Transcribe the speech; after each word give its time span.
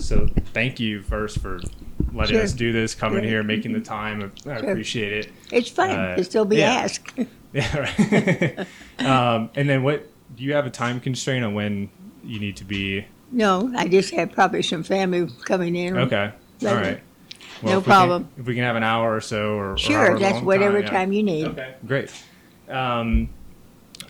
So 0.00 0.26
thank 0.52 0.80
you 0.80 1.02
first 1.02 1.38
for 1.38 1.60
letting 2.12 2.34
Sure. 2.34 2.42
us 2.42 2.52
do 2.52 2.72
this, 2.72 2.94
coming 2.94 3.22
Yeah. 3.24 3.30
here, 3.30 3.42
making 3.42 3.72
the 3.72 3.80
time. 3.80 4.32
I 4.46 4.58
Sure. 4.60 4.70
appreciate 4.70 5.12
it. 5.12 5.32
It's 5.52 5.68
fun 5.68 5.90
Uh, 5.90 6.16
to 6.16 6.24
still 6.24 6.44
be 6.44 6.56
yeah. 6.56 6.72
asked. 6.72 7.12
Yeah, 7.52 7.78
right. 7.78 8.58
um, 9.04 9.50
and 9.56 9.68
then 9.68 9.82
what? 9.82 10.06
Do 10.36 10.44
you 10.44 10.52
have 10.54 10.66
a 10.66 10.70
time 10.70 11.00
constraint 11.00 11.44
on 11.44 11.54
when 11.54 11.88
you 12.24 12.38
need 12.38 12.56
to 12.56 12.64
be? 12.64 13.04
no, 13.32 13.72
I 13.76 13.86
just 13.88 14.12
have 14.14 14.30
probably 14.32 14.62
some 14.62 14.82
family 14.84 15.28
coming 15.44 15.74
in. 15.76 15.96
Okay, 15.96 16.30
all 16.66 16.74
right. 16.74 17.00
No 17.62 17.70
if 17.70 17.76
we 17.78 17.82
can- 17.82 17.82
problem. 17.82 18.28
if 18.38 18.46
we 18.46 18.54
can 18.54 18.62
have 18.64 18.76
an 18.76 18.82
hour 18.84 19.14
or 19.14 19.20
so, 19.20 19.50
or 19.54 19.72
or 19.72 19.78
Sure, 19.78 19.98
however 19.98 20.18
that's 20.20 20.40
whatever 20.42 20.80
yeah. 20.80 20.90
time 20.90 21.12
you 21.12 21.22
need. 21.24 21.46
Okay, 21.46 21.74
great. 21.86 22.12
Um, 22.68 23.28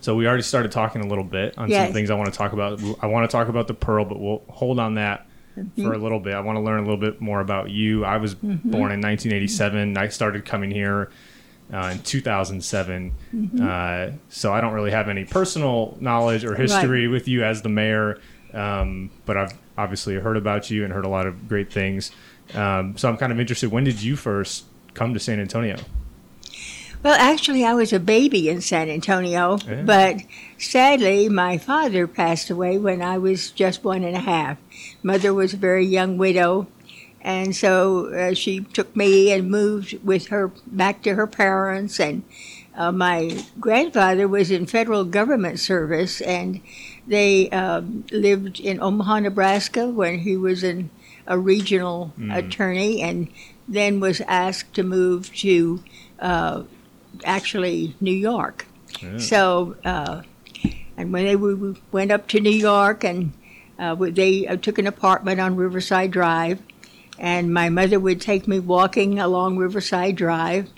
so 0.03 0.15
we 0.15 0.27
already 0.27 0.43
started 0.43 0.71
talking 0.71 1.03
a 1.03 1.07
little 1.07 1.25
bit 1.25 1.57
on 1.59 1.69
Yes. 1.71 1.87
some 1.89 1.95
things 1.95 2.11
I 2.11 2.15
want 2.15 2.31
to 2.33 2.37
talk 2.37 2.53
about. 2.53 2.81
I 3.01 3.07
want 3.07 3.29
to 3.29 3.35
talk 3.35 3.49
about 3.49 3.69
the 3.69 3.75
pearl, 3.75 4.05
but 4.05 4.21
we'll 4.21 4.43
hold 4.49 4.79
on 4.79 4.95
that 4.97 5.21
Mm-hmm. 5.21 5.30
For 5.77 5.93
a 5.93 5.99
little 5.99 6.21
bit. 6.21 6.35
I 6.35 6.41
want 6.41 6.57
to 6.57 6.61
learn 6.61 6.79
a 6.79 6.83
little 6.83 6.97
bit 6.97 7.21
more 7.21 7.41
about 7.41 7.71
you. 7.71 8.05
I 8.05 8.17
was 8.19 8.35
Mm-hmm. 8.37 8.71
born 8.71 8.93
in 8.93 9.01
1987. 9.01 9.97
I 9.97 10.09
started 10.09 10.45
coming 10.45 10.71
here 10.71 11.11
uh, 11.73 11.91
in 11.95 11.99
2007. 12.03 13.13
Mm-hmm. 13.35 13.63
Uh, 13.67 14.17
so 14.29 14.53
I 14.53 14.61
don't 14.61 14.73
really 14.73 14.91
have 14.91 15.09
any 15.09 15.25
personal 15.25 15.97
knowledge 16.01 16.45
or 16.45 16.55
history 16.55 17.07
with 17.09 17.29
you 17.29 17.45
as 17.45 17.63
the 17.63 17.69
mayor, 17.69 18.19
um, 18.55 19.11
but 19.27 19.37
I've 19.37 19.53
obviously 19.79 20.15
heard 20.17 20.37
about 20.37 20.71
you 20.71 20.85
and 20.85 20.93
heard 20.93 21.05
a 21.05 21.09
lot 21.09 21.27
of 21.27 21.49
great 21.49 21.73
things. 21.73 22.11
Um, 22.55 22.97
so 22.97 23.09
I'm 23.09 23.17
kind 23.17 23.33
of 23.33 23.39
interested. 23.39 23.71
When 23.71 23.85
did 23.85 24.03
you 24.03 24.17
first 24.17 24.65
come 24.95 25.15
to 25.15 25.21
San 25.21 25.39
Antonio? 25.41 25.77
Well, 27.03 27.17
actually, 27.19 27.65
I 27.65 27.73
was 27.73 27.95
a 27.95 28.01
baby 28.01 28.51
in 28.51 28.61
San 28.61 28.91
Antonio, 28.91 29.59
Yeah. 29.67 29.83
but 29.83 30.17
sadly, 30.59 31.31
my 31.31 31.57
father 31.57 32.07
passed 32.07 32.51
away 32.51 32.77
when 32.77 33.01
I 33.01 33.17
was 33.17 33.51
just 33.51 33.83
one 33.85 34.05
and 34.05 34.15
a 34.15 34.21
half. 34.21 34.59
Mother 35.03 35.33
was 35.33 35.55
a 35.55 35.57
very 35.57 35.87
young 35.87 36.19
widow, 36.19 36.67
and 37.23 37.57
so 37.57 38.13
uh, 38.13 38.35
she 38.35 38.61
took 38.61 38.95
me 38.95 39.33
and 39.33 39.51
moved 39.51 39.99
with 40.05 40.27
her 40.29 40.49
back 40.67 41.03
to 41.05 41.15
her 41.15 41.27
parents. 41.27 41.99
And 41.99 42.23
uh, 42.77 42.93
my 42.93 43.45
grandfather 43.59 44.29
was 44.29 44.51
in 44.51 44.67
federal 44.67 45.05
government 45.05 45.59
service, 45.59 46.21
and 46.21 46.61
they 47.07 47.49
um, 47.49 48.05
lived 48.13 48.61
in 48.61 48.79
Omaha, 48.79 49.21
Nebraska, 49.21 49.89
when 49.89 50.19
he 50.19 50.37
was 50.37 50.63
an, 50.63 50.91
a 51.27 51.39
regional 51.39 52.13
attorney, 52.31 53.01
and 53.01 53.29
then 53.67 54.01
was 54.01 54.21
asked 54.23 54.75
to 54.75 54.83
move 54.83 55.35
to. 55.37 55.83
Actually 57.25 57.95
New 58.01 58.13
York. 58.15 58.67
Yeah. 59.03 59.19
So, 59.19 59.77
uh, 59.85 60.23
and 60.97 61.13
when 61.13 61.25
they 61.25 61.37
we 61.37 61.55
we 61.55 61.75
went 61.93 62.11
up 62.11 62.27
to 62.29 62.41
New 62.41 62.51
York, 62.51 63.05
and 63.05 63.33
uh, 63.79 63.95
they 63.95 64.47
uh, 64.47 64.57
took 64.57 64.79
an 64.79 64.87
apartment 64.87 65.41
on 65.41 65.57
Riverside 65.57 66.11
Drive, 66.11 66.61
and 67.19 67.53
my 67.55 67.69
mother 67.69 67.99
would 68.01 68.21
take 68.21 68.47
me 68.49 68.59
walking 68.59 69.19
along 69.19 69.57
Riverside 69.59 70.17
Drive, 70.17 70.69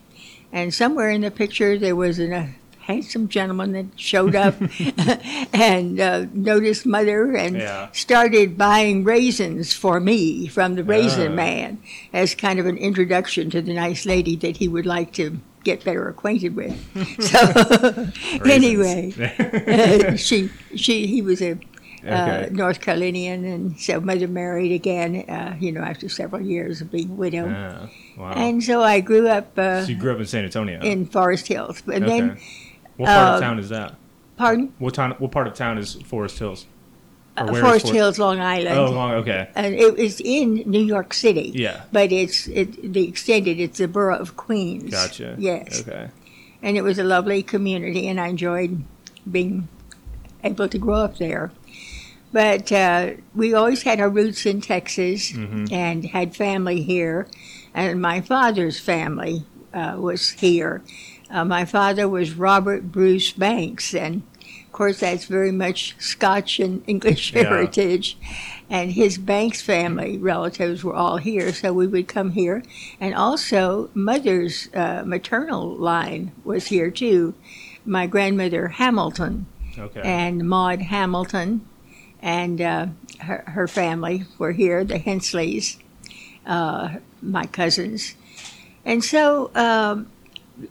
and 0.52 0.72
somewhere 0.72 1.10
in 1.10 1.22
the 1.22 1.30
picture 1.30 1.78
there 1.78 1.96
was 1.96 2.18
an, 2.18 2.32
a 2.32 2.54
handsome 2.82 3.28
gentleman 3.28 3.72
that 3.72 3.86
showed 3.96 4.34
up 4.34 4.54
and 5.52 6.00
uh, 6.00 6.26
noticed 6.32 6.84
mother 6.86 7.34
and 7.36 7.56
Yeah. 7.56 7.88
started 7.92 8.58
buying 8.58 9.04
raisins 9.04 9.72
for 9.72 10.00
me 10.00 10.48
from 10.48 10.74
the 10.74 10.82
raisin 10.84 11.32
Ah. 11.32 11.36
man 11.36 11.78
as 12.12 12.34
kind 12.34 12.58
of 12.58 12.66
an 12.66 12.76
introduction 12.76 13.50
to 13.50 13.62
the 13.62 13.72
nice 13.72 14.04
lady 14.04 14.34
that 14.36 14.56
he 14.56 14.66
would 14.68 14.84
like 14.86 15.12
to 15.12 15.38
get 15.64 15.84
better 15.84 16.08
acquainted 16.08 16.54
with. 16.56 16.74
So 17.22 18.08
anyway, 18.44 19.12
uh, 19.18 20.16
she 20.16 20.50
she 20.76 21.06
he 21.06 21.22
was 21.22 21.40
a 21.42 21.52
uh, 21.52 21.56
Okay. 22.04 22.48
North 22.50 22.80
Carolinian, 22.80 23.44
and 23.44 23.78
so 23.78 24.00
mother 24.00 24.26
married 24.26 24.72
again. 24.72 25.24
Uh, 25.28 25.56
you 25.60 25.70
know, 25.70 25.82
after 25.82 26.08
several 26.08 26.42
years 26.42 26.80
of 26.80 26.90
being 26.90 27.16
widowed, 27.16 27.52
Ah, 27.54 27.88
wow. 28.16 28.32
and 28.32 28.62
so 28.62 28.82
I 28.82 28.98
grew 29.00 29.28
up 29.28 29.56
uh, 29.56 29.84
so 29.84 29.90
you 29.90 29.96
grew 29.96 30.12
up 30.12 30.18
in 30.18 30.26
San 30.26 30.44
Antonio. 30.44 30.80
in 30.80 31.06
Forest 31.06 31.46
Hills. 31.46 31.82
And 31.86 32.04
okay. 32.04 32.20
then, 32.20 32.38
what 32.96 33.06
part 33.06 33.28
uh, 33.28 33.34
of 33.36 33.40
town 33.40 33.58
is 33.60 33.68
that? 33.68 33.94
pardon, 34.36 34.72
What 34.80 34.94
town? 34.94 35.12
What 35.18 35.30
part 35.30 35.46
of 35.46 35.54
town 35.54 35.78
is 35.78 35.94
Forest 36.02 36.38
Hills? 36.40 36.66
Uh, 37.36 37.46
Forest 37.54 37.88
For- 37.88 37.94
Hills, 37.94 38.18
Long 38.18 38.40
Island. 38.40 38.78
Oh, 38.78 38.90
long. 38.90 39.12
Okay. 39.12 39.48
and 39.54 39.74
it 39.74 39.96
was 39.96 40.20
in 40.20 40.56
New 40.66 40.82
York 40.84 41.14
City. 41.14 41.50
Yeah. 41.54 41.82
But 41.90 42.12
it's 42.12 42.46
it, 42.48 42.92
the 42.92 43.08
extended. 43.08 43.58
It's 43.58 43.78
the 43.78 43.88
borough 43.88 44.18
of 44.18 44.36
Queens. 44.36 44.90
Gotcha. 44.90 45.34
Yes. 45.38 45.80
Okay. 45.80 46.08
and 46.64 46.76
it 46.76 46.82
was 46.82 46.98
a 46.98 47.04
lovely 47.04 47.42
community, 47.42 48.06
and 48.06 48.20
I 48.20 48.28
enjoyed 48.28 48.84
being 49.30 49.66
able 50.44 50.68
to 50.68 50.78
grow 50.78 50.96
up 50.96 51.16
there. 51.18 51.50
But 52.32 52.70
uh, 52.72 53.10
we 53.34 53.52
always 53.52 53.82
had 53.82 53.98
our 54.00 54.08
roots 54.08 54.46
in 54.46 54.60
Texas 54.60 55.32
Mhm. 55.32 55.72
and 55.72 56.04
had 56.04 56.36
family 56.36 56.82
here, 56.82 57.26
and 57.74 58.00
my 58.00 58.20
father's 58.20 58.78
family 58.78 59.44
uh, 59.74 59.96
was 59.98 60.30
here. 60.30 60.82
Uh, 61.30 61.44
my 61.44 61.64
father 61.64 62.08
was 62.08 62.32
Robert 62.34 62.92
Bruce 62.92 63.32
Banks, 63.32 63.94
and 63.94 64.22
of 64.72 64.76
course 64.78 65.00
that's 65.00 65.26
very 65.26 65.52
much 65.52 65.94
Scotch 65.98 66.58
and 66.58 66.82
English 66.86 67.34
Yeah. 67.34 67.42
heritage. 67.42 68.16
And 68.70 68.90
his 68.90 69.18
Banks 69.18 69.60
family 69.60 70.16
relatives 70.16 70.82
were 70.82 70.94
all 70.94 71.18
here, 71.18 71.52
so 71.52 71.74
we 71.74 71.86
would 71.86 72.08
come 72.08 72.30
here. 72.30 72.62
And 72.98 73.14
also, 73.14 73.90
mother's 73.92 74.70
uh, 74.72 75.02
maternal 75.04 75.76
line 75.76 76.32
was 76.42 76.68
here 76.68 76.90
too. 76.90 77.34
My 77.84 78.06
grandmother 78.06 78.68
Hamilton 78.68 79.44
Okay. 79.78 80.00
and 80.02 80.48
Maud 80.48 80.80
Hamilton 80.80 81.68
and 82.22 82.58
uh, 82.62 82.86
her, 83.20 83.44
her 83.48 83.68
family 83.68 84.24
were 84.38 84.52
here, 84.52 84.84
the 84.84 84.96
Hensleys, 84.96 85.76
uh, 86.46 86.94
my 87.20 87.44
cousins. 87.44 88.14
And 88.86 89.04
so 89.04 89.50
um, 89.54 90.10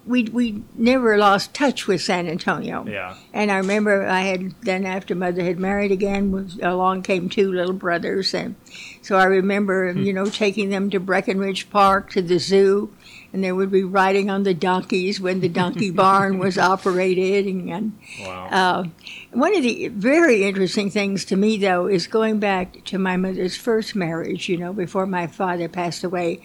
we, 0.06 0.24
we 0.26 0.64
never 0.76 1.18
lost 1.18 1.54
touch 1.54 1.88
with 1.88 2.02
San 2.02 2.28
Antonio. 2.28 2.86
yeah. 2.88 3.16
And 3.34 3.52
I 3.52 3.58
remember 3.58 4.06
I 4.06 4.22
had 4.22 4.54
then 4.62 4.86
after 4.86 5.16
mother 5.16 5.44
had 5.44 5.60
married 5.60 5.92
again, 5.92 6.32
was, 6.32 6.58
along 6.62 7.04
came 7.04 7.30
two 7.30 7.52
little 7.52 7.74
brothers, 7.74 8.34
and 8.34 8.56
so 9.02 9.18
I 9.18 9.24
remember 9.26 9.92
you 9.92 10.14
know 10.14 10.26
taking 10.28 10.70
them 10.70 10.90
to 10.92 11.00
Brackenridge 11.00 11.70
Park 11.70 12.12
to 12.12 12.22
the 12.22 12.40
zoo, 12.40 12.94
and 13.34 13.44
they 13.44 13.52
would 13.52 13.72
be 13.72 13.84
riding 13.84 14.30
on 14.30 14.44
the 14.44 14.54
donkeys 14.54 15.20
when 15.20 15.40
the 15.40 15.50
donkey 15.50 15.90
barn 16.04 16.40
was 16.40 16.58
operated, 16.58 17.46
and, 17.46 17.70
and 17.70 17.92
Wow. 18.22 18.48
uh, 18.52 18.84
one 19.32 19.56
of 19.56 19.64
the 19.64 19.88
very 19.90 20.44
interesting 20.44 20.90
things 20.90 21.24
to 21.26 21.36
me, 21.38 21.58
though, 21.58 21.88
is 21.88 22.08
going 22.08 22.40
back 22.40 22.84
to 22.86 22.98
my 22.98 23.18
mother's 23.18 23.56
first 23.56 23.96
marriage, 23.96 24.50
you 24.50 24.58
know, 24.58 24.74
before 24.74 25.06
my 25.06 25.28
father 25.28 25.68
passed 25.70 26.04
away. 26.04 26.40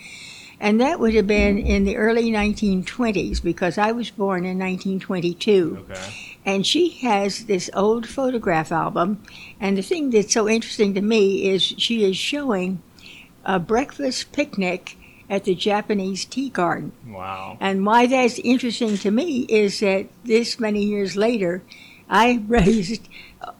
And 0.59 0.81
that 0.81 0.99
would 0.99 1.15
have 1.15 1.27
been 1.27 1.59
in 1.59 1.85
the 1.85 1.97
early 1.97 2.31
1920s 2.31 3.43
because 3.43 3.77
I 3.77 3.93
was 3.93 4.11
born 4.11 4.45
in 4.45 4.59
1922. 4.59 5.87
okay. 5.91 6.39
And 6.45 6.67
she 6.67 6.91
has 7.01 7.45
this 7.47 7.69
old 7.75 8.09
photograph 8.09 8.71
album. 8.71 9.23
And 9.61 9.77
the 9.77 9.83
thing 9.83 10.11
that's 10.11 10.33
so 10.33 10.49
interesting 10.49 10.95
to 10.95 11.03
me 11.03 11.51
is 11.51 11.63
she 11.63 12.05
is 12.05 12.17
showing 12.17 12.81
a 13.45 13.59
breakfast 13.59 14.33
picnic 14.33 14.97
at 15.29 15.45
the 15.45 15.55
Japanese 15.55 16.25
tea 16.25 16.51
garden. 16.51 16.93
Wow. 17.07 17.59
And 17.61 17.85
why 17.85 18.07
that's 18.07 18.39
interesting 18.39 18.97
to 18.99 19.11
me 19.11 19.41
is 19.49 19.81
that 19.81 20.07
this 20.25 20.61
many 20.61 20.85
years 20.85 21.17
later, 21.17 21.63
I 22.09 22.43
raised 22.47 23.09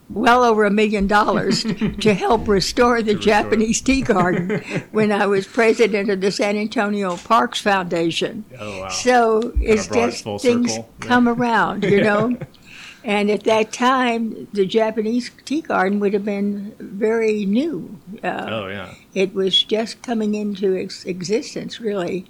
well 0.09 0.45
over 0.45 0.65
a 0.65 0.71
million 0.71 1.07
dollars 1.07 1.65
to 2.01 2.15
help 2.15 2.47
restore 2.47 3.03
the 3.03 3.15
restore. 3.15 3.43
Japanese 3.43 3.81
tea 3.81 4.03
garden 4.03 4.63
when 4.93 5.11
I 5.11 5.27
was 5.27 5.47
president 5.47 6.11
of 6.11 6.21
the 6.21 6.31
San 6.31 6.57
Antonio 6.57 7.17
Parks 7.17 7.61
Foundation. 7.61 8.45
Oh 8.59 8.83
wow. 8.83 8.89
So 8.89 9.53
it's 9.61 9.89
just 9.89 10.25
things 10.41 10.75
circle. 10.75 10.91
Yeah. 11.01 11.07
come 11.07 11.29
around, 11.29 11.85
you 11.85 12.03
know. 12.03 12.37
and 13.05 13.31
at 13.31 13.45
that 13.45 13.73
time, 13.73 14.49
the 14.53 14.67
Japanese 14.67 15.31
tea 15.45 15.61
garden 15.61 15.99
would 16.01 16.13
have 16.13 16.25
been 16.25 16.75
very 16.79 17.45
new. 17.45 17.99
Uh, 18.23 18.47
oh 18.49 18.67
yeah. 18.69 18.95
it 19.15 19.35
was 19.35 19.63
just 19.63 20.03
coming 20.03 20.35
into 20.35 20.77
ex- 20.77 21.05
existence, 21.05 21.81
really, 21.81 22.27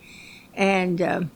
and 0.54 1.02
um 1.02 1.30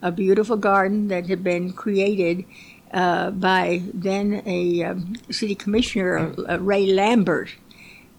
a 0.00 0.12
beautiful 0.12 0.56
garden 0.56 1.08
that 1.08 1.26
had 1.26 1.42
been 1.42 1.72
created 1.72 2.44
uh, 2.92 3.30
by 3.30 3.82
then 3.94 4.42
a 4.46 4.84
um, 4.84 5.14
city 5.30 5.54
commissioner, 5.54 6.34
uh, 6.48 6.58
Ray 6.60 6.86
Lambert, 6.86 7.50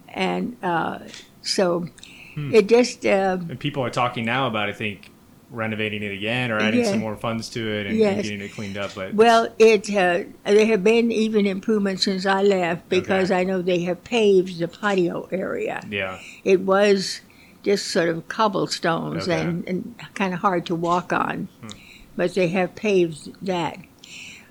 and 0.09 0.57
uh, 0.63 0.99
so 1.41 1.87
Hmm. 2.35 2.53
it 2.53 2.67
just 2.69 3.05
uh, 3.05 3.37
And 3.49 3.59
people 3.59 3.83
are 3.83 3.89
talking 3.89 4.23
now 4.25 4.45
about 4.47 4.69
I 4.69 4.73
think 4.73 5.09
renovating 5.51 6.03
it 6.03 6.11
again 6.11 6.51
or 6.51 6.59
adding 6.59 6.81
Yeah. 6.81 6.91
some 6.91 6.99
more 6.99 7.15
funds 7.17 7.49
to 7.49 7.59
it 7.67 7.87
and, 7.87 7.99
and 7.99 8.21
getting 8.21 8.39
it 8.41 8.51
cleaned 8.53 8.77
up. 8.77 8.91
But 8.93 9.15
well, 9.15 9.47
it 9.57 9.89
uh, 9.89 10.23
there 10.45 10.65
have 10.67 10.83
been 10.83 11.11
even 11.11 11.47
improvements 11.47 12.03
since 12.03 12.27
I 12.27 12.43
left 12.43 12.87
because 12.87 13.31
Okay. 13.31 13.41
I 13.41 13.43
know 13.45 13.63
they 13.63 13.79
have 13.81 14.03
paved 14.03 14.59
the 14.59 14.67
patio 14.67 15.27
area. 15.31 15.83
yeah. 15.89 16.19
It 16.43 16.61
was 16.61 17.21
just 17.63 17.87
sort 17.87 18.09
of 18.09 18.27
cobblestones 18.27 19.27
Okay. 19.27 19.41
and, 19.41 19.67
and 19.67 19.95
kind 20.13 20.33
of 20.35 20.39
hard 20.41 20.67
to 20.67 20.75
walk 20.75 21.11
on, 21.11 21.47
Hmm. 21.61 21.67
but 22.15 22.35
they 22.35 22.49
have 22.49 22.75
paved 22.75 23.43
that. 23.43 23.79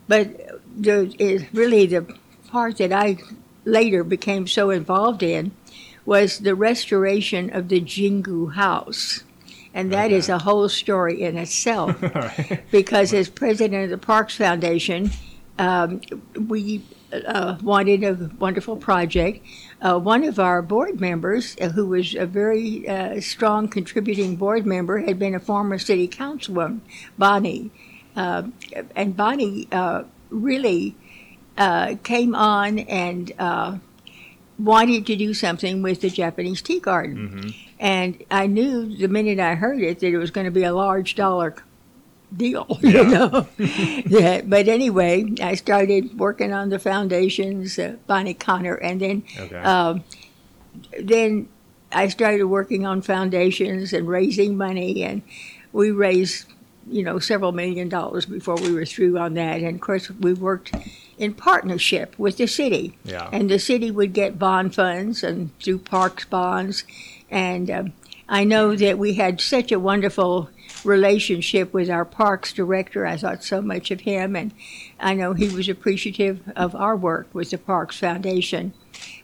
But 0.08 0.60
the 0.76 1.14
is 1.19 1.44
really 1.52 1.87
the 1.87 2.06
part 2.50 2.78
that 2.78 2.93
I 2.93 3.19
later 3.64 4.02
became 4.02 4.46
so 4.46 4.70
involved 4.70 5.22
in 5.22 5.52
was 6.06 6.38
the 6.38 6.55
restoration 6.55 7.50
of 7.55 7.69
the 7.69 7.81
Jingu 7.81 8.55
House. 8.55 9.22
And 9.75 9.93
that 9.93 10.10
is 10.10 10.25
Okay. 10.25 10.32
a 10.37 10.38
whole 10.38 10.69
story 10.70 11.20
in 11.20 11.37
itself 11.37 12.02
right. 12.02 12.62
because 12.70 13.12
as 13.12 13.28
president 13.28 13.84
of 13.84 13.90
the 13.90 13.99
Parks 13.99 14.34
Foundation, 14.34 15.10
um, 15.58 16.00
we 16.49 16.82
uh, 17.12 17.58
wanted 17.62 18.02
a 18.02 18.31
wonderful 18.38 18.76
project. 18.76 19.44
Uh, 19.82 19.99
one 19.99 20.25
of 20.25 20.38
our 20.38 20.62
board 20.62 21.00
members, 21.00 21.56
uh, 21.60 21.69
who 21.69 21.87
was 21.87 22.14
a 22.14 22.26
very 22.26 22.88
uh, 22.88 23.20
strong 23.20 23.69
contributing 23.69 24.37
board 24.37 24.64
member, 24.66 24.99
had 24.99 25.19
been 25.19 25.34
a 25.34 25.40
former 25.40 25.78
city 25.78 26.08
councilwoman, 26.08 26.81
Bonnie. 27.19 27.70
Uh, 28.19 28.43
and 28.97 29.17
Bonnie 29.17 29.69
uh, 29.70 30.03
really 30.31 30.94
uh, 31.56 31.94
came 32.03 32.35
on 32.35 32.81
and 32.81 33.32
uh, 33.38 33.79
wanted 34.59 35.06
to 35.06 35.17
do 35.17 35.32
something 35.35 35.82
with 35.82 36.00
the 36.00 36.11
Japanese 36.11 36.61
tea 36.62 36.81
garden. 36.81 37.55
And 37.79 38.23
I 38.31 38.47
knew 38.49 38.97
the 38.97 39.06
minute 39.09 39.38
I 39.38 39.55
heard 39.55 39.81
it 39.81 40.00
that 40.00 40.09
it 40.09 40.19
was 40.19 40.31
going 40.32 40.47
to 40.47 40.50
be 40.50 40.65
a 40.65 40.75
large 40.75 41.15
dollar 41.15 41.55
deal, 42.37 42.67
you 42.82 43.05
know. 43.05 43.47
yeah, 43.59 44.43
but 44.44 44.67
anyway, 44.69 45.25
I 45.41 45.55
started 45.55 46.19
working 46.19 46.53
on 46.53 46.69
the 46.70 46.79
foundations, 46.79 47.79
uh, 47.79 47.97
Bonnie 48.06 48.35
Connor, 48.35 48.75
and 48.75 49.00
then 49.00 49.23
Okay. 49.38 49.56
um, 49.56 50.03
then 51.00 51.49
I 51.93 52.09
started 52.09 52.44
working 52.44 52.85
on 52.85 53.00
foundations 53.00 53.93
and 53.93 54.06
raising 54.09 54.56
money, 54.56 55.03
and 55.05 55.23
we 55.73 55.91
raised, 55.91 56.47
you 56.90 57.02
know, 57.02 57.19
several 57.19 57.52
million 57.52 57.88
dollars 57.88 58.26
before 58.26 58.56
we 58.56 58.73
were 58.73 58.87
through 58.87 59.19
on 59.19 59.35
that. 59.35 59.61
And 59.61 59.76
of 59.76 59.81
course, 59.81 60.11
we 60.11 60.32
worked 60.32 60.75
in 61.19 61.35
partnership 61.35 62.19
with 62.19 62.37
the 62.37 62.46
city, 62.46 62.96
yeah. 63.05 63.29
and 63.32 63.50
the 63.50 63.58
city 63.58 63.90
would 63.90 64.12
get 64.12 64.38
bond 64.38 64.75
funds 64.75 65.23
and 65.23 65.56
do 65.58 65.79
parks 65.79 66.25
bonds. 66.25 66.85
And 67.31 67.70
um, 67.70 67.93
I 68.29 68.44
know 68.44 68.76
that 68.76 68.99
we 68.99 69.14
had 69.14 69.40
such 69.40 69.73
a 69.73 69.81
wonderful 69.81 70.50
relationship 70.85 71.73
with 71.73 71.90
our 71.90 72.05
parks 72.05 72.52
director. 72.52 73.06
I 73.06 73.17
thought 73.17 73.43
so 73.43 73.61
much 73.61 73.91
of 73.91 74.00
him, 74.00 74.37
and 74.37 74.52
I 75.00 75.14
know 75.14 75.32
he 75.32 75.49
was 75.49 75.69
appreciative 75.69 76.41
of 76.55 76.75
our 76.75 76.96
work 76.96 77.29
with 77.32 77.50
the 77.50 77.58
Parks 77.58 77.99
Foundation. 77.99 78.73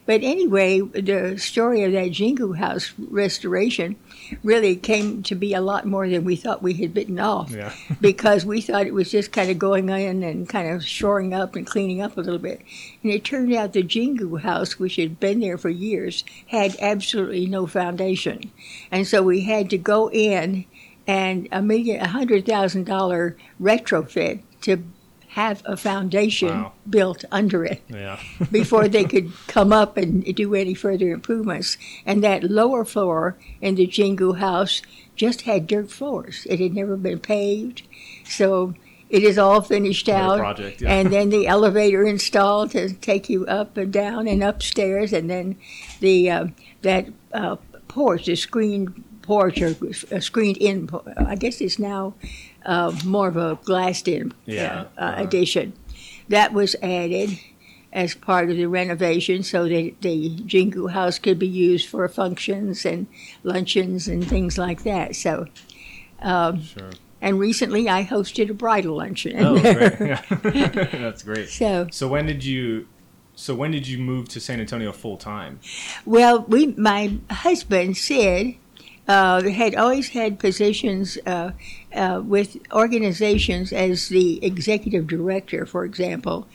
But 0.06 0.22
anyway, 0.22 0.80
the 0.80 1.38
story 1.38 1.82
of 1.84 1.92
that 1.92 2.10
Jingu 2.10 2.56
House 2.58 2.92
restoration 2.98 3.96
really 4.42 4.76
came 4.76 5.22
to 5.22 5.34
be 5.34 5.54
a 5.54 5.62
lot 5.62 5.86
more 5.86 6.08
than 6.08 6.24
we 6.24 6.36
thought 6.36 6.62
we 6.62 6.74
had 6.74 6.92
bitten 6.92 7.18
off 7.18 7.50
yeah. 7.50 7.72
because 8.00 8.44
we 8.44 8.60
thought 8.60 8.86
it 8.86 8.94
was 8.94 9.10
just 9.10 9.32
kind 9.32 9.50
of 9.50 9.58
going 9.58 9.88
in 9.88 10.22
and 10.22 10.48
kind 10.48 10.70
of 10.70 10.84
shoring 10.84 11.32
up 11.32 11.56
and 11.56 11.66
cleaning 11.66 12.02
up 12.02 12.16
a 12.16 12.20
little 12.20 12.38
bit. 12.38 12.60
And 13.02 13.12
it 13.12 13.24
turned 13.24 13.52
out 13.54 13.72
the 13.72 13.82
Jingu 13.82 14.40
house, 14.42 14.78
which 14.78 14.96
had 14.96 15.18
been 15.20 15.40
there 15.40 15.56
for 15.58 15.70
years, 15.70 16.24
had 16.48 16.76
absolutely 16.80 17.46
no 17.46 17.66
foundation. 17.66 18.52
And 18.90 19.06
so 19.06 19.22
we 19.22 19.42
had 19.42 19.70
to 19.70 19.78
go 19.78 20.10
in 20.10 20.66
and 21.06 21.48
a 21.52 21.62
million, 21.62 22.00
a 22.00 22.08
hundred 22.08 22.46
thousand 22.46 22.84
dollar 22.84 23.36
retrofit 23.60 24.40
to 24.62 24.82
have 25.34 25.62
a 25.64 25.76
foundation 25.76 26.48
Wow. 26.48 26.72
built 26.88 27.24
under 27.32 27.64
it 27.64 27.82
Yeah. 27.88 28.18
before 28.52 28.86
they 28.88 29.04
could 29.12 29.32
come 29.48 29.72
up 29.72 29.96
and 29.96 30.24
do 30.36 30.54
any 30.54 30.74
further 30.74 31.10
improvements. 31.12 31.76
And 32.06 32.22
that 32.22 32.44
lower 32.44 32.84
floor 32.84 33.36
in 33.60 33.74
the 33.74 33.86
Jingu 33.86 34.38
house 34.38 34.80
just 35.16 35.42
had 35.42 35.66
dirt 35.66 35.90
floors. 35.90 36.46
It 36.48 36.60
had 36.60 36.74
never 36.74 36.96
been 36.96 37.18
paved. 37.18 37.82
So 38.24 38.74
it 39.10 39.22
is 39.24 39.36
all 39.38 39.60
finished 39.60 40.08
out. 40.08 40.38
project. 40.38 40.82
Yeah. 40.82 40.92
And 40.94 41.12
then 41.12 41.30
the 41.30 41.46
elevator 41.46 42.04
installed 42.04 42.70
to 42.72 42.92
take 42.94 43.28
you 43.28 43.44
up 43.46 43.76
and 43.76 43.92
down 43.92 44.26
and 44.28 44.42
upstairs, 44.42 45.12
and 45.12 45.28
then 45.30 45.56
the 46.00 46.30
uh, 46.30 46.46
that 46.82 47.06
uh, 47.32 47.56
porch, 47.88 48.26
the 48.26 48.34
screened 48.36 49.04
porch 49.22 49.60
or 49.62 49.74
a 50.10 50.20
screened 50.20 50.56
in. 50.58 50.88
I 51.16 51.36
guess 51.36 51.60
it's 51.60 51.78
now 51.78 52.14
uh, 52.64 52.92
more 53.04 53.28
of 53.28 53.36
a 53.36 53.58
glassed-in 53.64 54.32
Yeah, 54.46 54.84
uh, 54.96 55.00
uh, 55.00 55.04
uh-huh. 55.04 55.22
addition. 55.22 55.72
That 56.28 56.52
was 56.52 56.74
added 56.82 57.38
as 57.92 58.14
part 58.14 58.50
of 58.50 58.56
the 58.56 58.66
renovation, 58.66 59.42
so 59.42 59.68
that 59.68 59.94
the 60.00 60.30
Jingu 60.36 60.90
house 60.90 61.18
could 61.18 61.38
be 61.38 61.46
used 61.46 61.88
for 61.88 62.08
functions 62.08 62.84
and 62.84 63.06
luncheons 63.42 64.08
and 64.08 64.26
things 64.26 64.58
like 64.58 64.82
that. 64.84 65.14
So. 65.16 65.46
Um, 66.20 66.62
sure. 66.62 66.90
and 67.20 67.38
recently, 67.38 67.88
I 67.88 68.02
hosted 68.04 68.48
a 68.48 68.54
bridal 68.54 68.96
luncheon. 68.96 69.36
Oh, 69.38 69.60
great. 69.60 69.98
That's 70.92 71.22
great. 71.22 71.50
so, 71.50 71.86
So 71.90 72.08
when 72.08 72.24
did 72.26 72.42
you? 72.44 72.88
So 73.36 73.54
when 73.54 73.72
did 73.72 73.86
you 73.86 73.98
move 73.98 74.28
to 74.30 74.40
San 74.40 74.58
Antonio 74.60 74.90
full 74.92 75.16
time? 75.18 75.58
well, 76.06 76.42
we, 76.48 76.68
my 76.68 77.18
husband 77.30 77.96
Sid, 77.96 78.54
uh, 79.08 79.42
had 79.42 79.74
always 79.74 80.08
had 80.10 80.38
positions 80.38 81.18
uh, 81.26 81.50
uh, 81.94 82.20
with 82.24 82.56
organizations 82.72 83.72
as 83.72 84.08
the 84.08 84.44
executive 84.44 85.06
director, 85.06 85.66
for 85.66 85.84
example, 85.84 86.46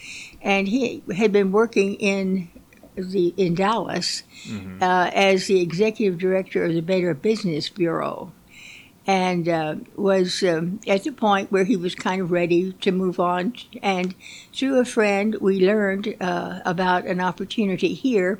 and 0.41 0.67
he 0.67 1.01
had 1.15 1.31
been 1.31 1.51
working 1.51 1.95
in 1.95 2.49
the 2.95 3.33
in 3.37 3.55
Dallas 3.55 4.23
uh, 4.81 5.11
as 5.13 5.47
the 5.47 5.61
executive 5.61 6.19
director 6.19 6.63
of 6.63 6.73
the 6.73 6.81
Better 6.81 7.13
Business 7.13 7.69
Bureau. 7.69 8.31
And 9.07 9.49
uh, 9.49 9.75
was 9.95 10.43
um, 10.43 10.81
at 10.85 11.03
the 11.03 11.11
point 11.11 11.51
where 11.51 11.63
he 11.63 11.75
was 11.75 11.95
kind 11.95 12.21
of 12.21 12.29
ready 12.29 12.73
to 12.73 12.91
move 12.91 13.19
on. 13.19 13.55
And 13.81 14.13
through 14.53 14.79
a 14.79 14.85
friend, 14.85 15.35
we 15.41 15.65
learned 15.65 16.15
uh, 16.21 16.59
about 16.63 17.05
an 17.05 17.19
opportunity 17.19 17.95
here. 17.95 18.39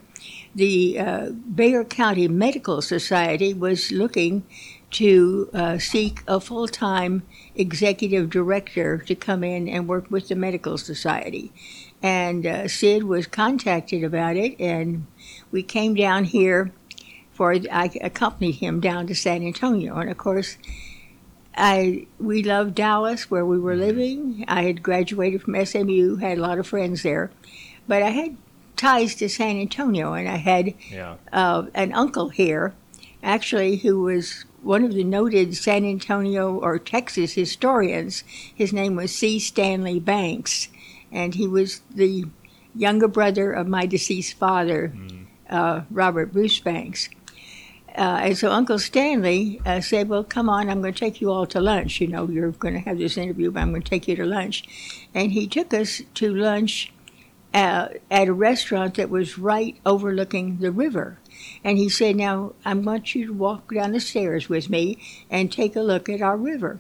The 0.54 1.00
uh, 1.00 1.30
Bexar 1.31 1.86
County 1.86 2.28
Medical 2.28 2.84
Society 2.84 3.51
was 3.51 3.92
looking 3.92 4.44
to 4.91 5.50
uh, 5.53 5.77
seek 5.77 6.24
a 6.27 6.39
full 6.39 6.68
time 6.68 7.24
executive 7.56 8.30
director 8.30 8.97
to 9.00 9.15
come 9.15 9.44
in 9.44 9.68
and 9.68 9.88
work 9.88 10.09
with 10.09 10.27
the 10.27 10.36
Medical 10.36 10.77
Society. 10.77 11.51
And 12.01 12.45
uh, 12.45 12.68
Sid 12.68 13.03
was 13.03 13.27
contacted 13.27 14.03
about 14.03 14.38
it, 14.38 14.59
and 14.59 15.06
we 15.51 15.63
came 15.63 15.94
down 15.95 16.24
here 16.25 16.71
for 17.31 17.53
I 17.71 17.89
accompanied 18.01 18.56
him 18.56 18.81
down 18.81 19.07
to 19.07 19.15
San 19.15 19.44
Antonio, 19.44 19.95
and 19.95 20.09
of 20.09 20.18
course, 20.18 20.57
I 21.56 22.06
we 22.19 22.44
loved 22.44 22.75
Dallas 22.75 23.30
where 23.31 23.45
we 23.45 23.57
were 23.59 23.75
living. 23.75 24.44
I 24.47 24.63
had 24.63 24.83
graduated 24.83 25.44
from 25.44 25.65
SMU, 25.65 26.18
had 26.18 26.38
a 26.38 26.41
lot 26.41 26.59
of 26.59 26.68
friends 26.68 27.03
there, 27.03 27.31
but 27.88 28.01
I 28.01 28.09
had 28.09 28.38
ties 28.75 29.15
to 29.15 29.30
San 29.30 29.57
Antonio, 29.59 30.13
and 30.13 30.27
I 30.27 30.36
had 30.38 30.74
Yeah. 30.91 31.15
uh, 31.31 31.63
an 31.74 31.94
uncle 31.94 32.30
here, 32.30 32.74
actually, 33.24 33.77
who 33.77 34.01
was 34.01 34.45
one 34.61 34.83
of 34.83 34.93
the 34.93 35.03
noted 35.03 35.55
San 35.55 35.86
Antonio 35.86 36.55
or 36.55 36.79
Texas 36.79 37.34
historians. 37.34 38.24
His 38.53 38.74
name 38.74 38.95
was 38.95 39.13
C. 39.13 39.39
Stanley 39.39 40.00
Banks, 40.00 40.69
and 41.12 41.36
he 41.36 41.48
was 41.48 41.81
the 41.93 42.25
younger 42.75 43.07
brother 43.07 43.51
of 43.51 43.67
my 43.67 43.86
deceased 43.86 44.36
father, 44.36 44.93
uh, 45.50 45.81
Robert 45.89 46.31
Bruce 46.31 46.60
Banks. 46.60 47.10
Uh, 47.98 48.19
and 48.22 48.38
so 48.38 48.51
Uncle 48.51 48.79
Stanley 48.79 49.60
uh, 49.65 49.81
said, 49.81 50.07
Well, 50.07 50.24
come 50.24 50.48
on, 50.48 50.69
I'm 50.69 50.81
going 50.81 50.93
to 50.93 51.00
take 51.00 51.22
you 51.22 51.31
all 51.31 51.45
to 51.48 51.60
lunch. 51.60 52.00
You 52.00 52.07
know, 52.07 52.29
you're 52.29 52.51
going 52.51 52.75
to 52.75 52.79
have 52.81 52.98
this 52.98 53.17
interview, 53.17 53.51
but 53.51 53.62
I'm 53.62 53.72
going 53.72 53.81
to 53.81 53.89
take 53.89 54.07
you 54.07 54.15
to 54.15 54.25
lunch. 54.25 54.63
And 55.13 55.31
he 55.31 55.48
took 55.48 55.74
us 55.74 56.01
to 56.15 56.34
lunch 56.34 56.93
uh, 57.53 57.89
at 58.12 58.27
a 58.27 58.34
restaurant 58.34 58.95
that 58.95 59.10
was 59.10 59.38
right 59.38 59.75
overlooking 59.86 60.60
the 60.60 60.72
river. 60.72 61.17
And 61.63 61.78
he 61.78 61.89
said, 61.89 62.16
Now, 62.16 62.54
I 62.66 62.74
want 62.74 63.16
you 63.16 63.28
to 63.28 63.34
walk 63.34 63.74
down 63.74 63.92
the 63.92 64.00
stairs 64.00 64.50
with 64.50 64.70
me 64.70 64.98
and 65.30 65.51
take 65.51 65.75
a 65.75 65.82
look 65.82 66.10
at 66.10 66.22
our 66.22 66.38
river. 66.38 66.80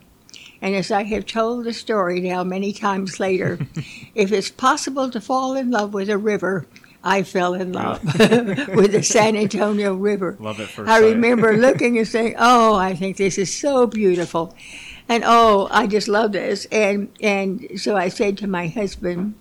And 0.61 0.75
as 0.75 0.91
I 0.91 1.03
have 1.03 1.25
told 1.25 1.65
the 1.65 1.73
story 1.73 2.19
now 2.21 2.43
many 2.43 2.73
times 2.73 3.19
later, 3.19 3.59
if 4.15 4.31
it's 4.31 4.49
possible 4.51 5.09
to 5.09 5.21
fall 5.21 5.55
in 5.55 5.71
love 5.71 5.93
with 5.93 6.09
a 6.09 6.17
river, 6.17 6.65
I 7.03 7.23
fell 7.23 7.53
in 7.53 7.71
love 7.71 8.03
with 8.19 8.91
the 8.91 9.03
San 9.03 9.37
Antonio 9.37 9.93
River. 9.95 10.35
Love 10.39 10.59
it 10.59 10.67
first 10.67 10.89
I 10.89 10.99
sight. 10.99 11.05
remember 11.13 11.53
looking 11.57 11.97
and 11.97 12.07
saying, 12.07 12.35
"Oh, 12.37 12.75
I 12.75 12.93
think 12.93 13.15
this 13.15 13.37
is 13.37 13.53
so 13.55 13.87
beautiful," 13.87 14.53
and 15.07 15.23
oh, 15.25 15.69
I 15.71 15.87
just 15.87 16.09
love 16.09 16.33
this. 16.33 16.65
And 16.65 17.09
and 17.21 17.69
so 17.77 17.95
I 17.95 18.09
said 18.09 18.37
to 18.39 18.47
my 18.47 18.67
husband, 18.67 19.35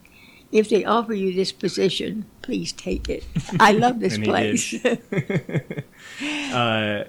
"If 0.52 0.68
they 0.68 0.84
offer 0.84 1.14
you 1.14 1.34
this 1.34 1.52
position, 1.52 2.26
please 2.42 2.72
take 2.72 3.08
it. 3.08 3.24
I 3.60 3.72
love 3.72 4.00
this 4.00 4.14
And 4.14 4.24
place." 4.24 4.84
uh, 6.52 7.04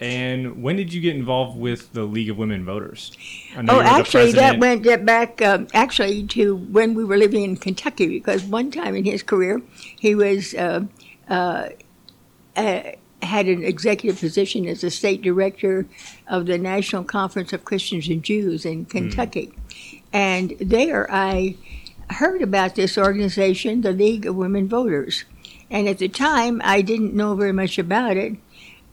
and 0.00 0.62
when 0.62 0.76
did 0.76 0.94
you 0.94 1.02
get 1.02 1.14
involved 1.14 1.58
with 1.58 1.92
the 1.92 2.04
League 2.04 2.30
of 2.30 2.38
Women 2.38 2.64
Voters? 2.64 3.12
Oh, 3.54 3.62
the 3.62 3.82
actually, 3.82 4.32
that 4.32 4.58
went 4.58 4.82
back 5.04 5.42
um, 5.42 5.68
actually 5.74 6.26
to 6.28 6.56
when 6.56 6.94
we 6.94 7.04
were 7.04 7.18
living 7.18 7.42
in 7.42 7.56
Kentucky 7.58 8.06
because 8.06 8.42
one 8.42 8.70
time 8.70 8.96
in 8.96 9.04
his 9.04 9.22
career 9.22 9.60
he 9.98 10.14
was 10.14 10.54
uh, 10.54 10.86
uh, 11.28 11.68
uh, 12.56 12.82
had 13.20 13.46
an 13.46 13.62
executive 13.62 14.18
position 14.18 14.66
as 14.66 14.82
a 14.82 14.90
state 14.90 15.20
director 15.20 15.86
of 16.26 16.46
the 16.46 16.56
National 16.56 17.04
Conference 17.04 17.52
of 17.52 17.66
Christians 17.66 18.08
and 18.08 18.22
Jews 18.22 18.64
in 18.64 18.86
Kentucky, 18.86 19.52
and 20.14 20.54
there 20.58 21.12
I 21.12 21.56
heard 22.14 22.42
about 22.42 22.74
this 22.74 22.96
organization, 22.98 23.80
the 23.82 23.92
League 23.92 24.26
of 24.26 24.36
Women 24.36 24.68
Voters. 24.68 25.24
And 25.70 25.88
at 25.88 25.98
the 25.98 26.08
time, 26.08 26.60
I 26.64 26.82
didn't 26.82 27.14
know 27.14 27.34
very 27.34 27.52
much 27.52 27.78
about 27.78 28.16
it. 28.16 28.36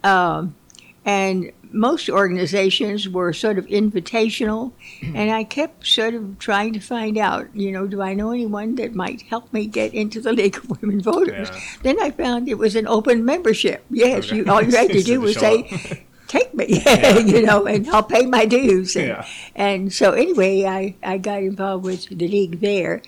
Um, 0.03 0.55
and 1.03 1.51
most 1.71 2.09
organizations 2.09 3.09
were 3.09 3.33
sort 3.33 3.57
of 3.57 3.65
invitational, 3.67 4.71
and 5.01 5.31
I 5.31 5.43
kept 5.43 5.85
sort 5.87 6.13
of 6.13 6.37
trying 6.39 6.73
to 6.73 6.79
find 6.79 7.17
out, 7.17 7.47
you 7.55 7.71
know, 7.71 7.87
do 7.87 8.01
I 8.01 8.13
know 8.13 8.31
anyone 8.31 8.75
that 8.75 8.93
might 8.95 9.21
help 9.23 9.51
me 9.51 9.67
get 9.67 9.93
into 9.93 10.21
the 10.21 10.31
League 10.33 10.57
of 10.57 10.81
Women 10.81 11.01
Voters? 11.01 11.49
Yeah. 11.51 11.59
Then 11.83 12.01
I 12.01 12.11
found 12.11 12.47
it 12.47 12.57
was 12.57 12.75
an 12.75 12.87
open 12.87 13.25
membership. 13.25 13.85
Yes, 13.89 14.27
Okay. 14.27 14.37
you 14.37 14.45
all 14.51 14.61
you 14.61 14.71
had 14.75 14.91
to 14.91 15.01
do 15.11 15.19
was 15.21 15.35
say, 15.37 16.05
"Take 16.27 16.53
me," 16.53 16.65
you 17.25 17.41
know, 17.43 17.65
and 17.65 17.87
I'll 17.89 18.03
pay 18.03 18.25
my 18.25 18.45
dues. 18.45 18.95
And, 18.95 19.07
Yeah. 19.07 19.25
and 19.55 19.93
so 19.93 20.11
anyway, 20.11 20.65
I, 20.65 20.95
I 21.03 21.17
got 21.17 21.41
involved 21.43 21.85
with 21.85 22.07
the 22.09 22.27
league 22.27 22.59
there. 22.59 23.01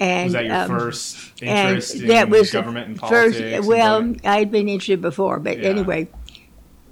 And 0.00 0.24
Was 0.24 0.32
that 0.32 0.44
your 0.46 0.54
um, 0.56 0.68
first 0.68 1.42
interest 1.42 1.94
in 1.94 2.08
that 2.08 2.28
was 2.28 2.50
government 2.50 2.88
and 2.88 2.98
first. 2.98 3.10
politics? 3.38 3.56
and 3.58 3.66
Well. 3.66 4.14
I'd 4.24 4.50
been 4.50 4.68
interested 4.68 5.00
before, 5.00 5.38
but 5.38 5.58
Yeah. 5.58 5.68
anyway, 5.68 6.08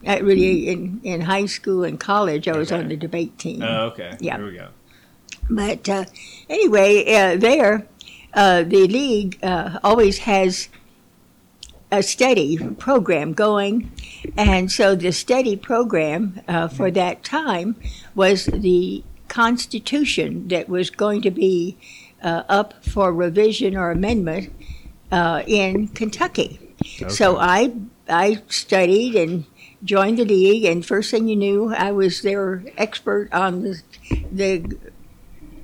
I 0.07 0.19
really 0.21 0.69
in 0.69 1.01
in 1.03 1.23
high 1.23 1.47
school 1.47 1.83
and 1.85 1.99
college, 1.99 2.47
I 2.47 2.57
was 2.57 2.71
Okay. 2.71 2.81
on 2.83 2.89
the 2.89 2.97
debate 2.97 3.37
team. 3.39 3.63
Oh, 3.63 3.87
okay. 3.93 4.17
Yeah. 4.21 4.37
There 4.37 4.47
we 4.47 4.53
go. 4.57 4.69
But 5.49 5.89
uh, 5.89 6.05
anyway, 6.49 7.05
uh, 7.13 7.37
there, 7.37 7.87
uh, 8.35 8.63
the 8.63 8.87
league 8.87 9.39
uh, 9.43 9.81
always 9.83 10.19
has 10.19 10.69
a 11.93 12.03
study 12.03 12.59
program 12.79 13.33
going, 13.33 13.91
and 14.37 14.71
so 14.71 14.95
the 14.95 15.13
study 15.13 15.57
program 15.57 16.41
uh, 16.47 16.69
for 16.69 16.91
that 16.91 17.25
time 17.25 17.77
was 18.15 18.47
the 18.47 19.03
Constitution 19.29 20.49
that 20.49 20.69
was 20.69 20.91
going 20.91 21.23
to 21.23 21.31
be 21.31 21.77
uh, 22.23 22.43
up 22.49 22.85
for 22.85 23.13
revision 23.13 23.77
or 23.77 23.91
amendment 23.91 24.53
uh, 25.13 25.43
in 25.47 25.89
Kentucky. 25.89 26.59
So 27.09 27.39
I 27.39 27.73
I 28.09 28.43
studied 28.49 29.15
and 29.15 29.45
joined 29.85 30.19
the 30.19 30.25
league, 30.25 30.65
and 30.65 30.85
first 30.85 31.11
thing 31.11 31.29
you 31.29 31.37
knew, 31.37 31.75
I 31.75 31.93
was 31.93 32.23
their 32.23 32.65
expert 32.77 33.33
on 33.33 33.63
the 33.63 33.83
the 34.33 34.77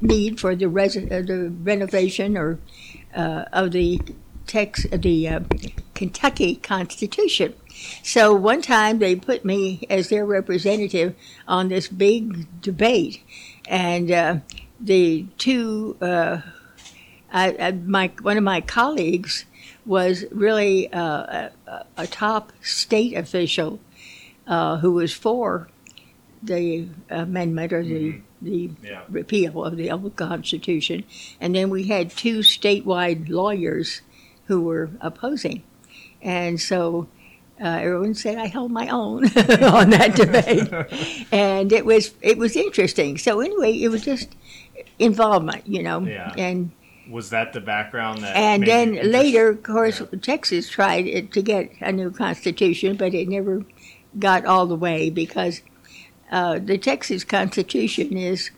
need 0.00 0.40
for 0.40 0.54
the 0.54 0.68
res- 0.68 0.96
uh, 0.96 1.22
the 1.26 1.52
renovation 1.62 2.36
or 2.36 2.58
uh, 3.14 3.44
of 3.52 3.72
the 3.72 4.00
text 4.46 4.90
the 4.90 5.28
uh, 5.28 5.40
Kentucky 5.96 6.56
Constitution. 6.56 7.54
So 8.02 8.34
one 8.34 8.62
time 8.62 8.98
they 8.98 9.16
put 9.16 9.44
me 9.44 9.86
as 9.90 10.08
their 10.08 10.24
representative 10.24 11.14
on 11.48 11.68
this 11.68 11.88
big 11.88 12.46
debate, 12.60 13.22
and 13.66 14.10
uh, 14.10 14.36
the 14.80 15.26
two 15.38 15.96
uh, 16.00 16.40
I, 17.32 17.56
I, 17.58 17.70
my 17.72 18.10
one 18.22 18.36
of 18.36 18.44
my 18.44 18.60
colleagues 18.60 19.44
was 19.84 20.24
really 20.30 20.92
uh, 20.92 21.50
a, 21.66 21.84
a 21.96 22.06
top 22.06 22.52
state 22.62 23.14
official 23.16 23.78
uh, 24.46 24.78
who 24.78 24.92
was 24.92 25.12
for 25.12 25.68
the 26.42 26.88
amendment 27.10 27.72
or 27.72 27.82
the 27.82 28.20
the 28.42 28.70
Yeah. 28.82 29.02
repeal 29.08 29.64
of 29.64 29.76
the 29.76 29.90
old 29.90 30.14
Constitution, 30.16 31.04
and 31.40 31.54
then 31.54 31.70
we 31.70 31.84
had 31.84 32.10
two 32.10 32.40
statewide 32.40 33.28
lawyers 33.28 34.02
who 34.46 34.60
were 34.60 34.90
opposing, 35.00 35.62
and 36.22 36.60
so. 36.60 37.08
Uh, 37.58 37.68
everyone 37.68 38.12
said 38.12 38.36
I 38.36 38.48
held 38.48 38.70
my 38.70 38.86
own 38.88 39.24
on 39.64 39.88
that 39.88 40.14
debate, 40.14 40.68
and 41.32 41.72
it 41.72 41.86
was 41.86 42.12
it 42.20 42.36
was 42.36 42.54
interesting. 42.54 43.16
So 43.16 43.40
anyway, 43.40 43.72
it 43.72 43.88
was 43.88 44.04
just 44.04 44.36
involvement, 44.98 45.66
you 45.66 45.82
know, 45.82 46.00
Yeah. 46.00 46.34
and 46.36 46.70
Was 47.10 47.30
that 47.30 47.54
the 47.54 47.62
background 47.62 48.20
that? 48.20 48.36
and 48.36 48.66
then 48.66 49.10
later, 49.10 49.48
of 49.48 49.62
course, 49.62 50.00
Yeah. 50.00 50.18
Texas 50.20 50.68
tried 50.68 51.06
it 51.06 51.32
to 51.32 51.40
get 51.40 51.72
a 51.80 51.92
new 51.92 52.10
constitution, 52.10 52.94
but 52.94 53.14
it 53.14 53.26
never 53.26 53.64
got 54.18 54.44
all 54.44 54.66
the 54.66 54.76
way 54.76 55.08
because 55.08 55.62
uh, 56.30 56.58
the 56.58 56.76
Texas 56.76 57.24
Constitution 57.24 58.18
is 58.18 58.50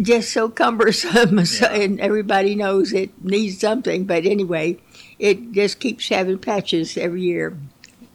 just 0.00 0.30
so 0.32 0.48
cumbersome, 0.48 1.44
so- 1.44 1.66
Yeah. 1.72 1.80
and 1.80 2.00
everybody 2.00 2.54
knows 2.54 2.92
it 2.92 3.10
needs 3.24 3.58
something. 3.58 4.04
But 4.04 4.24
anyway, 4.26 4.78
it 5.18 5.52
just 5.52 5.80
keeps 5.80 6.08
having 6.08 6.38
patches 6.38 6.96
every 6.96 7.22
year, 7.22 7.56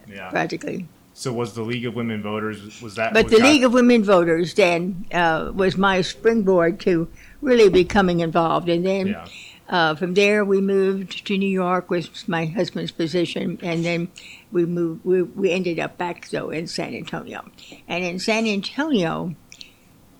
Yeah. 0.10 0.30
practically. 0.30 0.88
So 1.16 1.32
was 1.32 1.54
the 1.54 1.62
League 1.62 1.86
of 1.86 1.94
Women 1.96 2.22
Voters? 2.24 2.82
Was 2.82 2.96
that? 2.96 3.14
But 3.14 3.26
was 3.26 3.34
the 3.34 3.38
that- 3.40 3.48
League 3.52 3.64
of 3.64 3.74
Women 3.74 4.04
Voters 4.04 4.54
then 4.56 5.06
uh, 5.14 5.52
was 5.54 5.78
my 5.78 6.02
springboard 6.02 6.80
to 6.82 7.08
really 7.42 7.70
becoming 7.70 8.20
involved, 8.22 8.70
and 8.70 8.86
then. 8.86 9.08
Yeah. 9.08 9.26
Uh, 9.70 9.96
from 9.96 10.14
there, 10.14 10.44
we 10.44 10.60
moved 10.60 11.26
to 11.26 11.38
New 11.38 11.50
York 11.50 11.90
with 11.90 12.28
my 12.28 12.46
husband's 12.46 12.92
position, 12.92 13.58
and 13.64 13.84
then 13.86 14.10
we 14.52 14.66
moved. 14.66 15.06
We, 15.06 15.24
we 15.24 15.52
ended 15.52 15.80
up 15.80 15.98
back 15.98 16.28
though 16.30 16.50
in 16.50 16.68
San 16.68 16.94
Antonio, 16.94 17.46
and 17.88 18.04
in 18.04 18.20
San 18.20 18.46
Antonio, 18.46 19.34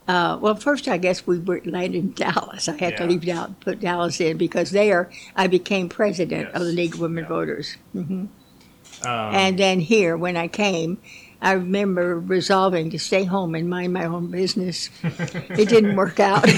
uh, 0.08 0.38
well, 0.42 0.56
first 0.56 0.88
I 0.88 0.98
guess 0.98 1.26
we 1.26 1.40
were 1.40 1.62
landed 1.66 1.98
in 1.98 2.12
Dallas. 2.14 2.68
I 2.68 2.76
had 2.78 2.98
to 2.98 3.06
leave 3.06 3.28
out, 3.30 3.60
put 3.62 3.80
Dallas 3.80 4.20
in 4.20 4.38
because 4.38 4.72
there 4.72 5.10
I 5.36 5.48
became 5.48 5.88
president 5.90 6.50
of 6.54 6.62
the 6.62 6.74
League 6.74 6.96
of 6.96 7.00
Women 7.02 7.24
Yeah. 7.24 7.30
Voters. 7.30 7.78
hmm 7.94 8.26
Um, 9.04 9.36
And 9.36 9.58
then 9.60 9.80
here, 9.80 10.16
when 10.18 10.36
I 10.38 10.48
came, 10.48 10.98
I 11.42 11.54
remember 11.54 12.18
resolving 12.20 12.90
to 12.92 13.00
stay 13.00 13.26
home 13.26 13.54
and 13.56 13.70
mind 13.70 13.92
my 13.92 14.06
own 14.06 14.28
business. 14.32 14.90
it 15.04 15.68
didn't 15.68 15.96
work 15.98 16.20
out. 16.22 16.48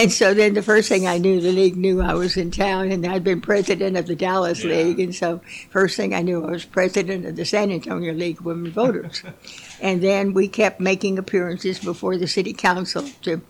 and 0.00 0.10
so 0.10 0.32
then 0.32 0.54
the 0.54 0.62
first 0.62 0.88
thing 0.88 1.06
I 1.06 1.18
knew, 1.18 1.38
the 1.40 1.52
league 1.52 1.76
knew 1.76 2.00
I 2.00 2.14
was 2.14 2.36
in 2.38 2.50
town 2.50 2.90
and 2.92 3.04
I'd 3.06 3.24
been 3.24 3.42
president 3.42 3.98
of 3.98 4.06
the 4.06 4.16
Dallas 4.16 4.64
Yeah. 4.64 4.70
League. 4.76 5.00
And 5.00 5.14
so 5.14 5.40
first 5.70 5.96
thing 5.98 6.14
I 6.14 6.22
knew, 6.22 6.44
I 6.46 6.50
was 6.50 6.64
president 6.64 7.26
of 7.26 7.36
the 7.36 7.44
San 7.44 7.70
Antonio 7.70 8.14
League 8.14 8.38
of 8.40 8.46
Women 8.46 8.72
Voters. 8.72 9.22
and 9.80 10.02
then 10.02 10.34
we 10.34 10.48
kept 10.48 10.80
making 10.80 11.18
appearances 11.18 11.78
before 11.78 12.16
the 12.16 12.26
city 12.26 12.52
council 12.52 13.08
to 13.22 13.40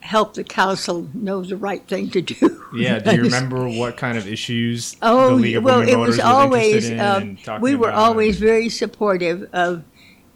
help 0.00 0.34
the 0.34 0.44
council 0.44 1.08
know 1.12 1.42
the 1.42 1.56
right 1.56 1.86
thing 1.86 2.08
to 2.10 2.22
do. 2.22 2.64
yeah. 2.74 2.98
Do 2.98 3.14
you 3.14 3.22
remember 3.24 3.68
what 3.68 3.96
kind 3.96 4.16
of 4.16 4.26
issues 4.26 4.96
Oh, 5.02 5.30
the 5.30 5.34
League 5.34 5.56
of 5.56 5.64
well, 5.64 5.80
Women 5.80 5.94
it 5.94 5.98
was 5.98 6.18
always, 6.18 6.90
uh, 6.90 7.34
we 7.60 7.74
were 7.74 7.92
always 7.92 8.38
very 8.38 8.68
supportive 8.70 9.48
of 9.52 9.84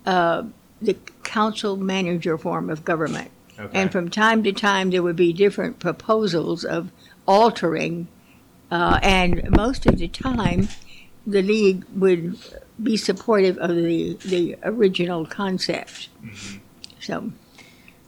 uh, 0.04 0.42
the 0.82 0.96
council 1.22 1.76
manager 1.76 2.36
form 2.36 2.68
of 2.68 2.84
government. 2.84 3.30
Okay. 3.58 3.78
And 3.78 3.92
from 3.92 4.10
time 4.10 4.42
to 4.42 4.52
time, 4.52 4.90
there 4.90 5.02
would 5.02 5.16
be 5.16 5.32
different 5.32 5.78
proposals 5.78 6.64
of 6.64 6.90
altering, 7.26 8.08
uh, 8.70 8.98
and 9.02 9.48
most 9.50 9.86
of 9.86 9.98
the 9.98 10.08
time, 10.08 10.68
the 11.26 11.42
league 11.42 11.84
would 11.94 12.36
be 12.82 12.96
supportive 12.96 13.58
of 13.58 13.74
the, 13.74 14.14
the 14.24 14.56
original 14.62 15.26
concept. 15.26 16.08
Mm-hmm. 16.24 16.58
So, 17.00 17.32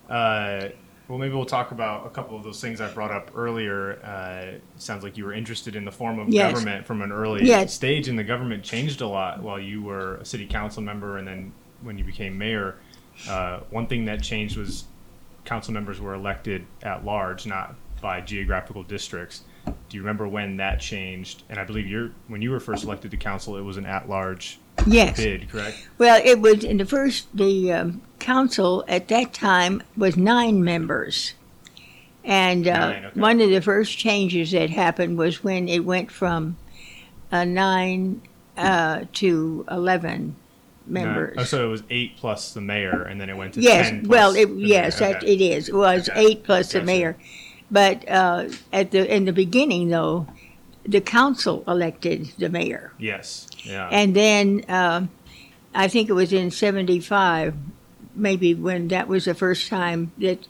Uh, 0.08 0.68
well, 1.08 1.18
maybe 1.18 1.34
we'll 1.34 1.44
talk 1.44 1.70
about 1.72 2.06
a 2.06 2.10
couple 2.10 2.36
of 2.36 2.44
those 2.44 2.60
things 2.60 2.80
I 2.80 2.90
brought 2.92 3.10
up 3.10 3.30
earlier. 3.34 3.98
Uh, 4.02 4.58
sounds 4.76 5.02
like 5.02 5.16
you 5.18 5.24
were 5.24 5.34
interested 5.34 5.76
in 5.76 5.84
the 5.84 5.92
form 5.92 6.18
of 6.18 6.28
Yes. 6.28 6.52
government 6.52 6.86
from 6.86 7.02
an 7.02 7.12
early 7.12 7.44
Yes. 7.44 7.74
stage, 7.74 8.08
and 8.08 8.18
the 8.18 8.24
government 8.24 8.62
changed 8.64 9.00
a 9.00 9.06
lot 9.06 9.42
while 9.42 9.60
you 9.60 9.82
were 9.82 10.16
a 10.16 10.24
city 10.24 10.46
council 10.46 10.82
member, 10.82 11.18
and 11.18 11.26
then 11.28 11.52
when 11.82 11.98
you 11.98 12.04
became 12.04 12.38
mayor. 12.38 12.76
Uh, 13.28 13.60
one 13.70 13.86
thing 13.86 14.06
that 14.06 14.22
changed 14.22 14.56
was 14.56 14.84
council 15.44 15.74
members 15.74 16.00
were 16.00 16.14
elected 16.14 16.64
at 16.82 17.04
large, 17.04 17.44
not 17.46 17.74
by 18.00 18.20
geographical 18.20 18.82
districts. 18.82 19.42
Do 19.66 19.96
you 19.96 20.00
remember 20.02 20.26
when 20.26 20.56
that 20.58 20.80
changed? 20.80 21.42
And 21.48 21.58
I 21.58 21.64
believe 21.64 21.86
you're 21.86 22.10
when 22.28 22.42
you 22.42 22.50
were 22.50 22.60
first 22.60 22.84
elected 22.84 23.10
to 23.12 23.16
council, 23.16 23.56
it 23.56 23.62
was 23.62 23.76
an 23.76 23.86
at-large 23.86 24.58
yes. 24.86 25.16
bid, 25.16 25.48
correct? 25.48 25.88
Well, 25.98 26.20
it 26.24 26.40
was 26.40 26.64
in 26.64 26.78
the 26.78 26.84
first, 26.84 27.28
the 27.34 27.72
um, 27.72 28.02
council 28.18 28.84
at 28.88 29.08
that 29.08 29.32
time 29.32 29.82
was 29.96 30.16
nine 30.16 30.62
members. 30.64 31.34
And 32.24 32.66
uh, 32.66 32.72
Nine, 32.90 33.04
okay. 33.04 33.20
one 33.20 33.40
of 33.40 33.50
the 33.50 33.60
first 33.60 33.98
changes 33.98 34.50
that 34.52 34.70
happened 34.70 35.18
was 35.18 35.44
when 35.44 35.68
it 35.68 35.84
went 35.84 36.10
from 36.10 36.56
uh, 37.30 37.44
nine 37.44 38.22
uh, 38.56 39.04
to 39.14 39.66
11 39.70 40.34
members. 40.86 41.36
Oh, 41.38 41.44
so 41.44 41.66
it 41.66 41.70
was 41.70 41.82
eight 41.90 42.16
plus 42.16 42.54
the 42.54 42.62
mayor, 42.62 43.02
and 43.02 43.20
then 43.20 43.28
it 43.28 43.36
went 43.36 43.54
to 43.54 43.60
yes, 43.60 43.90
10 43.90 44.06
plus 44.06 44.08
well, 44.08 44.34
it, 44.34 44.48
yes, 44.56 45.00
mayor. 45.00 45.12
that, 45.12 45.22
Okay. 45.22 45.34
it 45.34 45.40
is. 45.40 45.68
It 45.68 45.74
was 45.74 46.08
Okay. 46.08 46.26
eight 46.26 46.44
plus 46.44 46.72
the 46.72 46.82
mayor. 46.82 47.16
But 47.70 48.08
uh, 48.08 48.48
at 48.72 48.90
the 48.90 49.12
in 49.12 49.24
the 49.24 49.32
beginning, 49.32 49.88
though, 49.88 50.26
the 50.84 51.00
council 51.00 51.64
elected 51.66 52.32
the 52.38 52.48
mayor. 52.48 52.92
Yes. 52.98 53.48
Yeah. 53.64 53.88
And 53.90 54.14
then 54.14 54.64
um 54.68 55.08
I 55.74 55.88
think 55.88 56.08
it 56.08 56.12
was 56.12 56.32
in 56.32 56.50
'75, 56.50 57.54
maybe 58.14 58.54
when 58.54 58.88
that 58.88 59.08
was 59.08 59.24
the 59.24 59.34
first 59.34 59.68
time 59.68 60.12
that 60.18 60.46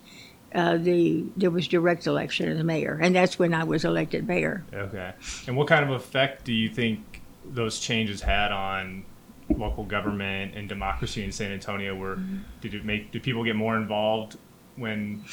uh, 0.55 0.77
the 0.77 1.25
there 1.37 1.51
was 1.51 1.67
direct 1.67 2.07
election 2.07 2.51
of 2.51 2.59
the 2.59 2.65
mayor, 2.65 2.99
and 3.03 3.15
that's 3.17 3.39
when 3.39 3.55
I 3.55 3.65
was 3.65 3.85
elected 3.85 4.27
mayor. 4.29 4.65
okay. 4.73 5.13
And 5.47 5.57
what 5.57 5.67
kind 5.69 5.83
of 5.85 5.91
effect 5.91 6.45
do 6.45 6.53
you 6.53 6.69
think 6.69 7.23
those 7.45 7.79
changes 7.81 8.21
had 8.23 8.53
on 8.53 9.05
local 9.49 9.85
government 9.85 10.55
and 10.55 10.69
democracy 10.69 11.25
in 11.25 11.33
San 11.33 11.53
Antonio? 11.53 11.95
Where 11.97 12.17
Mm-hmm. 12.17 12.39
did 12.61 12.75
it 12.75 12.85
make 12.85 13.11
did 13.13 13.23
people 13.23 13.45
get 13.45 13.57
more 13.57 13.77
involved 13.77 14.37
when 14.77 15.25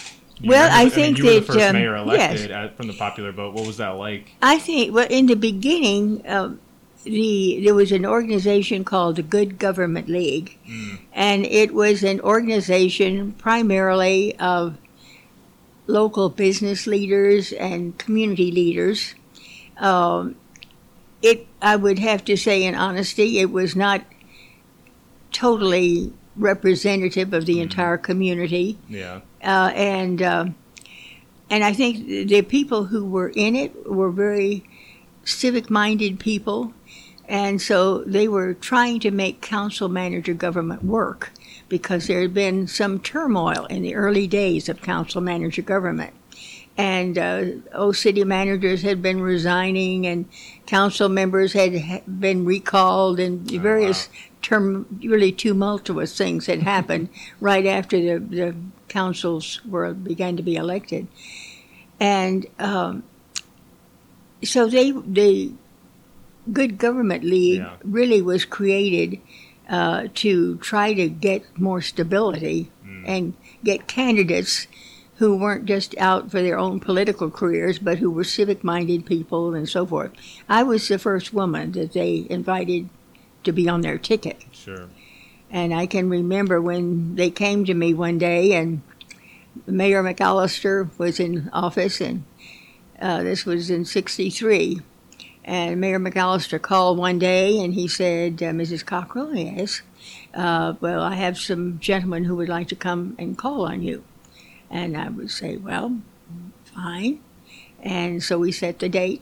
You 0.41 0.49
Well, 0.49 0.63
remember- 0.63 0.75
I 0.75 0.83
mean, 0.83 0.91
think 0.91 1.17
you 1.19 1.23
were 1.25 1.31
the 1.31 1.39
that, 1.39 1.45
first 1.45 1.59
um, 1.59 1.75
mayor 1.75 2.03
yes. 2.07 2.49
at, 2.49 2.77
from 2.77 2.87
the 2.87 2.93
popular 2.93 3.31
vote. 3.31 3.53
What 3.53 3.67
was 3.67 3.77
that 3.77 3.89
like? 3.89 4.31
I 4.41 4.57
think 4.57 4.93
well 4.93 5.07
in 5.09 5.27
the 5.27 5.35
beginning, 5.35 6.23
um, 6.27 6.59
the 7.03 7.61
there 7.63 7.75
was 7.75 7.91
an 7.91 8.05
organization 8.05 8.83
called 8.83 9.17
the 9.17 9.23
Good 9.23 9.59
Government 9.59 10.07
League, 10.09 10.57
and 11.13 11.45
it 11.45 11.73
was 11.73 12.03
an 12.03 12.19
organization 12.21 13.33
primarily 13.33 14.35
of 14.39 14.77
local 15.87 16.29
business 16.29 16.87
leaders 16.87 17.51
and 17.53 17.97
community 17.97 18.51
leaders. 18.51 19.13
Um, 19.77 20.35
it 21.21 21.47
I 21.61 21.75
would 21.75 21.99
have 21.99 22.25
to 22.25 22.35
say 22.37 22.63
in 22.63 22.75
honesty, 22.75 23.39
it 23.39 23.51
was 23.51 23.75
not 23.75 24.01
totally 25.31 26.13
representative 26.35 27.33
of 27.33 27.45
the 27.45 27.59
entire 27.61 27.97
community 27.97 28.77
Yeah. 28.87 29.21
Uh, 29.43 29.71
and 29.75 30.21
uh, 30.21 30.45
and 31.49 31.63
I 31.63 31.73
think 31.73 32.05
the 32.29 32.41
people 32.43 32.85
who 32.85 33.05
were 33.05 33.29
in 33.29 33.55
it 33.55 33.89
were 33.89 34.11
very 34.11 34.63
civic-minded 35.23 36.19
people, 36.19 36.73
and 37.27 37.61
so 37.61 37.99
they 38.03 38.27
were 38.27 38.53
trying 38.53 38.99
to 39.01 39.11
make 39.11 39.41
council 39.41 39.89
manager 39.89 40.33
government 40.33 40.83
work 40.83 41.31
because 41.67 42.07
there 42.07 42.21
had 42.21 42.33
been 42.33 42.67
some 42.67 42.99
turmoil 42.99 43.65
in 43.65 43.81
the 43.81 43.95
early 43.95 44.27
days 44.27 44.67
of 44.67 44.81
council 44.81 45.21
manager 45.21 45.61
government. 45.61 46.13
And 46.77 47.17
uh, 47.17 47.45
oh, 47.73 47.91
city 47.91 48.23
managers 48.23 48.81
had 48.81 49.01
been 49.01 49.21
resigning, 49.21 50.05
and 50.07 50.27
council 50.65 51.09
members 51.09 51.53
had 51.53 52.03
been 52.19 52.45
recalled, 52.45 53.19
and 53.19 53.49
various 53.49 54.09
term, 54.41 54.85
really 55.03 55.31
tumultuous 55.31 56.17
things 56.17 56.45
had 56.45 56.63
happened 56.63 57.09
right 57.39 57.65
after 57.65 57.97
the, 57.97 58.19
the 58.19 58.55
councils 58.91 59.61
were 59.65 59.93
began 59.93 60.35
to 60.37 60.43
be 60.43 60.55
elected, 60.55 61.07
and 61.99 62.45
um, 62.59 63.03
so 64.43 64.67
they 64.67 64.91
the 64.91 65.53
Good 66.51 66.77
Government 66.77 67.23
League 67.23 67.59
Yeah. 67.61 67.75
really 67.83 68.21
was 68.21 68.45
created 68.45 69.19
uh, 69.69 70.07
to 70.15 70.57
try 70.57 70.93
to 70.93 71.07
get 71.09 71.41
more 71.57 71.81
stability 71.81 72.69
and 73.05 73.33
get 73.63 73.87
candidates 73.87 74.67
who 75.15 75.35
weren't 75.37 75.65
just 75.65 75.95
out 75.97 76.29
for 76.31 76.41
their 76.41 76.57
own 76.57 76.79
political 76.79 77.29
careers, 77.31 77.79
but 77.79 77.97
who 77.99 78.11
were 78.11 78.23
civic 78.23 78.63
minded 78.63 79.05
people 79.05 79.53
and 79.55 79.69
so 79.69 79.85
forth. 79.85 80.11
I 80.49 80.63
was 80.63 80.87
the 80.87 80.97
first 80.99 81.33
woman 81.33 81.71
that 81.73 81.93
they 81.93 82.25
invited 82.29 82.89
to 83.43 83.51
be 83.53 83.69
on 83.69 83.81
their 83.81 83.97
ticket. 83.97 84.37
Sure. 84.51 84.87
And 85.51 85.73
I 85.73 85.85
can 85.85 86.09
remember 86.09 86.61
when 86.61 87.15
they 87.15 87.29
came 87.29 87.65
to 87.65 87.73
me 87.73 87.93
one 87.93 88.17
day, 88.17 88.53
and 88.53 88.81
Mayor 89.67 90.01
McAllister 90.01 90.89
was 90.97 91.19
in 91.19 91.49
office, 91.51 91.99
and 91.99 92.23
uh, 93.01 93.21
this 93.23 93.45
was 93.45 93.69
in 93.69 93.83
'63. 93.83 94.79
And 95.43 95.81
Mayor 95.81 95.99
McAllister 95.99 96.61
called 96.61 96.97
one 96.97 97.19
day, 97.19 97.59
and 97.59 97.73
he 97.73 97.89
said, 97.89 98.41
uh, 98.41 98.51
"Mrs. 98.51 98.85
Cockrell, 98.85 99.35
yes, 99.35 99.81
uh, 100.33 100.75
well, 100.79 101.01
I 101.01 101.15
have 101.15 101.37
some 101.37 101.79
gentlemen 101.79 102.23
who 102.23 102.35
would 102.37 102.49
like 102.49 102.69
to 102.69 102.75
come 102.75 103.15
and 103.19 103.37
call 103.37 103.65
on 103.65 103.83
you." 103.83 104.05
And 104.69 104.95
I 104.95 105.09
would 105.09 105.31
say, 105.31 105.57
"Well, 105.57 105.99
fine." 106.63 107.19
And 107.83 108.23
so 108.23 108.37
we 108.37 108.53
set 108.53 108.79
the 108.79 108.87
date, 108.87 109.21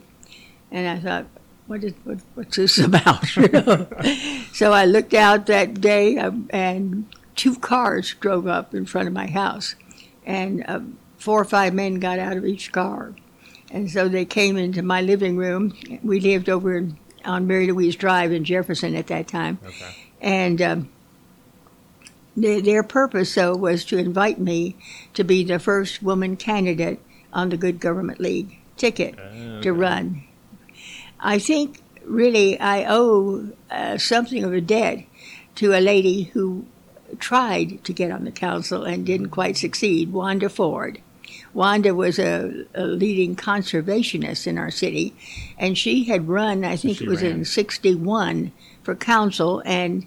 and 0.70 0.86
I 0.86 1.00
thought, 1.00 1.26
what 1.70 1.84
is 1.84 1.92
what, 2.02 2.18
what's 2.34 2.56
this 2.56 2.78
about? 2.90 3.36
You 3.36 3.48
know? 3.52 3.86
so 4.52 4.72
I 4.72 4.84
looked 4.86 5.14
out 5.14 5.46
that 5.46 5.80
day, 5.80 6.18
um, 6.18 6.48
and 6.50 7.06
two 7.36 7.54
cars 7.54 8.14
drove 8.18 8.46
up 8.48 8.74
in 8.74 8.86
front 8.86 9.06
of 9.06 9.14
my 9.14 9.28
house, 9.30 9.76
and 10.26 10.64
um, 10.66 10.98
four 11.16 11.40
or 11.40 11.44
five 11.44 11.72
men 11.72 12.00
got 12.00 12.18
out 12.18 12.36
of 12.36 12.44
each 12.44 12.72
car, 12.72 13.14
and 13.70 13.88
so 13.88 14.08
they 14.08 14.24
came 14.24 14.56
into 14.56 14.82
my 14.82 15.00
living 15.00 15.36
room. 15.36 15.72
We 16.02 16.18
lived 16.18 16.48
over 16.48 16.76
in, 16.76 16.98
on 17.24 17.46
Mary 17.46 17.70
Louise 17.70 17.94
Drive 17.94 18.32
in 18.32 18.42
Jefferson 18.44 18.96
at 18.96 19.06
that 19.06 19.28
time, 19.28 19.58
Okay. 19.64 19.94
and 20.20 20.60
um, 20.60 20.88
their, 22.36 22.60
their 22.60 22.82
purpose, 22.82 23.32
though, 23.34 23.54
was 23.56 23.84
to 23.86 23.96
invite 23.98 24.40
me 24.40 24.76
to 25.14 25.22
be 25.22 25.44
the 25.44 25.58
first 25.60 26.02
woman 26.02 26.36
candidate 26.36 26.98
on 27.32 27.50
the 27.50 27.56
Good 27.56 27.78
Government 27.78 28.18
League 28.18 28.58
ticket 28.76 29.14
Uh, 29.18 29.60
to 29.62 29.72
run. 29.72 30.24
I 31.20 31.38
think 31.38 31.82
really 32.04 32.58
I 32.58 32.84
owe 32.88 33.48
uh, 33.70 33.98
something 33.98 34.44
of 34.44 34.52
a 34.52 34.60
debt 34.60 35.04
to 35.56 35.72
a 35.74 35.80
lady 35.80 36.24
who 36.24 36.64
tried 37.18 37.82
to 37.84 37.92
get 37.92 38.10
on 38.10 38.24
the 38.24 38.30
council 38.30 38.84
and 38.84 39.04
didn't 39.04 39.30
quite 39.30 39.56
succeed, 39.56 40.12
Wanda 40.12 40.48
Ford. 40.48 41.00
Wanda 41.52 41.94
was 41.94 42.18
a, 42.18 42.64
a 42.74 42.84
leading 42.84 43.34
conservationist 43.34 44.46
in 44.46 44.58
our 44.58 44.70
city, 44.70 45.14
and 45.58 45.76
she 45.76 46.04
had 46.04 46.28
run, 46.28 46.64
I 46.64 46.76
think 46.76 46.98
She 46.98 47.04
it 47.04 47.10
was 47.10 47.22
ran. 47.22 47.32
in 47.32 47.44
61, 47.44 48.52
for 48.82 48.94
council 48.94 49.62
and 49.66 50.06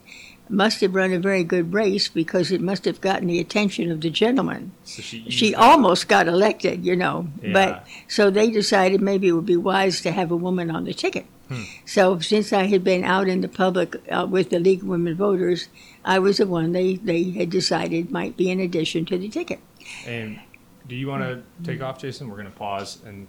must 0.49 0.81
have 0.81 0.93
run 0.93 1.13
a 1.13 1.19
very 1.19 1.43
good 1.43 1.73
race 1.73 2.07
because 2.09 2.51
it 2.51 2.61
must 2.61 2.85
have 2.85 2.99
gotten 3.01 3.27
the 3.27 3.39
attention 3.39 3.89
of 3.91 4.01
the 4.01 4.09
gentleman 4.09 4.71
So 4.83 5.01
she, 5.01 5.29
she 5.29 5.55
almost 5.55 6.07
got 6.07 6.27
elected, 6.27 6.85
you 6.85 6.95
know. 6.95 7.27
Yeah. 7.41 7.53
But 7.53 7.87
so 8.07 8.29
they 8.29 8.49
decided 8.51 9.01
maybe 9.01 9.27
it 9.29 9.31
would 9.31 9.45
be 9.45 9.57
wise 9.57 10.01
to 10.01 10.11
have 10.11 10.31
a 10.31 10.35
woman 10.35 10.69
on 10.69 10.83
the 10.83 10.93
ticket. 10.93 11.25
Hmm. 11.49 11.63
So 11.85 12.19
since 12.19 12.53
I 12.53 12.63
had 12.65 12.83
been 12.83 13.03
out 13.03 13.27
in 13.27 13.41
the 13.41 13.47
public 13.47 13.95
uh, 14.11 14.27
with 14.29 14.49
the 14.49 14.59
League 14.59 14.81
of 14.81 14.87
Women 14.87 15.15
Voters, 15.15 15.69
I 16.05 16.19
was 16.19 16.37
the 16.37 16.47
one 16.47 16.71
they, 16.71 16.95
they 16.95 17.31
had 17.31 17.49
decided 17.49 18.11
might 18.11 18.37
be 18.37 18.51
an 18.51 18.59
addition 18.59 19.05
to 19.05 19.17
the 19.17 19.29
ticket. 19.29 19.59
And 20.05 20.39
do 20.87 20.95
you 20.95 21.07
want 21.07 21.23
to 21.23 21.41
take 21.63 21.81
off, 21.81 21.99
Jason? 21.99 22.27
We're 22.29 22.35
going 22.35 22.51
to 22.51 22.57
pause 22.57 22.99
and 23.05 23.27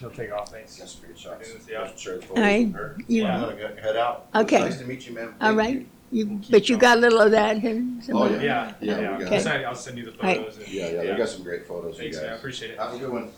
he'll 0.00 0.10
take 0.10 0.32
off. 0.32 0.50
Thanks. 0.50 0.78
Yes, 0.78 0.94
for 0.94 1.06
your 1.06 1.16
shots. 1.16 1.50
Yeah. 1.70 1.94
Share 1.96 2.18
the 2.18 2.28
All 2.28 2.36
right. 2.42 2.72
photos. 2.72 3.00
You- 3.08 3.26
I'm 3.26 3.40
gonna 3.58 3.80
head 3.80 3.96
out. 3.96 4.28
Okay. 4.34 4.60
Nice 4.60 4.78
to 4.78 4.84
meet 4.84 5.06
you, 5.06 5.14
ma'am. 5.14 5.34
All 5.40 5.54
Thank 5.54 5.58
right. 5.58 5.86
You. 6.12 6.18
You, 6.24 6.26
We'll 6.26 6.38
keep 6.40 6.50
but 6.50 6.68
you 6.68 6.76
going. 6.78 6.80
got 6.80 6.98
a 6.98 7.00
little 7.00 7.20
of 7.20 7.30
that. 7.32 7.56
And 7.64 8.02
Oh, 8.12 8.28
yeah. 8.28 8.40
Yeah, 8.42 8.72
Yeah, 8.80 9.00
yeah. 9.00 9.18
we 9.18 9.24
I'll, 9.24 9.32
it. 9.34 9.40
send, 9.42 9.66
I'll 9.66 9.74
send 9.74 9.98
you 9.98 10.04
the 10.04 10.12
Right. 10.22 10.36
photos. 10.38 10.58
and- 10.58 10.68
Yeah, 10.68 10.90
yeah, 10.90 11.12
we 11.12 11.16
got 11.18 11.28
some 11.28 11.42
great 11.42 11.66
photos, 11.66 11.96
you 11.96 12.02
Thanks, 12.02 12.16
man. 12.18 12.26
I 12.26 12.28
guys. 12.30 12.38
appreciate 12.38 12.70
it. 12.72 12.78
Have 12.78 12.94
a 12.94 12.98
good 12.98 13.10
one. 13.12 13.28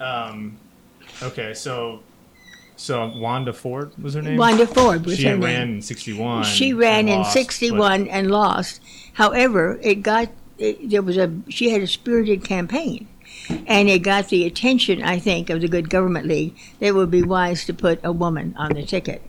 Um, 0.00 0.56
okay, 1.22 1.54
so 1.54 2.00
so 2.76 3.12
Wanda 3.16 3.52
Ford 3.52 3.92
was 4.02 4.14
her 4.14 4.22
name. 4.22 4.36
Wanda 4.36 4.66
Ford 4.66 5.04
was 5.06 5.16
she 5.16 5.24
her 5.24 5.30
had 5.30 5.38
name. 5.40 5.44
ran 5.48 5.68
in 5.74 5.82
'61. 5.82 6.42
She 6.44 6.72
ran 6.74 7.00
and 7.00 7.08
in 7.10 7.16
lost, 7.18 7.32
'61 7.32 8.08
and 8.08 8.30
lost. 8.30 8.80
However, 9.12 9.78
it 9.82 10.02
got 10.02 10.30
it, 10.58 10.90
there 10.90 11.02
was 11.02 11.16
a 11.16 11.32
she 11.48 11.70
had 11.70 11.82
a 11.82 11.86
spirited 11.86 12.42
campaign, 12.42 13.06
and 13.68 13.88
it 13.88 14.00
got 14.00 14.28
the 14.30 14.44
attention 14.46 15.02
I 15.04 15.20
think 15.20 15.50
of 15.50 15.60
the 15.60 15.68
Good 15.68 15.88
Government 15.88 16.26
League. 16.26 16.56
That 16.80 16.86
it 16.86 16.94
would 16.96 17.10
be 17.12 17.22
wise 17.22 17.64
to 17.66 17.72
put 17.74 18.00
a 18.02 18.10
woman 18.10 18.54
on 18.58 18.72
the 18.72 18.82
ticket, 18.84 19.22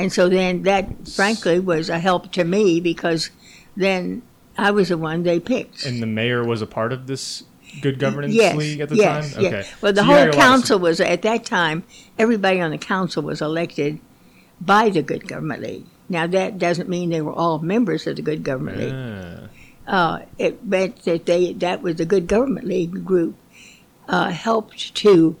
and 0.00 0.12
so 0.12 0.28
then 0.28 0.62
that 0.62 1.08
frankly 1.08 1.60
was 1.60 1.90
a 1.90 1.98
help 1.98 2.32
to 2.32 2.44
me 2.44 2.80
because 2.80 3.30
then 3.76 4.22
I 4.56 4.70
was 4.70 4.88
the 4.88 4.98
one 4.98 5.22
they 5.22 5.38
picked. 5.40 5.84
And 5.84 6.02
the 6.02 6.06
mayor 6.06 6.42
was 6.44 6.62
a 6.62 6.66
part 6.66 6.92
of 6.92 7.06
this 7.06 7.44
good 7.82 7.98
governance 7.98 8.34
yes, 8.34 8.56
league 8.56 8.80
at 8.80 8.88
the 8.88 8.96
yes, 8.96 9.34
time. 9.34 9.42
yes. 9.42 9.52
Okay. 9.52 9.70
Well, 9.80 9.92
the 9.92 10.00
So 10.00 10.06
whole 10.06 10.16
lot 10.16 10.28
of 10.28 10.34
council 10.34 10.78
was 10.78 11.00
at 11.00 11.22
that 11.22 11.44
time. 11.44 11.84
Everybody 12.18 12.60
on 12.60 12.70
the 12.70 12.78
council 12.78 13.22
was 13.22 13.42
elected 13.42 14.00
by 14.60 14.88
the 14.88 15.02
Good 15.02 15.28
Government 15.28 15.62
League. 15.62 15.86
Now 16.08 16.26
that 16.26 16.58
doesn't 16.58 16.88
mean 16.88 17.10
they 17.10 17.20
were 17.20 17.32
all 17.32 17.58
members 17.58 18.06
of 18.06 18.16
the 18.16 18.22
Good 18.22 18.42
Government 18.42 18.78
League. 18.78 18.94
Ah, 19.86 20.20
uh, 20.20 20.22
it 20.38 20.64
meant 20.64 21.02
that 21.04 21.26
they 21.26 21.52
that 21.54 21.82
was 21.82 21.96
the 21.96 22.06
Good 22.06 22.26
Government 22.26 22.66
League 22.66 23.04
group 23.04 23.36
uh, 24.08 24.30
helped 24.30 24.94
to 24.96 25.36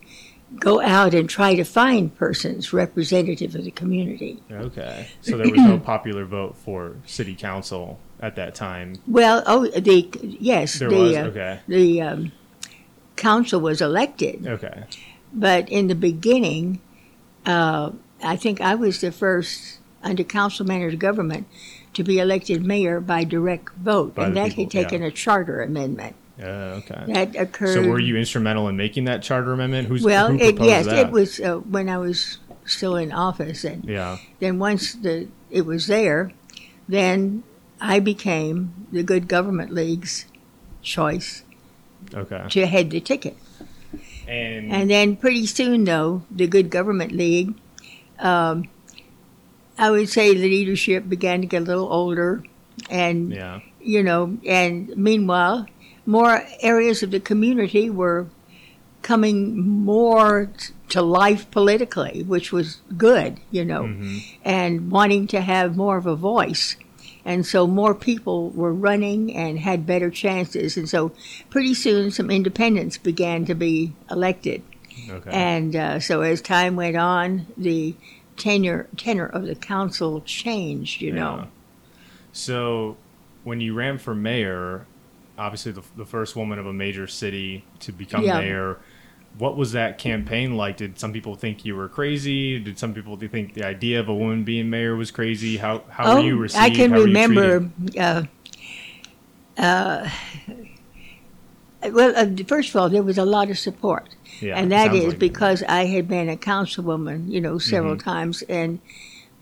go 0.58 0.80
out 0.80 1.14
and 1.14 1.28
try 1.28 1.54
to 1.54 1.64
find 1.64 2.14
persons 2.16 2.72
representative 2.72 3.54
of 3.54 3.64
the 3.64 3.70
community. 3.70 4.42
okay. 4.50 5.08
So 5.20 5.36
there 5.36 5.48
was 5.48 5.60
no 5.60 5.78
popular 5.94 6.24
vote 6.24 6.56
for 6.56 6.96
city 7.06 7.34
council 7.34 8.00
at 8.20 8.36
that 8.36 8.54
time. 8.54 8.96
Well, 9.06 9.42
oh, 9.46 9.66
the 9.68 10.08
yes, 10.22 10.78
There 10.78 10.88
the 10.90 10.96
was 10.96 11.16
uh, 11.16 11.20
okay. 11.20 11.60
the 11.68 12.02
um, 12.02 12.32
council 13.16 13.60
was 13.60 13.80
elected, 13.80 14.46
Okay. 14.46 14.84
but 15.32 15.68
in 15.68 15.86
the 15.86 15.94
beginning, 15.94 16.80
uh, 17.46 17.92
I 18.22 18.36
think 18.36 18.60
I 18.60 18.74
was 18.74 19.00
the 19.00 19.12
first 19.12 19.78
under 20.02 20.24
council 20.24 20.66
manager 20.66 20.96
government 20.96 21.46
to 21.94 22.02
be 22.02 22.18
elected 22.18 22.64
mayor 22.64 23.00
by 23.00 23.24
direct 23.24 23.74
vote, 23.76 24.14
By 24.14 24.26
and 24.26 24.36
that 24.36 24.50
people, 24.50 24.64
had 24.64 24.70
taken 24.70 25.02
yeah. 25.02 25.08
a 25.08 25.10
charter 25.10 25.60
amendment. 25.62 26.16
Uh, 26.42 26.80
okay. 26.80 27.04
That 27.12 27.36
occurred. 27.36 27.74
So 27.74 27.88
were 27.88 27.98
you 28.00 28.16
instrumental 28.16 28.68
in 28.68 28.76
making 28.76 29.04
that 29.04 29.22
charter 29.22 29.52
amendment? 29.52 29.88
Who's 29.88 30.02
Well, 30.02 30.30
who 30.32 30.38
it, 30.38 30.58
yes, 30.60 30.86
that? 30.86 31.06
it 31.08 31.12
was 31.12 31.38
uh, 31.40 31.56
when 31.58 31.88
I 31.88 31.98
was 31.98 32.38
still 32.64 32.96
in 32.96 33.12
office, 33.12 33.64
and 33.64 33.84
Yeah. 33.84 34.16
then 34.38 34.58
once 34.58 34.94
the 34.94 35.28
it 35.50 35.66
was 35.66 35.86
there, 35.86 36.32
then 36.88 37.42
I 37.80 37.98
became 38.00 38.86
the 38.92 39.02
Good 39.02 39.28
Government 39.28 39.72
League's 39.72 40.26
choice 40.82 41.42
Okay. 42.14 42.46
to 42.50 42.66
head 42.66 42.90
the 42.90 43.00
ticket. 43.00 43.36
And, 44.28 44.70
And 44.72 44.88
then 44.90 45.16
pretty 45.16 45.46
soon, 45.46 45.84
though, 45.84 46.22
the 46.30 46.46
Good 46.46 46.70
Government 46.70 47.10
League, 47.12 47.54
um, 48.20 48.68
I 49.76 49.90
would 49.90 50.08
say 50.08 50.32
the 50.34 50.42
leadership 50.48 51.08
began 51.08 51.40
to 51.40 51.46
get 51.46 51.62
a 51.62 51.64
little 51.64 51.90
older, 51.92 52.44
and 52.88 53.32
yeah. 53.32 53.60
you 53.82 54.02
know, 54.02 54.38
and 54.46 54.88
meanwhile, 54.96 55.66
more 56.10 56.42
areas 56.60 57.02
of 57.02 57.10
the 57.10 57.20
community 57.20 57.88
were 57.90 58.26
coming 59.02 59.58
more 59.66 60.50
t- 60.58 60.74
to 60.90 61.00
life 61.02 61.50
politically, 61.50 62.22
which 62.24 62.52
was 62.52 62.78
good, 62.96 63.38
you 63.50 63.64
know, 63.64 63.82
Mm-hmm. 63.84 64.18
and 64.44 64.90
wanting 64.90 65.26
to 65.28 65.40
have 65.40 65.76
more 65.76 65.96
of 65.96 66.06
a 66.06 66.16
voice. 66.16 66.76
And 67.24 67.44
so 67.46 67.66
more 67.66 67.94
people 67.94 68.50
were 68.50 68.72
running 68.72 69.34
and 69.36 69.58
had 69.58 69.86
better 69.86 70.10
chances. 70.10 70.76
And 70.76 70.88
so 70.88 71.12
pretty 71.50 71.74
soon 71.74 72.10
some 72.10 72.30
independents 72.30 72.96
began 72.98 73.44
to 73.46 73.54
be 73.54 73.92
elected. 74.10 74.62
Okay. 75.08 75.30
And 75.30 75.76
uh, 75.76 76.00
so 76.00 76.22
as 76.22 76.40
time 76.42 76.76
went 76.76 76.96
on, 76.96 77.46
the 77.56 77.94
tenure 78.36 78.88
tenor 78.96 79.26
of 79.26 79.42
the 79.46 79.54
council 79.54 80.20
changed. 80.22 81.02
You 81.02 81.12
know, 81.12 81.46
So, 82.32 82.96
when 83.44 83.60
you 83.60 83.74
ran 83.74 83.98
for 83.98 84.14
mayor, 84.14 84.86
obviously 85.40 85.72
the, 85.72 85.82
the 85.96 86.06
first 86.06 86.36
woman 86.36 86.58
of 86.58 86.66
a 86.66 86.72
major 86.72 87.06
city 87.06 87.64
to 87.80 87.92
become 87.92 88.24
Yeah. 88.26 88.40
mayor, 88.40 88.80
what 89.38 89.56
was 89.56 89.72
that 89.72 89.98
campaign 89.98 90.56
like? 90.56 90.76
Did 90.76 90.98
some 90.98 91.12
people 91.12 91.34
think 91.36 91.64
you 91.64 91.76
were 91.76 91.88
crazy? 91.88 92.58
Did 92.58 92.78
some 92.78 92.94
people 92.94 93.16
think 93.16 93.54
the 93.54 93.64
idea 93.64 94.00
of 94.00 94.08
a 94.08 94.14
woman 94.14 94.44
being 94.44 94.70
mayor 94.70 94.96
was 94.96 95.10
crazy? 95.10 95.56
How 95.58 95.84
how 95.90 96.10
were 96.10 96.18
you 96.18 96.36
received? 96.36 96.60
Oh, 96.60 96.64
I 96.64 96.70
can 96.70 96.90
How 96.90 97.00
remember. 97.00 97.70
Uh, 97.98 98.24
uh, 99.58 100.08
well, 101.92 102.12
uh, 102.16 102.44
first 102.46 102.70
of 102.70 102.76
all, 102.76 102.88
there 102.88 103.02
was 103.02 103.18
a 103.18 103.24
lot 103.24 103.50
of 103.50 103.58
support, 103.58 104.08
Yeah, 104.40 104.58
and 104.58 104.70
that 104.72 104.92
is 104.94 105.14
like 105.14 105.14
it. 105.14 105.18
because 105.18 105.62
I 105.64 105.86
had 105.86 106.08
been 106.08 106.28
a 106.28 106.36
councilwoman, 106.36 107.30
you 107.30 107.40
know, 107.40 107.58
several 107.58 107.96
Mm-hmm. 107.96 108.08
times, 108.10 108.42
and 108.42 108.80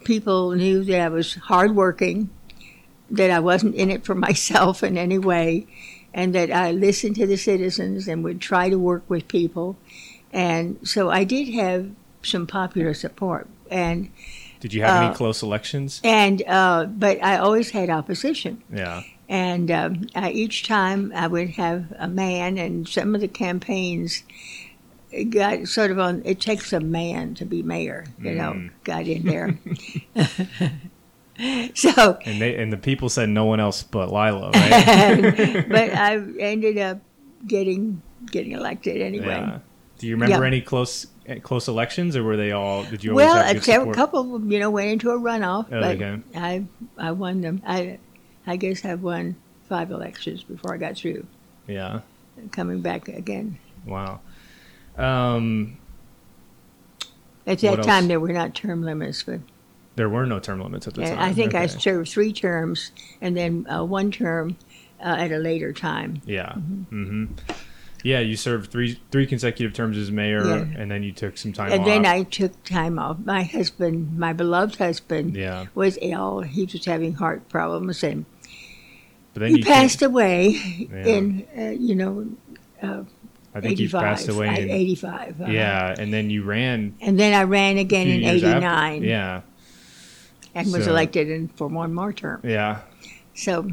people 0.05 0.53
knew 0.53 0.85
that 0.85 1.01
I 1.01 1.09
was 1.09 1.35
hardworking, 1.35 2.31
that 3.11 3.31
I 3.31 3.41
wasn't 3.41 3.75
in 3.75 3.91
it 3.91 4.05
for 4.05 4.15
myself 4.15 4.83
in 4.83 4.97
any 4.99 5.19
way, 5.19 5.67
and 6.15 6.35
that 6.35 6.51
I 6.51 6.73
listened 6.73 7.17
to 7.17 7.27
the 7.27 7.37
citizens 7.37 8.09
and 8.09 8.25
would 8.25 8.41
try 8.41 8.69
to 8.69 8.79
work 8.79 9.05
with 9.09 9.29
people, 9.29 9.77
and 10.33 10.79
so 10.83 11.11
I 11.11 11.25
did 11.25 11.49
have 11.55 11.91
some 12.23 12.47
popular 12.47 12.95
support, 12.95 13.49
and 13.71 14.11
Did 14.61 14.75
you 14.75 14.83
have 14.83 15.03
uh, 15.03 15.07
any 15.07 15.15
close 15.15 15.43
elections? 15.43 16.01
and 16.05 16.43
uh, 16.47 16.85
but 16.87 17.23
I 17.23 17.37
always 17.39 17.71
had 17.71 17.91
opposition. 17.91 18.63
Yeah. 18.73 19.03
And 19.31 19.71
um, 19.71 20.07
I, 20.15 20.31
each 20.31 20.67
time 20.67 21.13
I 21.15 21.27
would 21.27 21.51
have 21.51 21.93
a 21.99 22.09
man, 22.09 22.57
and 22.57 22.89
some 22.89 23.15
of 23.15 23.21
the 23.21 23.29
campaigns 23.29 24.23
got 25.29 25.69
sort 25.69 25.91
of 25.91 25.99
on. 25.99 26.23
It 26.25 26.41
takes 26.41 26.73
a 26.73 26.81
man 26.81 27.35
to 27.35 27.45
be 27.45 27.63
mayor, 27.63 28.07
you 28.19 28.35
know. 28.35 28.53
Mm. 28.53 28.71
Got 28.85 29.07
in 29.07 29.27
there. 29.27 29.59
so, 31.75 32.19
And 32.25 32.41
they 32.41 32.57
and 32.57 32.73
the 32.73 32.77
people 32.77 33.09
said 33.09 33.29
no 33.29 33.45
one 33.45 33.61
else 33.61 33.83
but 33.83 34.09
Lila, 34.11 34.51
right? 34.55 35.69
but 35.69 35.95
I 35.95 36.17
ended 36.41 36.79
up 36.79 36.99
getting 37.47 38.03
getting 38.31 38.53
elected 38.53 39.01
anyway. 39.01 39.27
yeah. 39.27 39.59
Do 39.99 40.07
you 40.07 40.15
remember 40.15 40.41
Yeah. 40.43 40.47
any 40.47 40.61
close 40.61 41.07
eh, 41.27 41.39
close 41.41 41.69
elections, 41.69 42.17
or 42.17 42.23
were 42.25 42.37
they 42.37 42.53
all? 42.53 42.85
Did 42.85 43.03
you 43.05 43.11
always 43.13 43.27
Well, 43.27 43.43
have 43.45 43.57
a 43.57 43.61
support? 43.63 43.95
couple 43.97 44.37
of 44.37 44.51
you 44.51 44.59
know, 44.59 44.71
went 44.71 44.89
into 44.91 45.11
a 45.11 45.19
runoff, 45.19 45.67
Oh, 45.73 45.81
but 45.81 45.97
okay. 46.01 46.21
I 46.35 46.65
I 46.97 47.13
won 47.13 47.41
them. 47.41 47.63
I 47.67 47.99
I 48.47 48.57
guess 48.57 48.85
I've 48.85 49.03
won 49.03 49.37
five 49.69 49.91
elections 49.91 50.43
before 50.43 50.75
I 50.75 50.79
got 50.79 50.97
through. 50.97 51.27
Yeah. 51.67 52.01
Coming 52.53 52.81
back 52.81 53.09
again. 53.09 53.59
Wow. 53.87 54.21
Um, 54.97 55.77
At 57.47 57.59
that 57.61 57.83
time, 57.83 57.89
else? 58.05 58.07
there 58.09 58.21
were 58.21 58.33
not 58.33 58.55
term 58.55 58.83
limits, 58.83 59.23
but 59.23 59.41
there 59.99 60.09
were 60.09 60.25
no 60.25 60.39
term 60.39 60.61
limits 60.63 60.87
at 60.87 60.95
the 60.95 61.03
time. 61.05 61.19
I 61.19 61.33
think 61.35 61.55
I 61.55 61.67
served 61.67 62.09
three 62.09 62.33
terms 62.33 62.93
and 63.21 63.37
then 63.37 63.67
uh, 63.69 63.85
one 63.85 64.11
term 64.13 64.57
uh, 65.01 65.17
at 65.19 65.33
a 65.33 65.39
later 65.39 65.73
time. 65.73 66.23
Yeah. 66.25 66.53
Mm-hmm. 66.55 67.27
Yeah, 68.05 68.21
you 68.21 68.37
served 68.37 68.71
three 68.71 69.01
three 69.11 69.27
consecutive 69.27 69.75
terms 69.75 69.97
as 69.99 70.13
mayor, 70.13 70.47
Yeah. 70.47 70.81
and 70.81 70.89
then 70.89 71.03
you 71.03 71.11
took 71.11 71.37
some 71.37 71.53
time 71.53 71.73
and 71.73 71.81
off. 71.81 71.87
then 71.87 72.07
I 72.07 72.23
took 72.23 72.63
time 72.63 72.97
off. 72.97 73.19
My 73.25 73.43
husband, 73.43 74.17
my 74.17 74.33
beloved 74.33 74.77
husband, 74.77 75.35
yeah, 75.35 75.67
was 75.75 75.99
ill. 76.01 76.43
He 76.43 76.65
was 76.65 76.85
having 76.85 77.15
heart 77.15 77.49
problems, 77.49 78.05
and 78.05 78.25
but 79.35 79.41
then 79.41 79.51
he 79.51 79.59
you 79.59 79.65
passed 79.65 80.01
away 80.03 80.51
Yeah. 80.51 81.07
in, 81.07 81.47
uh, 81.59 81.63
you 81.71 81.97
know, 81.97 82.31
I 82.81 83.61
think 83.61 83.73
85. 83.73 84.01
passed 84.03 84.29
away. 84.29 84.63
In, 84.63 84.71
85. 84.71 85.41
uh-huh. 85.41 85.51
yeah, 85.51 85.95
and 85.99 86.13
then 86.13 86.31
you 86.31 86.45
ran 86.45 86.95
And 87.01 87.19
then 87.19 87.35
I 87.35 87.43
ran 87.43 87.79
again 87.79 88.07
in 88.07 88.23
89 88.23 89.03
Yeah, 89.03 89.41
and 90.55 90.73
was 90.73 90.85
So- 90.85 90.91
elected 90.91 91.29
in, 91.31 91.49
for 91.49 91.69
one 91.69 91.93
more 91.95 92.13
term. 92.13 92.41
yeah. 92.45 92.81
So 93.35 93.69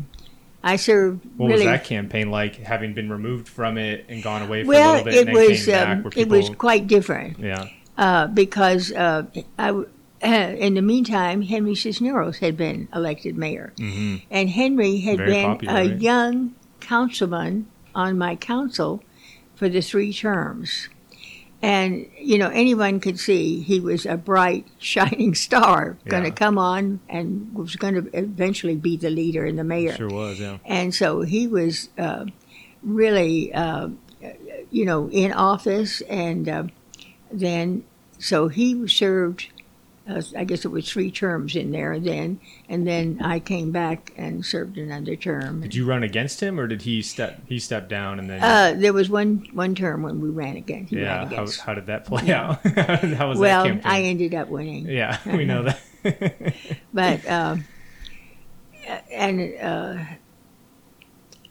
I 0.63 0.75
served 0.77 1.25
What 1.37 1.47
really 1.47 1.65
was 1.65 1.73
that 1.73 1.83
campaign 1.85 2.29
like? 2.31 2.55
Having 2.57 2.93
been 2.93 3.09
removed 3.11 3.47
from 3.47 3.77
it 3.77 4.05
and 4.09 4.21
gone 4.23 4.41
away 4.43 4.63
for 4.63 4.67
a 4.71 4.75
well. 4.75 4.91
little 4.93 5.05
bit, 5.05 5.13
It 5.15 5.27
and 5.27 5.37
was 5.37 5.65
back. 5.67 5.87
um, 5.97 6.03
Were 6.03 6.11
it 6.15 6.29
was 6.29 6.49
quite 6.49 6.87
different. 6.87 7.39
yeah, 7.39 7.67
uh, 7.97 8.27
because 8.27 8.91
uh, 8.91 9.23
I 9.59 9.83
in 10.23 10.73
the 10.75 10.81
meantime, 10.81 11.41
Henry 11.43 11.75
Cisneros 11.75 12.39
had 12.39 12.57
been 12.57 12.87
elected 12.95 13.37
mayor, 13.37 13.73
hmm 13.77 14.17
and 14.31 14.49
Henry 14.49 14.97
had 14.99 15.17
Very 15.17 15.31
been 15.31 15.45
popular, 15.45 15.73
a 15.73 15.87
right? 15.87 16.01
young 16.01 16.55
councilman 16.79 17.67
on 17.93 18.17
my 18.17 18.35
council 18.35 19.03
for 19.55 19.69
the 19.69 19.81
three 19.81 20.13
terms. 20.13 20.89
And 21.65 22.05
you 22.19 22.37
know, 22.37 22.49
anyone 22.49 22.99
could 22.99 23.19
see 23.19 23.59
he 23.61 23.79
was 23.79 24.05
a 24.05 24.17
bright, 24.17 24.67
shining 24.77 25.33
star, 25.33 25.97
going 26.05 26.23
to 26.23 26.29
come 26.29 26.59
on 26.59 26.99
and 27.09 27.51
was 27.55 27.75
going 27.75 27.95
to 27.95 28.07
eventually 28.15 28.75
be 28.75 28.97
the 28.97 29.09
leader 29.09 29.43
and 29.45 29.57
the 29.57 29.63
mayor. 29.63 29.95
sure 29.95 30.07
was. 30.07 30.39
Yeah, 30.39 30.59
And 30.63 30.93
so 30.93 31.21
he 31.21 31.47
was 31.47 31.89
uh, 31.97 32.25
really, 32.83 33.51
uh, 33.51 33.89
you 34.69 34.85
know, 34.85 35.09
in 35.09 35.33
office, 35.33 36.01
and 36.01 36.47
uh, 36.47 36.63
then 37.31 37.83
so 38.19 38.47
he 38.47 38.87
served. 38.87 39.47
Uh, 40.07 40.21
I 40.37 40.43
guess 40.43 40.65
it 40.65 40.67
was 40.67 40.87
three 40.87 41.09
terms 41.09 41.55
in 41.55 41.71
there 41.71 41.99
then, 41.99 42.39
and 42.69 42.85
then 42.85 43.19
I 43.23 43.39
came 43.39 43.71
back 43.71 44.13
and 44.15 44.45
served 44.45 44.77
another 44.77 45.15
term. 45.15 45.61
did 45.61 45.73
you 45.73 45.83
run 45.83 46.03
against 46.03 46.41
him, 46.43 46.59
or 46.59 46.67
did 46.67 46.83
he 46.83 47.01
step 47.01 47.41
he 47.49 47.57
stepped 47.57 47.89
down 47.89 48.19
and 48.19 48.29
then? 48.29 48.43
Uh, 48.43 48.75
there 48.79 48.93
was 48.93 49.09
one 49.09 49.47
one 49.53 49.73
term 49.73 50.03
when 50.03 50.21
we 50.21 50.29
ran 50.29 50.57
again. 50.57 50.85
He 50.85 50.97
yeah, 50.97 51.03
ran 51.17 51.27
how, 51.27 51.33
against. 51.33 51.59
how 51.61 51.73
did 51.73 51.87
that 51.87 52.05
play 52.05 52.31
out? 52.31 52.61
how 53.17 53.29
was 53.29 53.39
well, 53.39 53.63
that 53.63 53.69
campaign? 53.69 53.91
I 53.91 54.01
ended 54.03 54.35
up 54.35 54.47
winning. 54.49 54.85
yeah, 54.87 55.17
we 55.25 55.43
know 55.45 55.63
that. 55.63 55.81
But 56.93 57.25
uh, 57.25 57.57
and 59.11 59.55
uh, 59.59 60.03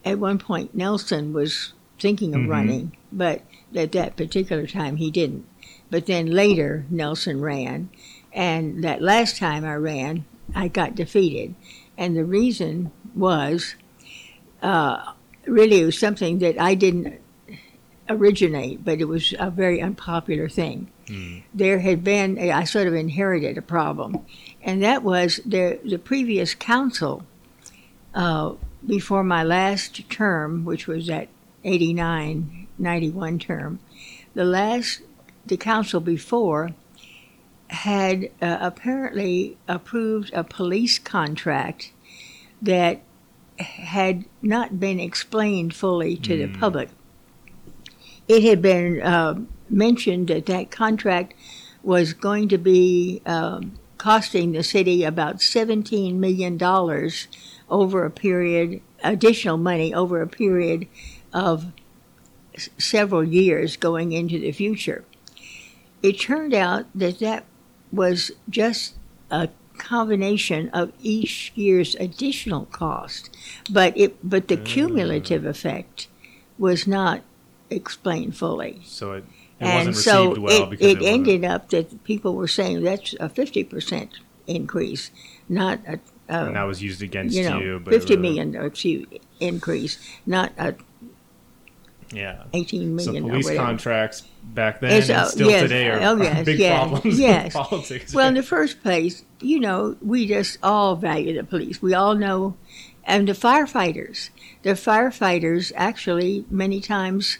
at 0.05 0.17
one 0.19 0.39
point 0.39 0.73
Nelson 0.73 1.33
was 1.33 1.73
thinking 1.99 2.33
of 2.33 2.41
Mhm. 2.41 2.49
running, 2.49 2.97
but 3.11 3.41
at 3.75 3.91
that 3.93 4.15
particular 4.15 4.65
time 4.67 4.95
he 4.97 5.11
didn't. 5.11 5.45
But 5.89 6.05
then 6.05 6.27
later 6.27 6.85
Nelson 6.89 7.41
ran, 7.41 7.89
and 8.35 8.83
that 8.83 9.01
last 9.01 9.37
time 9.37 9.63
I 9.63 9.75
ran, 9.75 10.25
I 10.53 10.67
got 10.67 10.93
defeated, 10.93 11.55
and 11.97 12.15
the 12.15 12.25
reason 12.25 12.91
was 13.15 13.75
uh, 14.61 15.13
really 15.47 15.81
it 15.81 15.85
was 15.85 15.97
something 15.97 16.39
that 16.39 16.59
I 16.59 16.75
didn't 16.75 17.19
originate, 18.09 18.83
but 18.83 18.99
it 18.99 19.05
was 19.05 19.33
a 19.39 19.49
very 19.49 19.81
unpopular 19.81 20.49
thing. 20.49 20.91
Hmm. 21.07 21.39
There 21.53 21.79
had 21.79 22.03
been 22.03 22.37
I 22.37 22.65
sort 22.65 22.87
of 22.87 22.93
inherited 22.93 23.57
a 23.57 23.61
problem, 23.61 24.25
and 24.61 24.83
that 24.83 25.01
was 25.01 25.39
the 25.45 25.79
the 25.83 25.97
previous 25.97 26.53
council 26.53 27.25
uh, 28.13 28.53
before 28.85 29.23
my 29.23 29.43
last 29.43 30.09
term, 30.09 30.65
which 30.65 30.87
was 30.87 31.07
that 31.07 31.29
89, 31.63 32.67
91 32.77 33.39
term. 33.39 33.79
The 34.33 34.43
last 34.43 35.01
the 35.45 35.57
council 35.57 36.01
before 36.01 36.71
had 37.69 38.29
uh, 38.41 38.57
apparently 38.61 39.57
approved 39.67 40.31
a 40.33 40.43
police 40.43 40.99
contract 40.99 41.91
that 42.61 43.01
had 43.59 44.25
not 44.41 44.79
been 44.79 44.99
explained 44.99 45.73
fully 45.73 46.17
to 46.17 46.37
the 46.37 46.47
public. 46.59 46.89
It 48.27 48.43
had 48.43 48.61
been 48.61 49.01
uh, 49.01 49.39
mentioned 49.69 50.27
that 50.27 50.45
that 50.47 50.71
contract 50.71 51.33
was 51.83 52.13
going 52.13 52.49
to 52.49 52.57
be 52.57 53.21
um, 53.25 53.77
costing 53.97 54.51
the 54.51 54.63
city 54.63 55.03
about 55.03 55.37
$17 55.37 56.15
million 56.15 56.61
over 57.69 58.05
a 58.05 58.11
period, 58.11 58.81
additional 59.03 59.57
money 59.57 59.93
over 59.93 60.21
a 60.21 60.27
period 60.27 60.87
of 61.33 61.71
s- 62.55 62.69
several 62.77 63.23
years 63.23 63.77
going 63.77 64.11
into 64.11 64.39
the 64.39 64.51
future. 64.51 65.05
It 66.01 66.19
turned 66.19 66.53
out 66.53 66.85
that 66.95 67.19
that 67.19 67.45
was 67.91 68.31
just 68.49 68.95
a 69.31 69.49
combination 69.77 70.69
of 70.69 70.91
each 71.01 71.51
year's 71.55 71.95
additional 71.95 72.65
cost, 72.65 73.35
but 73.69 73.97
it 73.97 74.17
but 74.27 74.47
the 74.47 74.57
mm. 74.57 74.65
cumulative 74.65 75.45
effect 75.45 76.07
was 76.57 76.87
not 76.87 77.21
explained 77.69 78.35
fully. 78.35 78.81
so 78.83 79.13
it, 79.13 79.25
it 79.59 79.65
and 79.65 79.87
wasn't 79.87 79.95
so 79.95 80.29
received 80.29 80.37
well 80.39 80.63
it, 80.63 80.69
because 80.69 80.87
it 80.87 81.01
it, 81.01 81.05
ended 81.05 81.45
up 81.45 81.69
that 81.69 82.03
people 82.03 82.35
were 82.35 82.47
saying 82.47 82.83
that's 82.83 83.13
a 83.13 83.29
50% 83.29 84.09
increase, 84.47 85.11
not 85.49 85.79
a, 85.87 85.99
a 86.29 86.45
and 86.47 86.55
that 86.55 86.63
was 86.63 86.81
used 86.81 87.01
against 87.01 87.35
you 87.35 87.49
know, 87.49 87.59
you. 87.59 87.81
But 87.83 87.93
fifty 87.93 88.17
million 88.17 88.55
excuse, 88.55 89.07
increase, 89.39 89.97
not 90.25 90.51
a 90.57 90.75
Yeah. 92.11 92.43
eighteen 92.53 92.95
million. 92.95 93.23
So 93.23 93.29
police 93.29 93.55
contracts 93.55 94.21
back 94.43 94.79
then 94.79 94.91
It's, 94.91 95.09
and 95.09 95.19
uh, 95.19 95.25
still 95.25 95.49
yes, 95.49 95.61
today 95.63 95.89
are, 95.89 95.99
oh, 96.01 96.15
are 96.17 96.23
yes, 96.23 96.45
big 96.51 96.59
yes, 96.59 96.79
problems 96.89 97.19
yes. 97.19 97.45
in 97.45 97.51
politics. 97.51 98.13
Well, 98.13 98.27
in 98.27 98.33
the 98.35 98.43
first 98.43 98.81
place, 98.83 99.25
you 99.41 99.59
know, 99.59 99.95
we 100.01 100.27
just 100.27 100.57
all 100.63 100.95
value 100.95 101.33
the 101.35 101.43
police. 101.43 101.81
We 101.81 101.93
all 101.93 102.15
know, 102.15 102.55
and 103.03 103.27
the 103.27 103.33
firefighters. 103.33 104.29
The 104.63 104.71
firefighters 104.71 105.71
actually 105.75 106.45
many 106.49 106.81
times 106.81 107.37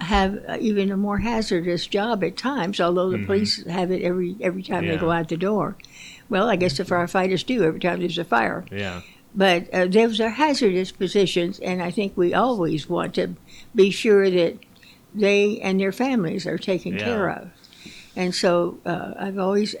have 0.00 0.38
uh, 0.48 0.56
even 0.60 0.90
a 0.92 0.96
more 0.96 1.18
hazardous 1.18 1.86
job 1.86 2.22
at 2.22 2.36
times, 2.36 2.80
although 2.80 3.10
the 3.10 3.16
Mhm. 3.18 3.26
police 3.26 3.64
have 3.66 3.90
it 3.90 4.02
every 4.02 4.36
every 4.40 4.62
time 4.62 4.86
they 4.86 4.96
go 4.96 5.10
out 5.10 5.28
the 5.28 5.36
door. 5.36 5.76
Well, 6.28 6.48
I 6.48 6.56
guess 6.56 6.76
the 6.76 6.84
firefighters 6.84 7.44
do 7.44 7.64
every 7.64 7.80
time 7.80 8.00
there's 8.00 8.18
a 8.18 8.24
fire. 8.24 8.64
yeah. 8.70 9.00
But 9.34 9.72
uh, 9.74 9.86
those 9.86 10.20
are 10.20 10.30
hazardous 10.30 10.90
positions, 10.90 11.58
and 11.60 11.82
I 11.82 11.90
think 11.90 12.16
we 12.16 12.32
always 12.32 12.88
want 12.88 13.14
to 13.16 13.34
be 13.74 13.90
sure 13.90 14.30
that 14.30 14.58
they 15.14 15.58
and 15.60 15.80
their 15.80 15.92
families 15.92 16.46
are 16.46 16.58
taken 16.58 16.94
Yeah. 16.96 17.04
care 17.04 17.28
of. 17.30 17.50
And 18.16 18.34
so 18.34 18.78
uh, 18.84 19.14
I've 19.18 19.38
always, 19.38 19.74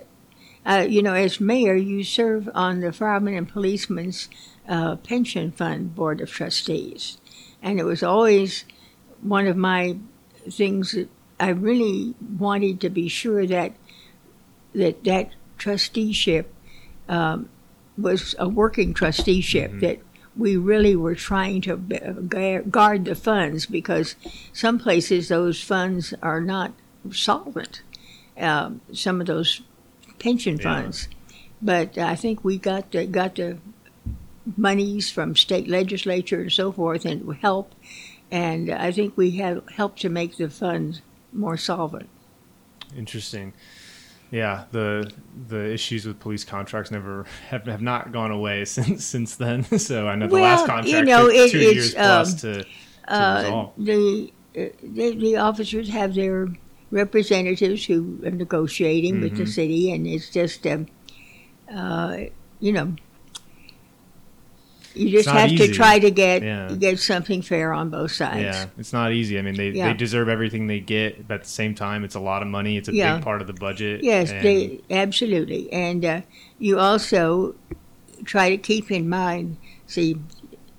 uh, 0.64 0.86
you 0.88 1.02
know, 1.02 1.14
as 1.14 1.40
mayor, 1.40 1.74
you 1.74 2.04
serve 2.04 2.48
on 2.54 2.80
the 2.80 2.92
Firemen 2.92 3.34
and 3.34 3.48
Policemen's 3.48 4.28
uh, 4.68 4.96
Pension 4.96 5.50
Fund 5.50 5.94
Board 5.94 6.20
of 6.20 6.30
Trustees. 6.30 7.18
And 7.62 7.80
it 7.80 7.84
was 7.84 8.02
always 8.02 8.64
one 9.22 9.46
of 9.46 9.56
my 9.56 9.96
things 10.50 10.92
that 10.92 11.08
I 11.40 11.50
really 11.50 12.14
wanted 12.38 12.80
to 12.82 12.90
be 12.90 13.08
sure 13.08 13.46
that 13.46 13.72
that, 14.74 15.02
that 15.04 15.30
trusteeship 15.56 16.52
um, 17.08 17.48
was 17.96 18.34
a 18.38 18.48
working 18.48 18.94
trusteeship 18.94 19.72
Mhm. 19.72 19.80
that 19.80 19.98
we 20.38 20.56
really 20.56 20.94
were 20.94 21.16
trying 21.16 21.60
to 21.62 21.76
guard 22.70 23.04
the 23.04 23.14
funds 23.14 23.66
because 23.66 24.14
some 24.52 24.78
places 24.78 25.28
those 25.28 25.60
funds 25.62 26.14
are 26.22 26.40
not 26.40 26.72
solvent. 27.10 27.82
Um, 28.38 28.80
some 28.92 29.20
of 29.20 29.26
those 29.26 29.62
pension 30.20 30.56
Yeah. 30.56 30.62
funds, 30.62 31.08
but 31.60 31.98
I 31.98 32.14
think 32.14 32.44
we 32.44 32.56
got 32.56 32.92
the, 32.92 33.04
got 33.06 33.34
the 33.34 33.58
monies 34.56 35.10
from 35.10 35.34
state 35.34 35.68
legislature 35.68 36.40
and 36.40 36.52
so 36.52 36.70
forth, 36.72 37.04
and 37.04 37.34
help. 37.36 37.74
And 38.30 38.70
I 38.70 38.92
think 38.92 39.16
we 39.16 39.32
have 39.32 39.68
helped 39.70 40.00
to 40.02 40.08
make 40.08 40.36
the 40.36 40.48
funds 40.48 41.02
more 41.32 41.56
solvent. 41.56 42.08
Interesting. 42.96 43.52
Yeah, 44.30 44.64
the 44.72 45.10
the 45.48 45.72
issues 45.72 46.04
with 46.06 46.20
police 46.20 46.44
contracts 46.44 46.90
never 46.90 47.24
have, 47.48 47.66
have 47.66 47.80
not 47.82 48.12
gone 48.12 48.30
away 48.30 48.64
since 48.76 49.04
since 49.04 49.36
then. 49.36 49.64
So 49.78 50.06
I 50.08 50.14
know 50.16 50.26
the 50.26 50.34
Well, 50.34 50.42
last 50.42 50.66
contract 50.66 50.88
you 50.88 51.04
know, 51.04 51.26
took 51.28 51.36
it- 51.36 51.50
two 51.50 51.58
years 51.60 51.94
plus 51.94 52.32
um, 52.32 52.38
to, 52.40 52.64
to 52.64 52.68
Uh, 53.08 53.34
resolve. 53.36 53.72
the, 53.78 54.32
uh, 54.58 54.64
the 54.82 55.14
the 55.16 55.36
officers 55.36 55.88
have 55.88 56.14
their 56.14 56.48
representatives 56.90 57.86
who 57.86 58.20
are 58.24 58.30
negotiating 58.30 59.20
with 59.20 59.36
the 59.36 59.44
Mhm. 59.44 59.48
city, 59.48 59.92
and 59.92 60.06
it's 60.06 60.30
just, 60.30 60.66
um, 60.66 60.86
uh, 61.74 62.16
you 62.60 62.72
know, 62.72 62.94
you 64.94 65.10
just 65.10 65.28
have 65.28 65.50
easy. 65.52 65.68
to 65.68 65.72
try 65.72 65.98
to 65.98 66.10
get 66.10 66.42
Yeah. 66.42 66.74
get 66.78 66.98
something 66.98 67.42
fair 67.42 67.72
on 67.72 67.90
both 67.90 68.12
sides. 68.12 68.40
Yeah, 68.42 68.66
it's 68.78 68.92
not 68.92 69.12
easy. 69.12 69.38
I 69.38 69.42
mean, 69.42 69.54
they, 69.56 69.70
Yeah. 69.70 69.88
they 69.92 69.96
deserve 69.96 70.28
everything 70.28 70.66
they 70.66 70.80
get, 70.80 71.28
but 71.28 71.34
at 71.34 71.42
the 71.44 71.48
same 71.48 71.74
time, 71.74 72.04
it's 72.04 72.14
a 72.14 72.20
lot 72.20 72.42
of 72.42 72.48
money. 72.48 72.76
It's 72.76 72.88
a 72.88 72.94
Yeah. 72.94 73.16
big 73.16 73.24
part 73.24 73.40
of 73.40 73.46
the 73.46 73.52
budget. 73.52 74.02
Yes, 74.02 74.30
and- 74.32 74.42
they 74.44 74.80
absolutely, 74.90 75.72
and 75.72 76.04
uh, 76.04 76.20
you 76.58 76.78
also 76.78 77.54
try 78.24 78.50
to 78.50 78.56
keep 78.56 78.90
in 78.90 79.08
mind. 79.08 79.56
See, 79.86 80.16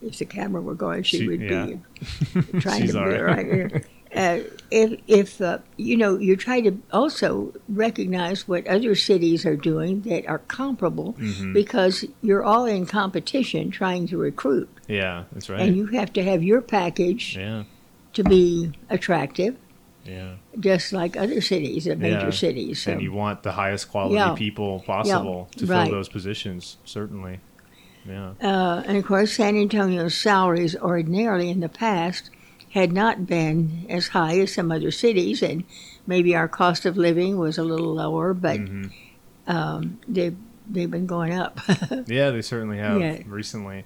if 0.02 0.18
the 0.18 0.26
camera 0.26 0.62
were 0.62 0.76
going, 0.76 1.04
she, 1.04 1.20
She- 1.20 1.28
would 1.28 1.40
be 1.40 1.80
trying 2.60 2.88
to 2.88 2.94
be 2.94 3.00
right. 3.00 3.22
right 3.24 3.46
here. 3.46 3.84
Uh, 4.16 4.40
if 4.72 5.00
if 5.08 5.40
uh, 5.42 5.60
you 5.78 5.96
know, 5.96 6.18
you 6.18 6.36
try 6.36 6.62
to 6.62 6.78
also 6.92 7.54
recognize 7.68 8.48
what 8.48 8.66
other 8.68 8.96
cities 8.96 9.46
are 9.46 9.56
doing 9.56 10.02
that 10.02 10.26
are 10.28 10.40
comparable, 10.40 11.14
Mhm. 11.20 11.54
because 11.54 12.06
you're 12.24 12.44
all 12.44 12.66
in 12.66 12.86
competition 12.88 13.70
trying 13.70 14.08
to 14.08 14.18
recruit, 14.18 14.68
Yeah, 14.88 15.26
that's 15.32 15.48
right. 15.50 15.60
and 15.62 15.76
you 15.78 15.86
have 15.88 16.12
to 16.14 16.24
have 16.24 16.44
your 16.44 16.62
package 16.62 17.38
yeah, 17.38 17.64
to 18.14 18.24
be 18.24 18.72
attractive, 18.90 19.56
yeah. 20.06 20.34
just 20.60 20.92
like 20.92 21.16
other 21.16 21.40
cities, 21.40 21.86
the 21.86 21.96
major 21.96 22.18
Yeah. 22.26 22.30
cities. 22.32 22.82
So. 22.82 22.94
and 22.94 23.02
you 23.04 23.12
want 23.14 23.44
the 23.44 23.52
highest 23.52 23.92
quality 23.92 24.16
Yeah. 24.16 24.34
people 24.34 24.80
possible 24.88 25.50
to 25.58 25.66
right. 25.68 25.84
fill 25.86 25.94
those 25.96 26.10
positions, 26.10 26.78
certainly. 26.84 27.42
Yeah. 28.08 28.32
Uh, 28.42 28.82
and 28.88 28.98
of 28.98 29.06
course, 29.06 29.34
San 29.34 29.56
Antonio's 29.56 30.16
salaries 30.16 30.76
ordinarily 30.76 31.50
in 31.52 31.60
the 31.60 31.70
past 31.70 32.32
had 32.70 32.92
not 32.94 33.26
been 33.26 33.86
as 33.90 34.10
high 34.10 34.40
as 34.40 34.54
some 34.54 34.72
other 34.72 34.92
cities, 34.92 35.42
and 35.42 35.64
maybe 36.06 36.36
our 36.36 36.48
cost 36.48 36.86
of 36.86 36.98
living 36.98 37.38
was 37.38 37.58
a 37.58 37.64
little 37.64 37.94
lower, 37.96 38.34
but 38.34 38.60
Mhm. 38.60 38.92
um, 39.48 40.00
they've, 40.08 40.38
they've 40.70 40.92
been 40.92 41.08
going 41.08 41.34
up. 41.34 41.60
Yeah, 42.08 42.30
they 42.32 42.42
certainly 42.42 42.78
have 42.78 43.00
Yeah. 43.02 43.18
recently. 43.26 43.86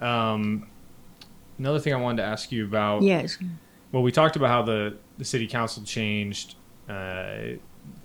Um, 0.00 0.66
another 1.58 1.78
thing 1.78 1.92
I 1.92 1.96
wanted 1.96 2.22
to 2.22 2.28
ask 2.28 2.50
you 2.52 2.64
about. 2.64 3.02
yes. 3.02 3.38
Well, 3.92 4.02
we 4.02 4.10
talked 4.10 4.34
about 4.36 4.48
how 4.48 4.62
the, 4.62 4.96
the 5.18 5.24
city 5.24 5.46
council 5.46 5.82
changed 5.84 6.56
uh, 6.88 7.56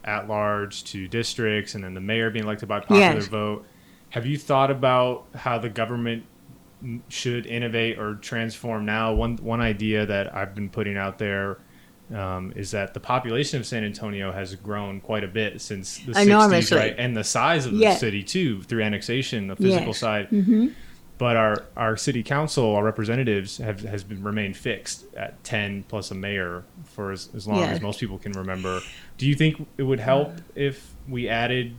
at 0.04 0.28
large 0.28 0.84
to 0.86 1.08
districts 1.08 1.74
and 1.76 1.84
then 1.84 1.94
the 1.94 2.02
mayor 2.02 2.30
being 2.30 2.46
elected 2.46 2.70
by 2.70 2.80
popular 2.82 3.00
Yes. 3.02 3.28
vote. 3.28 3.66
Have 4.10 4.26
you 4.26 4.38
thought 4.38 4.70
about 4.72 5.26
how 5.36 5.58
the 5.58 5.70
government 5.70 6.24
should 7.10 7.46
innovate 7.46 7.98
or 8.00 8.16
transform 8.16 8.86
now? 8.86 9.14
One, 9.14 9.38
one 9.38 9.62
idea 9.62 10.06
that 10.06 10.36
I've 10.36 10.56
been 10.56 10.70
putting 10.70 10.98
out 10.98 11.18
there 11.18 11.58
um, 12.14 12.54
is 12.56 12.72
that 12.72 12.94
the 12.94 13.00
population 13.00 13.60
of 13.60 13.66
San 13.68 13.84
Antonio 13.84 14.32
has 14.32 14.56
grown 14.56 15.00
quite 15.00 15.24
a 15.24 15.28
bit 15.28 15.62
since 15.62 15.98
the 16.00 16.14
60s, 16.14 16.76
right? 16.76 16.96
And 16.98 17.16
the 17.16 17.24
size 17.24 17.66
of 17.68 17.74
the 17.74 17.92
city, 17.98 18.24
too, 18.24 18.64
through 18.64 18.82
annexation, 18.82 19.48
the 19.48 19.56
physical 19.56 19.90
Yes. 19.90 20.00
side 20.00 20.28
hmm 20.28 20.68
but 21.18 21.36
our 21.36 21.66
our 21.76 21.98
city 21.98 22.24
council, 22.24 22.74
our 22.78 22.84
representatives 22.86 23.58
have 23.58 23.82
has 23.82 24.06
been 24.06 24.24
remained 24.24 24.56
fixed 24.56 25.04
at 25.18 25.44
ten 25.44 25.84
plus 25.90 26.12
a 26.12 26.16
mayor 26.16 26.64
for 26.86 27.12
as, 27.12 27.28
as 27.36 27.46
long 27.46 27.60
Yeah. 27.60 27.72
as 27.72 27.82
most 27.82 28.00
people 28.00 28.18
can 28.18 28.32
remember. 28.32 28.82
Do 29.18 29.28
you 29.28 29.36
think 29.36 29.68
it 29.78 29.84
would 29.84 30.00
help 30.00 30.32
if 30.56 30.96
we 31.10 31.28
added 31.28 31.76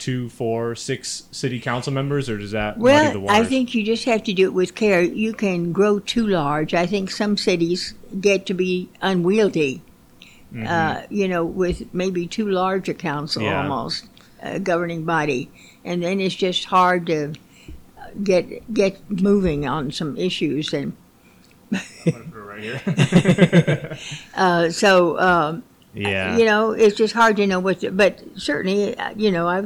two, 0.00 0.28
four, 0.30 0.74
six 0.74 1.24
city 1.30 1.60
council 1.60 1.92
members, 1.92 2.28
or 2.28 2.38
does 2.38 2.50
that 2.50 2.78
Well, 2.78 3.24
I 3.28 3.44
think 3.44 3.74
you 3.74 3.84
just 3.84 4.04
have 4.06 4.24
to 4.24 4.32
do 4.32 4.44
it 4.46 4.54
with 4.54 4.74
care. 4.74 5.00
You 5.02 5.32
can 5.32 5.72
grow 5.72 5.98
too 6.00 6.26
large. 6.26 6.74
I 6.74 6.86
think 6.86 7.10
some 7.10 7.36
cities 7.36 7.94
get 8.20 8.46
to 8.46 8.54
be 8.54 8.88
unwieldy. 9.02 9.82
Mhm. 10.52 10.66
uh, 10.68 11.06
you 11.10 11.28
know, 11.28 11.44
with 11.44 11.94
maybe 11.94 12.26
too 12.26 12.50
large 12.50 12.88
a 12.88 12.94
council 12.94 13.42
Yeah. 13.42 13.62
almost, 13.62 14.06
a 14.42 14.58
governing 14.58 15.04
body, 15.04 15.48
and 15.84 16.02
then 16.02 16.20
it's 16.20 16.34
just 16.34 16.64
hard 16.64 17.06
to 17.06 17.34
get 18.24 18.74
get 18.74 18.98
moving 19.08 19.68
on 19.68 19.92
some 19.92 20.16
issues. 20.16 20.72
And 20.72 20.92
I'm 21.72 21.78
gonna 22.04 22.24
put 22.24 22.38
it 22.40 22.42
right 22.42 22.62
here. 22.62 23.98
uh, 24.34 24.70
so, 24.70 25.20
um, 25.20 25.62
yeah, 25.94 26.36
you 26.36 26.44
know, 26.44 26.72
it's 26.72 26.96
just 26.96 27.14
hard 27.14 27.36
to 27.36 27.46
know 27.46 27.60
what. 27.60 27.80
To, 27.82 27.92
but 27.92 28.20
certainly, 28.34 28.96
uh, 28.98 29.10
you 29.16 29.30
know, 29.30 29.46
I, 29.46 29.62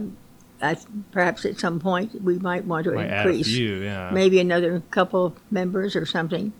I 0.64 0.76
perhaps 1.12 1.44
at 1.44 1.60
some 1.60 1.78
point 1.78 2.22
we 2.22 2.38
might 2.38 2.64
want 2.64 2.84
to 2.84 2.92
might 2.92 3.10
increase 3.10 3.46
few. 3.46 3.76
Yeah, 3.76 4.10
maybe 4.12 4.40
another 4.40 4.82
couple 4.90 5.36
members 5.50 5.94
or 5.94 6.06
something 6.06 6.52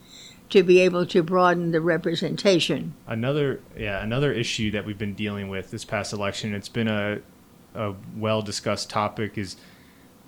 to 0.51 0.63
be 0.63 0.81
able 0.81 1.07
to 1.07 1.23
broaden 1.23 1.73
the 1.73 1.81
representation. 1.81 2.95
another 3.07 3.61
yeah 3.77 4.03
another 4.03 4.33
issue 4.33 4.71
that 4.71 4.85
we've 4.85 4.99
been 4.99 5.15
dealing 5.15 5.49
with 5.49 5.71
this 5.71 5.85
past 5.85 6.13
election 6.13 6.55
it's 6.55 6.69
been 6.69 6.89
a, 6.89 7.21
a 7.75 7.95
well 8.17 8.43
discussed 8.43 8.91
topic 8.91 9.39
is 9.39 9.57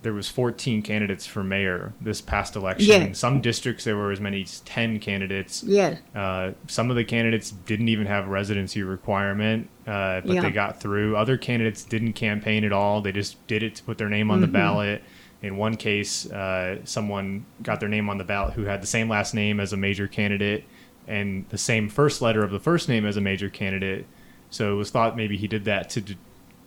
there 0.02 0.12
was 0.12 0.28
14 0.28 0.82
candidates 0.82 1.26
for 1.26 1.42
mayor 1.42 1.92
this 2.00 2.20
past 2.20 2.54
election 2.56 2.88
Yeah. 2.88 3.04
in 3.06 3.14
some 3.14 3.40
districts 3.40 3.84
there 3.84 3.96
were 3.96 4.12
as 4.12 4.20
many 4.20 4.42
as 4.42 4.60
10 4.60 5.00
candidates 5.00 5.64
Yes. 5.66 6.00
uh, 6.14 6.52
some 6.68 6.90
of 6.90 6.96
the 6.96 7.04
candidates 7.04 7.50
didn't 7.50 7.88
even 7.88 8.06
have 8.06 8.26
a 8.26 8.28
residency 8.28 8.82
requirement 8.82 9.68
uh, 9.86 10.20
but 10.20 10.26
Yeah. 10.34 10.40
they 10.42 10.50
got 10.50 10.80
through 10.80 11.16
other 11.16 11.36
candidates 11.36 11.82
didn't 11.84 12.12
campaign 12.12 12.64
at 12.64 12.72
all 12.72 13.00
they 13.00 13.12
just 13.12 13.44
did 13.46 13.62
it 13.62 13.74
to 13.76 13.82
put 13.82 13.98
their 13.98 14.08
name 14.08 14.30
on 14.30 14.40
the 14.40 14.46
Mhm. 14.48 14.52
ballot 14.52 15.02
in 15.42 15.58
one 15.58 15.76
case, 15.76 16.28
uh, 16.32 16.78
someone 16.84 17.44
got 17.62 17.78
their 17.78 17.90
name 17.90 18.08
on 18.08 18.16
the 18.16 18.24
ballot 18.24 18.54
who 18.54 18.62
had 18.64 18.82
the 18.82 18.86
same 18.86 19.06
last 19.08 19.34
name 19.34 19.60
as 19.60 19.70
a 19.72 19.76
major 19.76 20.08
candidate 20.08 20.64
and 21.06 21.44
the 21.50 21.58
same 21.58 21.90
first 21.90 22.22
letter 22.22 22.42
of 22.42 22.50
the 22.50 22.58
first 22.58 22.88
name 22.88 23.04
as 23.04 23.18
a 23.18 23.20
major 23.20 23.50
candidate. 23.50 24.06
So 24.50 24.72
it 24.72 24.76
was 24.76 24.90
thought 24.90 25.14
maybe 25.14 25.36
he 25.36 25.46
did 25.46 25.66
that 25.66 25.90
to 25.90 26.00
d- 26.00 26.16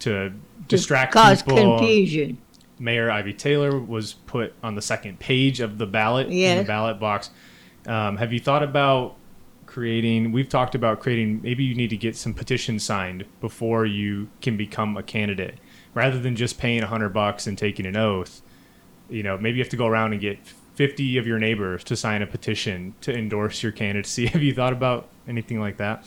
to 0.01 0.31
distract 0.67 1.13
cause 1.13 1.41
people. 1.41 1.77
confusion. 1.79 2.37
Mayor 2.79 3.11
Ivy 3.11 3.33
Taylor 3.33 3.77
was 3.79 4.13
put 4.13 4.53
on 4.63 4.75
the 4.75 4.81
second 4.81 5.19
page 5.19 5.59
of 5.59 5.77
the 5.77 5.85
ballot 5.85 6.27
in 6.27 6.57
the 6.59 6.63
ballot 6.63 6.99
box. 6.99 7.29
Um, 7.85 8.17
have 8.17 8.31
you 8.33 8.39
thought 8.39 8.63
about 8.63 9.15
creating? 9.65 10.31
We've 10.31 10.49
talked 10.49 10.75
about 10.75 10.99
creating. 10.99 11.41
Maybe 11.41 11.63
you 11.63 11.75
need 11.75 11.89
to 11.89 11.97
get 11.97 12.15
some 12.15 12.33
petitions 12.33 12.83
signed 12.83 13.25
before 13.41 13.85
you 13.85 14.29
can 14.41 14.57
become 14.57 14.97
a 14.97 15.03
candidate, 15.03 15.55
rather 15.93 16.19
than 16.19 16.35
just 16.35 16.57
paying 16.57 16.81
a 16.83 16.87
hundred 16.87 17.09
bucks 17.09 17.47
and 17.47 17.57
taking 17.57 17.85
an 17.85 17.95
oath. 17.97 18.41
You 19.09 19.23
know, 19.23 19.37
maybe 19.37 19.57
you 19.57 19.63
have 19.63 19.71
to 19.71 19.77
go 19.77 19.87
around 19.87 20.13
and 20.13 20.21
get 20.21 20.39
50 20.75 21.17
of 21.17 21.25
your 21.27 21.39
neighbors 21.39 21.83
to 21.85 21.95
sign 21.95 22.21
a 22.21 22.27
petition 22.27 22.93
to 23.01 23.13
endorse 23.13 23.61
your 23.63 23.71
candidacy. 23.71 24.27
Have 24.27 24.41
you 24.43 24.53
thought 24.53 24.71
about 24.71 25.09
anything 25.27 25.59
like 25.59 25.77
that? 25.77 26.05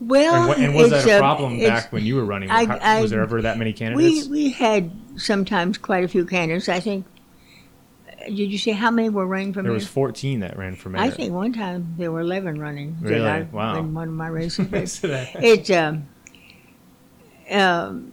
Well, 0.00 0.34
And, 0.34 0.48
what, 0.48 0.58
and 0.58 0.74
was 0.74 0.90
that 0.90 1.06
a 1.06 1.18
problem 1.18 1.60
back 1.60 1.92
when 1.92 2.04
you 2.04 2.16
were 2.16 2.24
running? 2.24 2.50
I- 2.50 2.64
I- 2.80 3.00
was 3.02 3.10
there 3.10 3.22
ever 3.22 3.42
that 3.42 3.58
many 3.58 3.70
We 3.70 3.74
candidates? 3.74 4.26
we 4.28 4.50
had 4.50 4.90
sometimes 5.16 5.78
quite 5.78 6.04
a 6.04 6.08
few 6.08 6.24
candidates. 6.24 6.68
I 6.68 6.80
think. 6.80 7.06
Did 8.26 8.50
you 8.50 8.56
say 8.56 8.72
how 8.72 8.90
many 8.90 9.10
were 9.10 9.26
running 9.26 9.52
for 9.52 9.58
me? 9.58 9.64
there 9.64 9.72
mayor? 9.72 9.74
was 9.74 9.86
14 9.86 10.40
that 10.40 10.56
ran 10.56 10.76
for 10.76 10.88
mayor. 10.88 11.02
I 11.02 11.10
think 11.10 11.34
one 11.34 11.52
time 11.52 11.94
there 11.98 12.10
were 12.10 12.22
eleven 12.22 12.58
running. 12.58 12.96
that 13.02 13.10
Really? 13.10 13.26
I- 13.28 13.42
Wow. 13.42 13.78
In 13.78 13.92
one 13.92 14.08
of 14.08 14.14
my 14.14 14.28
races, 14.28 14.66
but 14.70 14.88
So 14.88 15.08
it. 15.34 15.70
Um, 15.70 16.08
um, 17.50 18.12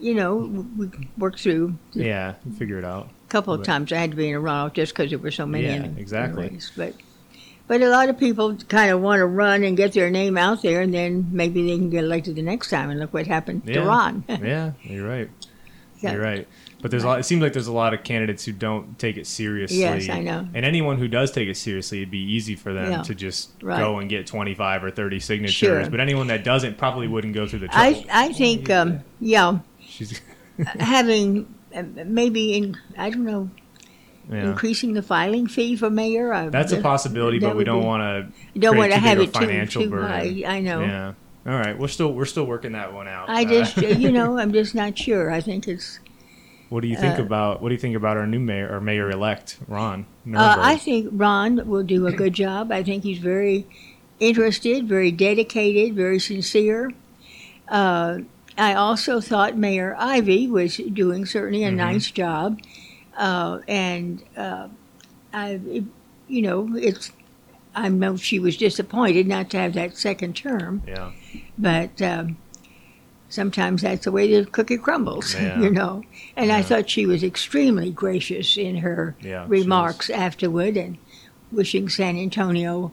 you 0.00 0.14
know, 0.14 0.36
we 0.76 0.88
worked 1.16 1.40
through 1.40 1.76
yeah, 1.92 2.34
figure 2.56 2.78
it 2.78 2.84
out. 2.84 3.08
a 3.26 3.28
couple 3.30 3.52
of 3.52 3.64
times. 3.64 3.92
I 3.92 3.96
had 3.96 4.10
to 4.12 4.16
be 4.16 4.28
in 4.28 4.36
a 4.36 4.38
runoff 4.40 4.74
just 4.74 4.92
because 4.94 5.10
there 5.10 5.18
were 5.18 5.32
so 5.32 5.44
many. 5.46 5.64
Yeah, 5.66 5.74
in 5.74 5.82
the- 5.82 5.88
in 5.88 5.98
exactly. 5.98 6.48
race. 6.50 6.70
But 6.76 6.94
but 7.66 7.82
a 7.82 7.88
lot 7.88 8.08
of 8.08 8.16
people 8.16 8.54
kind 8.68 8.90
of 8.92 9.00
want 9.00 9.18
to 9.18 9.26
run 9.26 9.64
and 9.64 9.76
get 9.76 9.92
their 9.92 10.08
name 10.08 10.38
out 10.38 10.62
there, 10.62 10.80
and 10.82 10.94
then 10.94 11.28
maybe 11.32 11.66
they 11.66 11.76
can 11.76 11.90
get 11.90 12.04
elected 12.04 12.36
the 12.36 12.42
next 12.42 12.70
time. 12.70 12.90
And 12.90 13.00
look 13.00 13.12
what 13.12 13.26
happened 13.26 13.62
Yeah. 13.66 13.74
to 13.74 13.82
Ron. 13.86 14.24
yeah, 14.28 14.72
you're 14.84 15.06
right. 15.06 15.28
Yeah. 16.00 16.12
You're 16.12 16.22
right. 16.22 16.48
But 16.80 16.90
there's 16.92 17.02
a 17.02 17.06
lot. 17.08 17.18
It 17.18 17.24
seems 17.24 17.42
like 17.42 17.52
there's 17.52 17.66
a 17.66 17.72
lot 17.72 17.92
of 17.92 18.04
candidates 18.04 18.44
who 18.44 18.52
don't 18.52 18.96
take 18.98 19.16
it 19.16 19.26
seriously. 19.26 19.78
Yes, 19.80 20.08
I 20.08 20.20
know. 20.20 20.46
And 20.54 20.64
anyone 20.64 20.96
who 20.98 21.08
does 21.08 21.32
take 21.32 21.48
it 21.48 21.56
seriously, 21.56 21.98
it'd 21.98 22.10
be 22.10 22.18
easy 22.22 22.54
for 22.54 22.72
them 22.72 22.92
Yeah. 22.92 23.02
to 23.02 23.14
just 23.16 23.50
Right. 23.62 23.78
go 23.80 23.98
and 23.98 24.08
get 24.08 24.26
25 24.28 24.84
or 24.84 24.90
30 24.92 25.18
signatures. 25.18 25.54
Sure. 25.54 25.90
But 25.90 25.98
anyone 26.00 26.28
that 26.28 26.44
doesn't 26.44 26.78
probably 26.78 27.08
wouldn't 27.08 27.34
go 27.34 27.46
through 27.48 27.60
the 27.60 27.68
trouble. 27.68 28.04
I 28.10 28.26
I 28.28 28.32
think 28.32 28.70
um, 28.70 29.00
yeah, 29.20 29.58
She's, 29.80 30.20
having 30.78 31.52
uh, 31.74 31.82
maybe 32.06 32.56
in 32.56 32.76
I 32.96 33.10
don't 33.10 33.24
know 33.24 33.50
yeah. 34.30 34.44
increasing 34.50 34.92
the 34.92 35.02
filing 35.02 35.46
fee 35.48 35.74
for 35.76 35.90
mayor. 35.90 36.48
That's 36.50 36.72
a 36.72 36.80
possibility, 36.80 37.38
but 37.38 37.56
we 37.56 37.64
don't 37.64 37.84
want 37.84 38.02
to. 38.02 38.32
You 38.54 38.60
don't 38.60 38.76
want 38.76 38.92
to 38.92 38.98
have 38.98 39.18
it 39.18 39.32
too, 39.34 39.40
financial 39.40 39.82
too 39.82 39.90
burden. 39.90 40.08
high. 40.08 40.44
I 40.46 40.60
know. 40.60 40.80
Yeah. 40.80 41.12
All 41.48 41.54
right. 41.58 41.78
We're 41.78 41.88
still 41.88 42.12
we're 42.12 42.26
still 42.26 42.44
working 42.44 42.72
that 42.72 42.92
one 42.92 43.08
out. 43.08 43.30
I 43.30 43.44
just, 43.46 43.78
uh, 43.78 43.86
you 43.86 44.12
know, 44.12 44.38
I'm 44.42 44.52
just 44.52 44.74
not 44.74 44.98
sure. 44.98 45.30
I 45.30 45.40
think 45.40 45.66
it's. 45.66 45.98
what 46.68 46.82
do 46.82 46.88
you 46.88 46.96
think 46.96 47.18
uh, 47.18 47.22
about 47.22 47.62
what 47.62 47.70
do 47.70 47.74
you 47.74 47.80
think 47.80 47.96
about 47.96 48.18
our 48.18 48.26
new 48.26 48.38
mayor 48.38 48.68
or 48.70 48.80
mayor 48.82 49.10
elect 49.10 49.58
Ron? 49.66 50.04
Uh, 50.30 50.56
I 50.58 50.76
think 50.76 51.08
Ron 51.12 51.66
will 51.66 51.82
do 51.84 52.06
a 52.06 52.12
good 52.12 52.34
job. 52.34 52.70
I 52.70 52.82
think 52.82 53.02
he's 53.02 53.18
very 53.18 53.66
interested, 54.20 54.86
very 54.86 55.10
dedicated, 55.10 55.94
very 55.96 56.18
sincere. 56.18 56.92
Uh, 57.66 58.18
I 58.58 58.74
also 58.74 59.20
thought 59.20 59.56
Mayor 59.56 59.94
Ivy 59.98 60.48
was 60.48 60.76
doing 60.76 61.24
certainly 61.24 61.64
a 61.64 61.70
Mhm. 61.70 61.76
nice 61.76 62.10
job, 62.10 62.60
uh, 63.16 63.60
and 63.68 64.22
uh, 64.36 64.68
I, 65.32 65.60
you 66.28 66.42
know, 66.42 66.76
it's. 66.76 67.12
I 67.74 67.88
know 67.88 68.16
she 68.16 68.40
was 68.40 68.56
disappointed 68.56 69.28
not 69.28 69.50
to 69.50 69.58
have 69.58 69.74
that 69.74 69.96
second 69.96 70.34
term, 70.34 70.82
yeah. 70.88 71.12
But 71.58 72.00
um, 72.02 72.36
sometimes 73.28 73.82
that's 73.82 74.04
the 74.04 74.12
way 74.12 74.34
the 74.34 74.48
cookie 74.50 74.78
crumbles, 74.78 75.34
Yeah. 75.38 75.60
you 75.60 75.70
know. 75.70 76.02
And 76.36 76.50
I 76.52 76.62
thought 76.62 76.88
she 76.90 77.06
was 77.06 77.22
extremely 77.22 77.90
gracious 77.90 78.56
in 78.56 78.76
her 78.78 79.16
Yeah. 79.20 79.44
remarks 79.48 80.10
afterward 80.10 80.76
and 80.76 80.98
wishing 81.52 81.88
San 81.88 82.16
Antonio 82.18 82.92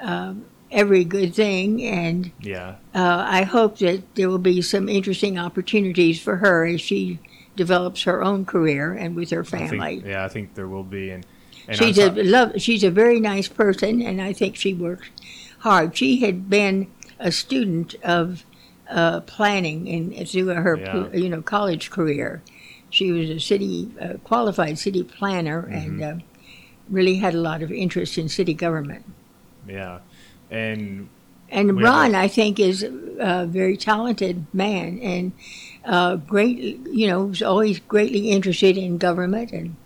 um, 0.00 0.44
every 0.70 1.04
good 1.04 1.34
thing. 1.34 1.82
And 1.82 2.30
Yeah. 2.40 2.76
uh, 2.94 3.24
I 3.28 3.42
hope 3.44 3.78
that 3.78 4.14
there 4.14 4.28
will 4.28 4.38
be 4.38 4.62
some 4.62 4.88
interesting 4.88 5.38
opportunities 5.38 6.20
for 6.20 6.36
her 6.36 6.64
as 6.66 6.80
she 6.80 7.18
develops 7.56 8.04
her 8.04 8.22
own 8.22 8.44
career 8.44 8.92
and 8.92 9.14
with 9.16 9.30
her 9.30 9.40
I 9.40 9.44
think- 9.44 9.70
family. 9.70 10.02
yeah, 10.06 10.24
I 10.24 10.28
think 10.28 10.54
there 10.54 10.68
will 10.68 10.84
be, 10.84 11.10
and, 11.10 11.26
and 11.68 11.76
she's 11.76 11.98
a 11.98 12.10
love. 12.10 12.52
She's 12.58 12.82
a 12.84 12.90
very 12.90 13.20
nice 13.20 13.48
person, 13.48 14.00
and 14.00 14.22
I 14.22 14.32
think 14.32 14.56
she 14.56 14.72
works 14.72 15.10
hard. 15.58 15.94
She 15.96 16.20
had 16.20 16.48
been 16.48 16.86
a 17.20 17.30
student 17.30 17.94
of 18.02 18.44
uh, 18.88 19.20
planning 19.20 19.86
in 19.86 20.26
through 20.26 20.46
her 20.48 20.76
Yeah. 20.76 21.08
you 21.14 21.28
know 21.28 21.42
college 21.42 21.90
career. 21.90 22.42
She 22.90 23.12
was 23.12 23.30
a 23.30 23.38
city 23.38 23.88
uh, 24.00 24.14
qualified 24.24 24.78
city 24.78 25.04
planner 25.04 25.62
Mm-hmm. 25.62 25.74
and 26.02 26.02
uh, 26.02 26.24
really 26.88 27.16
had 27.16 27.34
a 27.34 27.40
lot 27.40 27.62
of 27.62 27.70
interest 27.70 28.18
in 28.18 28.28
city 28.28 28.54
government. 28.54 29.04
yeah, 29.68 30.00
and 30.50 31.08
And 31.52 31.80
Ron, 31.82 32.14
I 32.16 32.26
think, 32.28 32.58
is 32.58 32.82
a 33.18 33.46
very 33.46 33.76
talented 33.76 34.46
man 34.52 34.98
and 35.02 35.32
uh, 35.84 36.16
great. 36.16 36.58
You 36.90 37.06
know, 37.08 37.26
was 37.26 37.42
always 37.42 37.78
greatly 37.80 38.30
interested 38.30 38.76
in 38.76 38.98
government, 38.98 39.52
and 39.52 39.76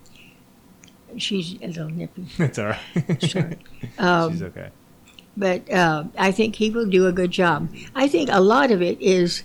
she's 1.18 1.54
a 1.62 1.66
little 1.68 1.90
nippy. 1.90 2.26
That's 2.38 2.58
all 2.58 2.66
right. 2.72 3.22
Sorry. 3.22 3.58
Um, 3.98 4.32
She's 4.32 4.42
okay. 4.42 4.70
But 5.36 5.70
uh, 5.72 6.04
I 6.18 6.30
think 6.32 6.56
he 6.56 6.70
will 6.70 6.86
do 6.86 7.06
a 7.06 7.12
good 7.12 7.30
job. 7.30 7.68
I 7.94 8.08
think 8.08 8.28
a 8.32 8.40
lot 8.40 8.70
of 8.70 8.80
it 8.82 9.00
is 9.00 9.42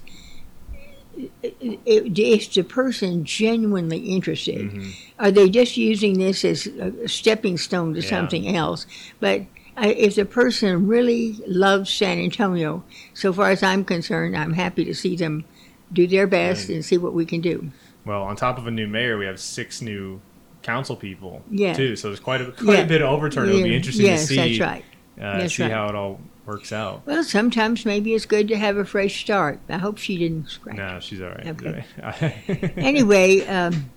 if 1.44 2.54
the 2.54 2.64
person 2.64 3.24
genuinely 3.26 3.98
interested, 3.98 4.72
Mhm. 4.72 4.94
are 5.20 5.32
they 5.32 5.50
just 5.50 5.76
using 5.78 6.18
this 6.18 6.46
as 6.46 6.68
a 6.68 7.08
stepping 7.08 7.58
stone 7.58 7.94
to 7.94 8.02
Yeah. 8.02 8.10
something 8.10 8.48
else? 8.56 8.86
But 9.20 9.44
if 9.82 10.16
the 10.16 10.26
person 10.26 10.88
really 10.88 11.38
loves 11.48 11.90
San 11.90 12.20
Antonio, 12.20 12.84
so 13.14 13.34
far 13.34 13.50
as 13.50 13.64
I'm 13.64 13.84
concerned, 13.84 14.36
I'm 14.38 14.54
happy 14.54 14.86
to 14.86 14.94
see 14.94 15.16
them 15.16 15.44
do 15.92 16.08
their 16.08 16.28
best 16.28 16.68
Right. 16.70 16.76
and 16.76 16.86
see 16.86 16.98
what 16.98 17.14
we 17.14 17.26
can 17.26 17.42
do. 17.42 17.70
Well, 18.06 18.22
on 18.24 18.36
top 18.36 18.58
of 18.58 18.68
a 18.68 18.72
new 18.72 18.88
mayor, 18.88 19.18
we 19.18 19.26
have 19.26 19.40
six 19.40 19.82
new 19.82 20.22
council 20.62 20.96
people 20.96 21.42
Yeah. 21.52 21.74
too. 21.74 21.96
So 21.96 22.10
there's 22.10 22.20
quite 22.20 22.42
a 22.42 22.46
quite 22.52 22.78
Yeah. 22.80 22.84
a 22.84 22.88
bit 22.88 23.02
of 23.02 23.10
overturn. 23.10 23.50
It'll 23.50 23.64
be 23.64 23.76
interesting 23.76 24.06
yes, 24.06 24.22
to 24.22 24.28
see. 24.28 24.36
that's 24.36 24.60
right. 24.60 24.84
Uh, 25.20 25.48
see 25.48 25.64
right. 25.64 25.72
how 25.72 25.88
it 25.88 25.96
all 25.96 26.20
works 26.46 26.72
out. 26.72 27.06
Well, 27.06 27.24
sometimes 27.24 27.86
maybe 27.86 28.14
it's 28.14 28.26
good 28.26 28.48
to 28.48 28.58
have 28.58 28.78
a 28.78 28.86
fresh 28.86 29.22
start. 29.22 29.60
I 29.70 29.78
hope 29.78 29.98
she 29.98 30.18
didn't 30.18 30.50
scratch. 30.50 30.78
No, 30.78 31.00
she's 31.00 31.22
all 31.22 31.30
right. 31.30 31.48
Okay. 31.48 31.86
Okay. 32.00 32.74
Anyway. 32.78 33.46
Um, 33.46 33.90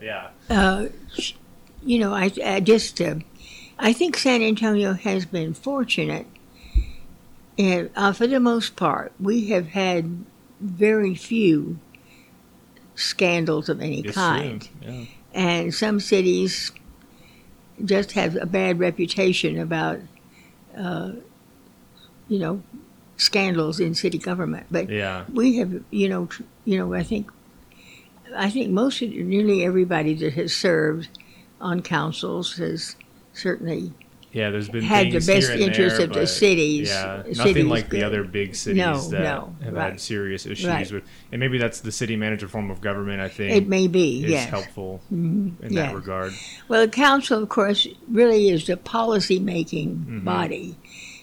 yeah. 0.00 0.30
uh, 0.50 0.86
you 1.82 1.98
know, 1.98 2.12
I, 2.12 2.30
I 2.44 2.60
just, 2.60 3.00
uh, 3.00 3.16
I 3.78 3.92
think 3.92 4.16
San 4.16 4.42
Antonio 4.42 4.92
has 4.92 5.24
been 5.24 5.54
fortunate. 5.54 6.26
And 7.58 7.90
uh, 7.96 8.12
for 8.12 8.26
the 8.26 8.40
most 8.40 8.76
part, 8.76 9.12
we 9.20 9.48
have 9.48 9.68
had 9.68 10.24
very 10.60 11.14
few 11.14 11.78
scandals 12.94 13.68
of 13.68 13.80
any 13.80 14.02
kind. 14.02 14.68
Yeah. 14.80 15.04
And 15.34 15.74
some 15.74 15.98
cities 16.00 16.72
just 17.84 18.12
have 18.12 18.36
a 18.36 18.46
bad 18.46 18.78
reputation 18.78 19.58
about, 19.58 20.00
uh, 20.76 21.12
you 22.28 22.38
know, 22.38 22.62
scandals 23.16 23.80
in 23.80 23.94
city 23.94 24.18
government. 24.18 24.66
But 24.70 24.88
Yeah. 24.88 25.24
we 25.32 25.56
have, 25.56 25.82
you 25.90 26.08
know, 26.08 26.26
tr- 26.26 26.42
you 26.64 26.78
know, 26.78 26.94
I 26.94 27.02
think, 27.02 27.30
I 28.36 28.50
think 28.50 28.70
most 28.70 29.02
of 29.02 29.10
nearly 29.10 29.64
everybody 29.64 30.14
that 30.14 30.32
has 30.34 30.54
served 30.54 31.08
on 31.60 31.82
councils 31.82 32.56
has 32.56 32.96
certainly 33.32 33.92
Yeah, 34.32 34.48
there's 34.50 34.70
been 34.70 34.82
had 34.82 35.08
the 35.08 35.18
best 35.20 35.50
interest 35.50 35.98
there, 35.98 36.06
of 36.06 36.12
the 36.14 36.26
cities- 36.26 36.88
Yeah, 36.88 37.16
nothing 37.26 37.34
cities 37.34 37.64
like 37.66 37.90
the 37.90 38.02
other 38.02 38.24
big 38.24 38.54
cities 38.54 38.78
No, 38.78 38.98
that 39.10 39.20
no, 39.20 39.54
have 39.62 39.74
right. 39.74 39.90
had 39.90 40.00
serious 40.00 40.46
issues 40.46 40.66
Right. 40.66 40.90
with, 40.90 41.04
and 41.30 41.38
maybe 41.38 41.58
that's 41.58 41.80
the 41.80 41.92
city 41.92 42.16
manager 42.16 42.48
form 42.48 42.70
of 42.70 42.80
government. 42.80 43.20
I 43.20 43.28
think 43.28 43.52
it 43.54 43.68
may 43.68 43.88
be 43.88 44.24
is 44.24 44.30
yes. 44.30 44.48
helpful 44.48 45.02
Mhm, 45.12 45.60
in 45.62 45.72
yes. 45.72 45.72
that 45.74 45.94
regard. 45.94 46.32
Well, 46.66 46.80
the 46.80 46.90
council, 46.90 47.42
of 47.42 47.48
course, 47.50 47.86
really 48.10 48.48
is 48.48 48.66
the 48.66 48.78
policy 48.78 49.38
making 49.38 50.06
Mhm. 50.08 50.24
body, 50.24 50.76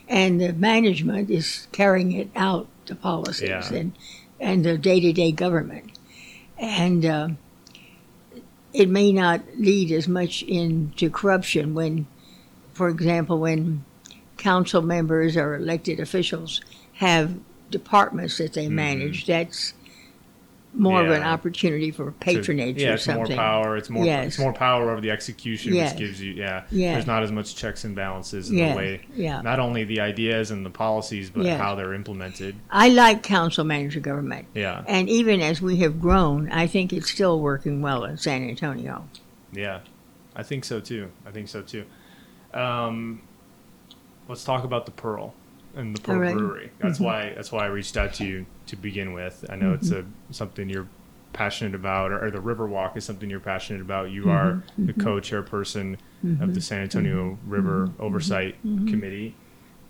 and 0.08 0.40
the 0.40 0.54
management 0.54 1.32
is 1.32 1.68
carrying 1.72 2.12
it 2.12 2.30
out 2.36 2.68
the 2.86 2.96
policies 2.96 3.50
Yeah. 3.50 3.74
and 3.74 3.94
and 4.42 4.64
the 4.64 4.78
day 4.78 5.00
to 5.02 5.12
day 5.12 5.32
government, 5.32 5.86
and 6.60 7.06
uh, 7.06 7.30
it 8.74 8.88
may 8.88 9.12
not 9.12 9.42
lead 9.58 9.92
as 9.92 10.08
much 10.08 10.44
into 10.44 11.10
corruption 11.10 11.74
when, 11.74 12.06
for 12.80 12.88
example, 12.88 13.38
when 13.42 13.84
council 14.38 14.82
members 14.82 15.36
or 15.36 15.56
elected 15.56 16.00
officials 16.00 16.62
have 16.94 17.36
departments 17.70 18.38
that 18.38 18.54
they 18.54 18.68
Mhm. 18.68 18.72
manage. 18.72 19.26
That's 19.26 19.74
more 20.74 21.02
of 21.04 21.12
an 21.12 21.22
Yeah. 21.24 21.34
opportunity 21.34 21.92
for 21.92 22.12
patronage 22.14 22.82
yeah, 22.82 22.92
or 22.92 22.94
it's 22.94 23.04
something. 23.04 23.36
more 23.36 23.44
power. 23.46 23.76
It's 23.76 23.90
more. 23.90 24.06
Yes. 24.06 24.28
It's 24.28 24.40
more 24.40 24.54
power 24.54 24.92
over 24.92 25.02
the 25.02 25.12
execution, 25.12 25.74
Yes. 25.74 25.92
which 25.92 26.00
gives 26.00 26.22
you. 26.22 26.32
Yeah. 26.32 26.64
Yes. 26.72 26.94
There's 26.94 27.08
not 27.08 27.22
as 27.24 27.34
much 27.34 27.54
checks 27.58 27.84
and 27.84 27.94
balances 27.98 28.50
in 28.50 28.60
Yeah, 28.60 28.72
the 28.72 28.78
way. 28.78 29.02
yeah. 29.14 29.42
Not 29.42 29.60
only 29.60 29.84
the 29.84 30.00
ideas 30.00 30.50
and 30.52 30.66
the 30.66 30.70
policies, 30.70 31.30
but 31.32 31.44
Yes. 31.44 31.60
how 31.60 31.76
they're 31.76 31.94
implemented. 31.94 32.56
I 32.72 32.88
like 32.88 33.24
council 33.24 33.66
manager 33.66 34.00
government. 34.00 34.46
Yeah. 34.56 34.84
And 34.88 35.10
even 35.10 35.42
as 35.42 35.62
we 35.62 35.76
have 35.78 36.00
grown, 36.00 36.50
I 36.50 36.66
think 36.66 36.94
it's 36.94 37.12
still 37.12 37.42
working 37.42 37.82
well 37.82 38.06
in 38.06 38.16
San 38.18 38.48
Antonio. 38.48 39.04
Yeah, 39.52 39.80
I 40.34 40.44
think 40.44 40.64
so 40.64 40.80
too. 40.80 41.10
I 41.28 41.32
think 41.32 41.50
so 41.50 41.62
too. 41.62 41.84
Um, 42.54 43.22
let's 44.28 44.44
talk 44.44 44.64
about 44.64 44.86
the 44.86 44.92
Pearl 44.92 45.34
and 45.76 45.96
the 45.96 46.02
Pearl 46.02 46.20
right. 46.20 46.36
Brewery. 46.36 46.72
That's 46.80 47.00
Mhm. 47.00 47.06
why 47.06 47.34
that's 47.36 47.52
why 47.52 47.66
I 47.66 47.68
reached 47.68 47.98
out 47.98 48.14
to 48.16 48.26
you 48.26 48.46
to 48.68 48.76
begin 48.76 49.14
with. 49.14 49.46
I 49.50 49.56
know 49.56 49.74
it's 49.74 49.92
a 49.92 50.04
mm-hmm. 50.04 50.12
something 50.32 50.70
you're 50.70 50.88
passionate 51.32 51.76
about, 51.76 52.12
or, 52.12 52.26
or 52.26 52.32
the 52.32 52.40
Riverwalk 52.40 52.98
is 52.98 53.06
something 53.06 53.30
you're 53.30 53.40
passionate 53.40 53.82
about. 53.82 54.10
You 54.10 54.22
mm-hmm. 54.22 54.30
are 54.32 54.64
the 54.78 54.94
mm-hmm. 54.94 55.02
co-chairperson 55.02 55.98
of 56.42 56.54
the 56.54 56.60
San 56.60 56.82
Antonio 56.82 57.38
River 57.46 57.92
Oversight 58.00 58.56
Committee, 58.62 59.36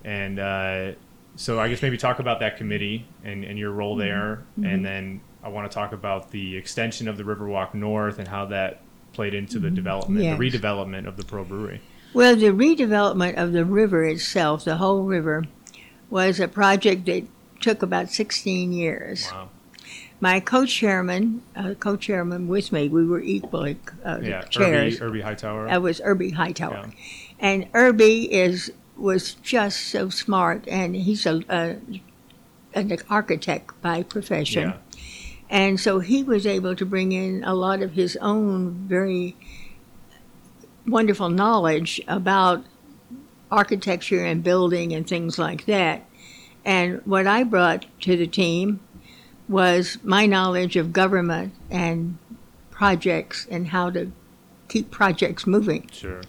and 0.03 0.37
uh, 0.37 0.91
so 1.35 1.59
I 1.59 1.69
guess 1.69 1.81
maybe 1.81 1.97
talk 1.97 2.19
about 2.19 2.41
that 2.41 2.57
committee 2.57 3.07
and, 3.23 3.43
and 3.43 3.57
your 3.57 3.71
role 3.71 3.95
there, 3.95 4.43
and 4.61 4.85
then 4.85 5.21
I 5.41 5.47
want 5.49 5.71
to 5.71 5.73
talk 5.73 5.93
about 5.93 6.31
the 6.31 6.57
extension 6.57 7.07
of 7.07 7.17
the 7.17 7.23
Riverwalk 7.23 7.73
North 7.73 8.19
and 8.19 8.27
how 8.27 8.45
that 8.47 8.81
played 9.13 9.33
into 9.33 9.57
the 9.59 9.71
development, 9.71 10.23
Yes. 10.23 10.37
the 10.37 10.49
redevelopment 10.49 11.07
of 11.07 11.17
the 11.17 11.23
Pearl 11.23 11.45
Brewery. 11.45 11.81
Well, 12.13 12.35
the 12.35 12.47
redevelopment 12.47 13.35
of 13.35 13.51
the 13.53 13.65
river 13.65 14.03
itself, 14.03 14.65
the 14.65 14.77
whole 14.77 15.03
river, 15.03 15.45
was 16.09 16.39
a 16.39 16.47
project 16.47 17.05
that 17.05 17.23
took 17.59 17.81
about 17.83 18.09
16 18.09 18.73
years. 18.73 19.29
Wow. 19.31 19.49
My 20.21 20.39
co-chairman, 20.39 21.41
uh, 21.55 21.75
co-chairman 21.79 22.47
with 22.47 22.71
me, 22.71 22.89
we 22.89 23.05
were 23.05 23.21
equally 23.21 23.77
uh, 24.03 24.19
Yeah, 24.21 24.41
chairs. 24.43 24.95
Irby, 24.99 25.05
Irby 25.05 25.21
Hightower. 25.21 25.69
I 25.69 25.77
was 25.77 26.01
Irby 26.03 26.31
Hightower, 26.31 26.73
Yeah. 26.87 26.91
and 27.39 27.67
Irby 27.73 28.31
is 28.33 28.71
was 28.97 29.35
just 29.35 29.79
so 29.87 30.09
smart, 30.09 30.67
and 30.67 30.93
he's 30.93 31.25
a, 31.25 31.41
a 31.49 31.77
an 32.75 32.97
architect 33.09 33.81
by 33.81 34.03
profession. 34.03 34.69
yeah. 34.69 34.77
And 35.49 35.79
so 35.79 35.99
he 35.99 36.21
was 36.21 36.45
able 36.45 36.75
to 36.75 36.85
bring 36.85 37.11
in 37.13 37.43
a 37.45 37.53
lot 37.55 37.81
of 37.81 37.93
his 37.93 38.17
own 38.17 38.71
very 38.89 39.35
wonderful 40.89 41.29
knowledge 41.29 42.01
about 42.07 42.63
architecture 43.51 44.23
and 44.23 44.43
building 44.43 44.93
and 44.93 45.07
things 45.07 45.39
like 45.39 45.65
that. 45.65 46.05
And 46.65 47.01
what 47.05 47.27
I 47.27 47.43
brought 47.43 47.85
to 48.01 48.15
the 48.17 48.27
team 48.27 48.79
was 49.47 49.97
my 50.03 50.25
knowledge 50.25 50.75
of 50.75 50.93
government 50.93 51.53
and 51.69 52.17
projects 52.69 53.47
and 53.49 53.67
how 53.67 53.89
to 53.89 54.11
keep 54.67 54.91
projects 54.91 55.47
moving. 55.47 55.89
Sure. 55.91 56.21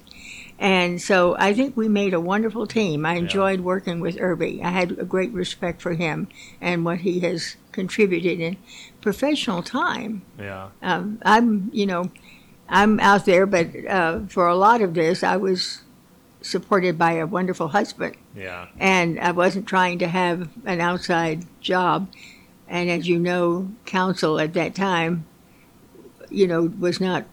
And 0.59 1.01
so 1.01 1.37
I 1.39 1.55
think 1.55 1.75
we 1.75 1.89
made 1.89 2.13
a 2.13 2.21
wonderful 2.21 2.67
team. 2.67 3.07
I 3.07 3.15
enjoyed 3.15 3.61
working 3.61 3.99
with 3.99 4.21
Irby. 4.21 4.61
I 4.63 4.69
had 4.69 4.93
a 4.93 5.05
great 5.05 5.33
respect 5.33 5.81
for 5.81 5.95
him 5.95 6.29
and 6.61 6.85
what 6.85 6.99
he 6.99 7.21
has 7.21 7.57
contributed 7.73 8.41
in 8.41 8.59
professional 9.01 9.63
time. 9.63 10.21
Yeah. 10.39 10.69
Um, 10.83 11.19
I'm, 11.23 11.71
you 11.73 11.87
know, 11.87 12.11
I'm 12.71 13.01
out 13.01 13.25
there, 13.27 13.47
but 13.47 13.69
uh, 13.89 14.21
for 14.29 14.47
a 14.47 14.55
lot 14.55 14.81
of 14.81 14.95
this, 14.95 15.23
I 15.25 15.37
was 15.37 15.83
supported 16.41 16.97
by 16.97 17.13
a 17.13 17.27
wonderful 17.27 17.69
husband, 17.69 18.17
Yeah. 18.35 18.69
and 18.79 19.19
I 19.21 19.33
wasn't 19.33 19.67
trying 19.67 19.99
to 19.99 20.09
have 20.09 20.49
an 20.65 20.81
outside 20.81 21.45
job. 21.61 22.09
And 22.69 22.89
as 22.89 23.09
you 23.09 23.19
know, 23.19 23.69
council 23.85 24.39
at 24.41 24.55
that 24.55 24.75
time, 24.77 25.27
you 26.31 26.47
know, 26.47 26.73
was 26.79 27.01
not 27.01 27.25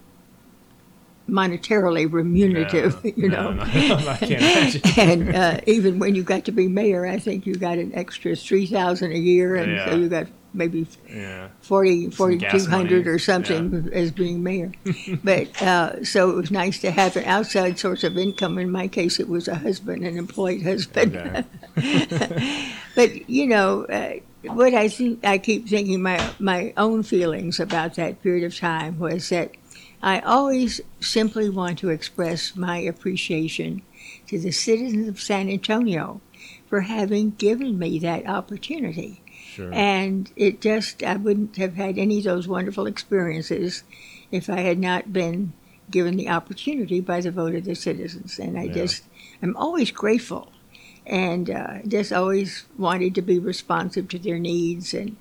monetarily 1.29 2.11
remunerative, 2.11 2.99
Yeah. 3.03 3.11
you 3.17 3.29
know. 3.29 3.51
no, 3.51 3.61
I 3.61 4.17
can't 4.17 4.31
imagine. 4.41 4.81
and 4.97 5.35
uh, 5.35 5.59
even 5.67 5.99
when 5.99 6.15
you 6.15 6.23
got 6.23 6.45
to 6.45 6.51
be 6.51 6.67
mayor, 6.67 7.05
I 7.05 7.19
think 7.19 7.45
you 7.45 7.55
got 7.55 7.77
an 7.77 7.91
extra 7.93 8.35
three 8.35 8.65
thousand 8.65 9.11
a 9.11 9.17
year, 9.17 9.55
and 9.55 9.71
Yeah. 9.73 9.85
so 9.89 9.95
you 9.97 10.09
got 10.09 10.27
maybe 10.53 10.87
Yeah. 11.09 11.49
40, 11.61 12.11
4,200 12.11 13.07
or 13.07 13.19
something 13.19 13.89
as 13.93 14.11
being 14.11 14.43
mayor. 14.43 14.71
but 15.23 15.61
uh, 15.61 16.03
so 16.03 16.29
it 16.29 16.35
was 16.35 16.51
nice 16.51 16.79
to 16.81 16.91
have 16.91 17.15
an 17.15 17.25
outside 17.25 17.79
source 17.79 18.03
of 18.03 18.17
income. 18.17 18.57
In 18.57 18.71
my 18.71 18.87
case, 18.87 19.19
it 19.19 19.29
was 19.29 19.47
a 19.47 19.55
husband, 19.55 20.03
an 20.03 20.17
employed 20.17 20.61
husband. 20.63 21.15
Okay. 21.77 22.63
But 22.95 23.29
you 23.29 23.45
know, 23.45 23.85
uh, 23.85 24.13
what 24.41 24.73
I 24.73 24.87
think 24.87 25.23
I 25.23 25.37
keep 25.37 25.67
thinking 25.67 26.01
my 26.01 26.31
my 26.39 26.73
own 26.77 27.03
feelings 27.03 27.59
about 27.59 27.93
that 27.95 28.23
period 28.23 28.43
of 28.43 28.57
time 28.57 28.97
was 28.97 29.29
that 29.29 29.51
I 30.01 30.19
always 30.21 30.81
simply 30.99 31.47
want 31.47 31.77
to 31.79 31.89
express 31.89 32.55
my 32.55 32.79
appreciation 32.79 33.83
to 34.27 34.39
the 34.39 34.51
citizens 34.51 35.07
of 35.07 35.21
San 35.21 35.47
Antonio 35.47 36.21
for 36.67 36.81
having 36.81 37.31
given 37.31 37.77
me 37.77 37.99
that 37.99 38.27
opportunity. 38.27 39.21
Sure. 39.57 39.73
And 39.73 40.31
it 40.35 40.61
just, 40.61 41.01
I 41.01 41.15
wouldn't 41.15 41.55
have 41.55 41.73
had 41.73 41.97
any 41.97 42.19
of 42.19 42.25
those 42.25 42.47
wonderful 42.47 42.85
experiences 42.85 43.83
if 44.31 44.51
I 44.51 44.59
had 44.59 44.77
not 44.77 45.11
been 45.11 45.53
given 45.89 46.15
the 46.15 46.29
opportunity 46.29 46.99
by 47.01 47.21
the 47.21 47.31
vote 47.31 47.55
of 47.55 47.65
the 47.65 47.73
citizens. 47.73 48.37
And 48.37 48.59
I 48.59 48.63
Yeah. 48.65 48.73
just, 48.73 49.03
I'm 49.41 49.57
always 49.57 49.89
grateful 49.89 50.51
and 51.07 51.49
uh, 51.49 51.79
just 51.87 52.13
always 52.13 52.65
wanted 52.77 53.15
to 53.15 53.21
be 53.23 53.39
responsive 53.39 54.07
to 54.09 54.19
their 54.19 54.37
needs 54.37 54.93
and 54.93 55.15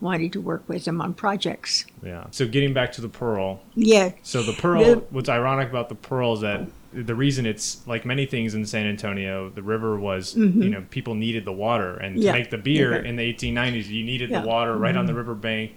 wanted 0.00 0.32
to 0.32 0.40
work 0.40 0.66
with 0.66 0.86
them 0.86 1.00
on 1.02 1.12
projects. 1.12 1.84
yeah. 2.02 2.24
So 2.30 2.46
getting 2.48 2.72
back 2.72 2.92
to 2.92 3.00
the 3.02 3.08
Pearl, 3.08 3.60
Yeah, 3.74 4.12
So 4.22 4.42
the 4.42 4.52
pearl. 4.54 4.82
The- 4.82 5.02
what's 5.10 5.28
ironic 5.28 5.68
about 5.68 5.88
the 5.90 5.94
pearl 5.94 6.32
is 6.34 6.40
that 6.40 6.68
the 6.94 7.14
reason 7.14 7.44
it's 7.46 7.86
like 7.86 8.04
many 8.04 8.24
things 8.26 8.54
in 8.54 8.64
San 8.66 8.86
Antonio, 8.86 9.50
the 9.50 9.62
river 9.62 9.98
was 9.98 10.36
you 10.36 10.70
know 10.70 10.84
people 10.90 11.14
needed 11.14 11.44
the 11.44 11.52
water, 11.52 11.96
and 11.96 12.14
Mm-hmm. 12.16 12.22
Yeah. 12.22 12.32
to 12.32 12.38
make 12.38 12.50
the 12.50 12.58
beer 12.58 12.94
Okay. 12.98 13.08
in 13.08 13.16
the 13.16 13.22
1890s, 13.34 13.88
you 13.88 14.04
needed 14.04 14.30
Yeah. 14.30 14.36
Mm-hmm. 14.38 14.44
the 14.44 14.48
water 14.48 14.76
right 14.76 14.96
on 14.96 15.06
the 15.06 15.14
riverbank. 15.14 15.72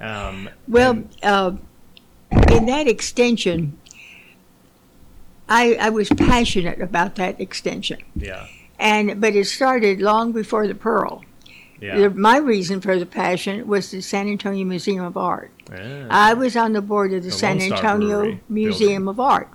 Um, 0.00 0.48
Well, 0.68 0.92
and- 0.92 1.08
uh, 1.22 1.52
in 2.52 2.66
that 2.66 2.86
extension, 2.88 3.76
I, 5.48 5.74
I 5.80 5.90
was 5.90 6.08
passionate 6.10 6.80
about 6.80 7.16
that 7.16 7.40
extension. 7.40 7.98
yeah, 8.14 8.46
And 8.78 9.20
but 9.20 9.34
it 9.34 9.46
started 9.46 10.00
long 10.00 10.32
before 10.32 10.66
the 10.68 10.74
Pearl. 10.76 11.24
yeah, 11.80 11.96
The- 11.98 12.10
my 12.10 12.36
reason 12.38 12.80
for 12.80 12.96
the 12.98 13.06
passion 13.06 13.66
was 13.66 13.90
the 13.90 14.00
San 14.00 14.28
Antonio 14.28 14.64
Museum 14.64 15.04
of 15.04 15.16
Art. 15.16 15.50
Yeah. 15.70 16.06
I 16.10 16.34
was 16.34 16.56
on 16.56 16.72
the 16.72 16.80
board 16.82 17.12
of 17.12 17.22
the, 17.24 17.30
The 17.30 17.36
San 17.36 17.60
Antonio 17.60 18.20
Brewery 18.22 18.40
Museum 18.48 19.08
of 19.08 19.18
Art. 19.20 19.48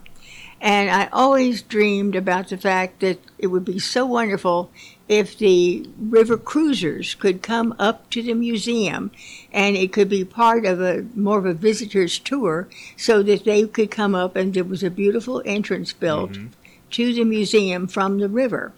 And 0.61 0.89
I 0.89 1.07
always 1.11 1.61
dreamed 1.61 2.15
about 2.15 2.47
the 2.49 2.57
fact 2.57 3.01
that 3.01 3.19
it 3.37 3.47
would 3.47 3.65
be 3.65 3.77
so 3.77 4.05
wonderful 4.05 4.71
if 5.07 5.37
the 5.37 5.87
river 5.99 6.37
cruisers 6.37 7.13
could 7.13 7.43
come 7.43 7.75
up 7.77 8.09
to 8.09 8.23
the 8.23 8.33
museum 8.33 9.11
and 9.53 9.75
it 9.75 9.93
could 9.93 10.09
be 10.09 10.25
part 10.25 10.65
of 10.65 10.81
a 10.81 11.05
more 11.15 11.37
of 11.37 11.45
a 11.45 11.53
visitor's 11.53 12.17
tour 12.17 12.67
so 12.97 13.21
that 13.21 13.43
they 13.43 13.67
could 13.67 13.91
come 13.91 14.15
up 14.15 14.35
and 14.35 14.53
there 14.55 14.63
was 14.63 14.81
a 14.81 14.89
beautiful 14.89 15.43
entrance 15.45 15.93
built 15.93 16.31
Mm-hmm. 16.31 16.47
to 16.91 17.13
the 17.13 17.23
museum 17.25 17.87
from 17.87 18.17
the 18.19 18.29
river. 18.29 18.73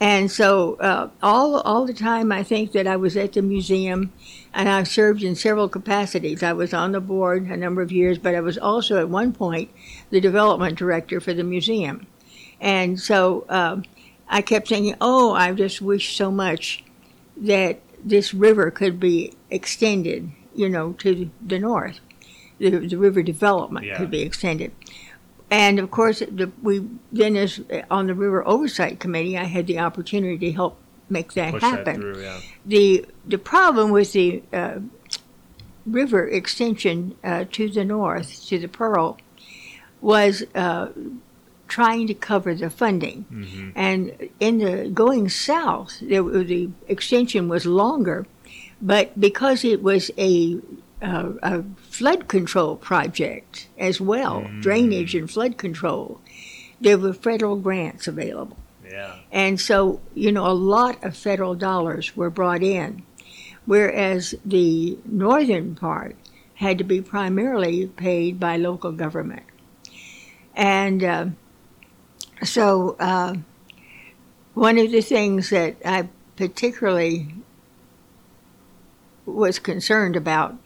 And 0.00 0.30
so 0.30 0.74
uh, 0.76 1.10
all 1.22 1.60
all 1.62 1.84
the 1.84 1.92
time, 1.92 2.30
I 2.30 2.44
think 2.44 2.72
that 2.72 2.86
I 2.86 2.96
was 2.96 3.16
at 3.16 3.32
the 3.32 3.42
museum, 3.42 4.12
and 4.54 4.68
I've 4.68 4.88
served 4.88 5.22
in 5.22 5.34
several 5.34 5.68
capacities. 5.68 6.42
I 6.42 6.52
was 6.52 6.72
on 6.74 6.92
the 6.92 7.00
board 7.00 7.44
a 7.46 7.56
number 7.56 7.82
of 7.82 7.92
years, 7.92 8.18
but 8.18 8.34
I 8.34 8.40
was 8.40 8.58
also 8.58 8.98
at 8.98 9.08
one 9.08 9.32
point 9.32 9.70
the 10.10 10.20
development 10.20 10.78
director 10.78 11.20
for 11.20 11.34
the 11.34 11.44
museum. 11.44 12.06
And 12.60 12.98
so 12.98 13.44
um, 13.48 13.84
I 14.28 14.42
kept 14.42 14.68
thinking, 14.68 14.96
oh, 15.00 15.32
I 15.32 15.52
just 15.52 15.80
wish 15.80 16.16
so 16.16 16.30
much 16.30 16.84
that 17.36 17.80
this 18.04 18.34
river 18.34 18.70
could 18.70 18.98
be 18.98 19.34
extended, 19.50 20.30
you 20.54 20.68
know, 20.68 20.92
to 20.94 21.30
the 21.44 21.58
north. 21.58 22.00
The, 22.58 22.70
the 22.70 22.96
river 22.98 23.22
development 23.22 23.86
Yeah. 23.86 23.98
could 23.98 24.10
be 24.10 24.22
extended. 24.22 24.72
And 25.50 25.78
of 25.78 25.90
course, 25.90 26.18
the, 26.18 26.50
we 26.62 26.84
then, 27.12 27.36
as 27.36 27.60
on 27.90 28.08
the 28.08 28.14
River 28.14 28.46
Oversight 28.46 29.00
Committee, 29.00 29.38
I 29.38 29.44
had 29.44 29.66
the 29.66 29.78
opportunity 29.78 30.36
to 30.38 30.52
help 30.52 30.78
make 31.10 31.32
that 31.34 31.52
push 31.52 31.62
happen. 31.62 31.84
that 31.84 31.96
through. 32.00 32.22
Yeah, 32.22 32.40
The 32.66 33.06
the 33.26 33.38
problem 33.38 33.90
with 33.90 34.12
the 34.12 34.42
uh, 34.52 34.78
river 35.86 36.26
extension 36.28 37.16
uh, 37.24 37.44
to 37.52 37.68
the 37.68 37.84
north 37.84 38.46
to 38.48 38.58
the 38.58 38.68
Pearl 38.68 39.16
was 40.00 40.44
uh, 40.54 40.88
trying 41.66 42.06
to 42.06 42.14
cover 42.14 42.54
the 42.54 42.70
funding, 42.70 43.24
Mm-hmm. 43.32 43.70
and 43.74 44.28
in 44.40 44.58
the 44.58 44.88
going 44.88 45.28
south, 45.28 45.98
there, 46.00 46.22
the 46.22 46.70
extension 46.88 47.48
was 47.48 47.66
longer, 47.66 48.26
but 48.80 49.18
because 49.18 49.64
it 49.64 49.82
was 49.82 50.10
a 50.18 50.58
uh, 51.02 51.32
a 51.42 51.62
flood 51.90 52.26
control 52.28 52.76
project 52.76 53.68
as 53.78 54.00
well, 54.00 54.46
drainage 54.60 55.14
and 55.14 55.30
flood 55.30 55.56
control. 55.56 56.20
There 56.80 56.98
were 56.98 57.12
federal 57.12 57.56
grants 57.56 58.06
available. 58.08 58.56
And 59.30 59.60
so, 59.60 60.00
you 60.14 60.32
know, 60.32 60.46
a 60.46 60.52
lot 60.52 61.02
of 61.04 61.16
federal 61.16 61.54
dollars 61.54 62.16
were 62.16 62.30
brought 62.30 62.62
in, 62.62 63.02
whereas 63.66 64.34
the 64.44 64.98
northern 65.04 65.74
part 65.74 66.16
had 66.54 66.78
to 66.78 66.84
be 66.84 67.00
primarily 67.00 67.86
paid 67.86 68.40
by 68.40 68.56
local 68.56 68.92
government. 68.92 69.44
And 70.54 71.04
uh, 71.04 71.26
so, 72.42 72.96
uh, 72.98 73.34
one 74.54 74.76
of 74.78 74.90
the 74.90 75.02
things 75.02 75.50
that 75.50 75.76
I 75.84 76.08
particularly 76.36 77.28
was 79.24 79.58
concerned 79.58 80.16
about 80.16 80.56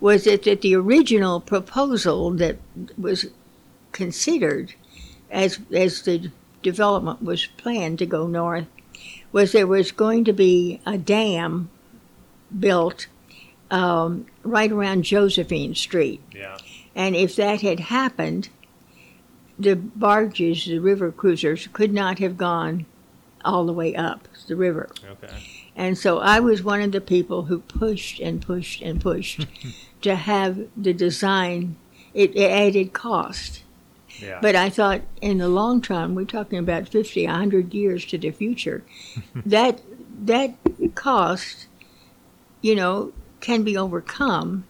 was 0.00 0.24
that, 0.24 0.42
that 0.44 0.60
the 0.62 0.74
original 0.74 1.40
proposal 1.40 2.30
that 2.32 2.56
was 2.96 3.26
considered 3.92 4.74
as 5.30 5.58
as 5.72 6.02
the 6.02 6.30
development 6.62 7.22
was 7.22 7.46
planned 7.46 7.98
to 7.98 8.06
go 8.06 8.26
north 8.26 8.66
was 9.32 9.52
there 9.52 9.66
was 9.66 9.92
going 9.92 10.24
to 10.24 10.32
be 10.32 10.80
a 10.86 10.96
dam 10.96 11.70
built 12.58 13.06
um, 13.70 14.26
right 14.42 14.72
around 14.72 15.02
Josephine 15.02 15.74
Street. 15.74 16.22
Yeah. 16.34 16.56
And 16.94 17.14
if 17.14 17.36
that 17.36 17.60
had 17.60 17.80
happened, 17.80 18.48
the 19.58 19.76
barges, 19.76 20.64
the 20.64 20.78
river 20.78 21.12
cruisers, 21.12 21.68
could 21.68 21.92
not 21.92 22.18
have 22.18 22.36
gone 22.36 22.86
all 23.44 23.66
the 23.66 23.72
way 23.72 23.94
up 23.94 24.26
the 24.46 24.56
river. 24.56 24.88
Okay. 25.10 25.32
And 25.76 25.96
so 25.96 26.18
I 26.18 26.40
was 26.40 26.62
one 26.62 26.80
of 26.80 26.92
the 26.92 27.00
people 27.00 27.44
who 27.44 27.60
pushed 27.60 28.18
and 28.18 28.42
pushed 28.42 28.82
and 28.82 29.00
pushed 29.00 29.46
to 30.02 30.14
have 30.14 30.66
the 30.76 30.92
design. 30.92 31.76
It, 32.14 32.34
it 32.34 32.50
added 32.50 32.92
cost. 32.92 33.62
Yeah. 34.20 34.38
But 34.42 34.56
I 34.56 34.70
thought 34.70 35.02
in 35.20 35.38
the 35.38 35.48
long 35.48 35.80
term, 35.80 36.14
we're 36.14 36.24
talking 36.24 36.58
about 36.58 36.88
50, 36.88 37.26
100 37.26 37.72
years 37.74 38.04
to 38.06 38.18
the 38.18 38.30
future, 38.30 38.84
that, 39.46 39.80
that 40.24 40.54
cost, 40.94 41.66
you 42.62 42.74
know, 42.74 43.12
can 43.40 43.62
be 43.62 43.76
overcome. 43.76 44.64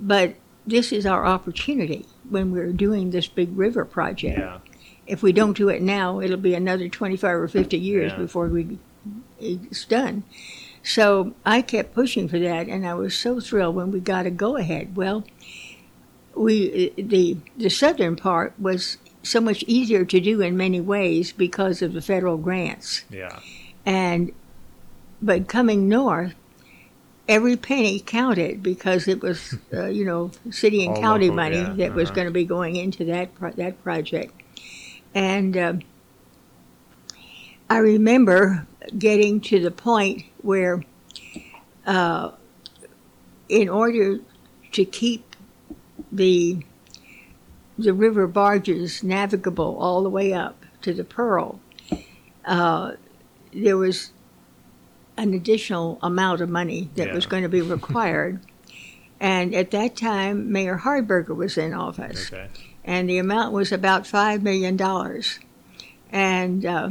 But 0.00 0.34
this 0.66 0.92
is 0.92 1.06
our 1.06 1.24
opportunity 1.24 2.04
when 2.28 2.50
we're 2.52 2.72
doing 2.72 3.10
this 3.10 3.28
big 3.28 3.56
river 3.56 3.84
project. 3.84 4.38
yeah. 4.38 4.58
If 5.06 5.22
we 5.22 5.30
don't 5.32 5.56
do 5.56 5.68
it 5.68 5.80
now, 5.82 6.20
it'll 6.20 6.36
be 6.36 6.54
another 6.54 6.88
25 6.88 7.36
or 7.36 7.46
50 7.48 7.78
years 7.78 8.10
Yeah. 8.12 8.18
before 8.18 8.48
we 8.48 8.78
it's 9.38 9.84
done. 9.84 10.24
So 10.82 11.34
I 11.44 11.62
kept 11.62 11.94
pushing 11.94 12.26
for 12.28 12.38
that, 12.40 12.66
and 12.68 12.86
I 12.86 12.94
was 12.94 13.16
so 13.16 13.38
thrilled 13.38 13.76
when 13.76 13.90
we 13.92 14.00
got 14.00 14.26
a 14.26 14.30
go 14.30 14.56
ahead. 14.56 14.96
Well, 14.96 15.24
we 16.36 16.92
the 16.96 17.36
the 17.56 17.70
southern 17.70 18.16
part 18.16 18.54
was 18.58 18.98
so 19.22 19.40
much 19.40 19.64
easier 19.66 20.04
to 20.04 20.20
do 20.20 20.40
in 20.40 20.56
many 20.56 20.80
ways 20.80 21.32
because 21.32 21.82
of 21.82 21.92
the 21.92 22.02
federal 22.02 22.36
grants, 22.36 23.04
Yeah. 23.10 23.40
and 23.84 24.32
but 25.20 25.48
coming 25.48 25.88
north. 25.88 26.34
Every 27.28 27.56
penny 27.56 27.98
counted 27.98 28.62
because 28.62 29.08
it 29.08 29.20
was, 29.20 29.56
uh, 29.74 29.86
you 29.86 30.04
know, 30.04 30.30
city 30.52 30.86
and 30.86 30.94
All 30.94 31.02
county 31.02 31.24
local, 31.24 31.36
money 31.36 31.56
yeah, 31.56 31.72
that 31.88 31.94
was 31.94 32.08
uh-huh. 32.10 32.14
going 32.14 32.26
to 32.28 32.32
be 32.32 32.44
going 32.44 32.76
into 32.76 33.04
that 33.06 33.34
pro- 33.34 33.50
that 33.50 33.82
project. 33.82 34.32
And 35.12 35.56
um, 35.56 35.80
I 37.68 37.78
remember 37.78 38.64
getting 38.96 39.40
to 39.40 39.58
the 39.58 39.72
point 39.72 40.24
where, 40.42 40.84
uh, 41.84 42.30
in 43.48 43.68
order 43.68 44.20
to 44.72 44.84
keep 44.84 45.25
the 46.16 46.58
the 47.78 47.92
river 47.92 48.26
barges 48.26 49.02
navigable 49.02 49.76
all 49.78 50.02
the 50.02 50.08
way 50.08 50.32
up 50.32 50.64
to 50.80 50.94
the 50.94 51.04
Pearl, 51.04 51.60
uh, 52.46 52.92
there 53.52 53.76
was 53.76 54.12
an 55.18 55.34
additional 55.34 55.98
amount 56.02 56.40
of 56.40 56.48
money 56.48 56.88
that 56.96 57.12
was 57.12 57.26
going 57.26 57.42
to 57.42 57.48
be 57.50 57.60
required. 57.60 58.40
and 59.20 59.54
at 59.54 59.70
that 59.72 59.94
time, 59.96 60.50
Mayor 60.50 60.78
Hardberger 60.78 61.36
was 61.36 61.58
in 61.58 61.74
office 61.74 62.32
Okay. 62.32 62.48
and 62.84 63.08
the 63.10 63.18
amount 63.18 63.52
was 63.52 63.72
about 63.72 64.06
five 64.06 64.42
million 64.42 64.76
dollars, 64.76 65.38
and 66.10 66.64
uh, 66.64 66.88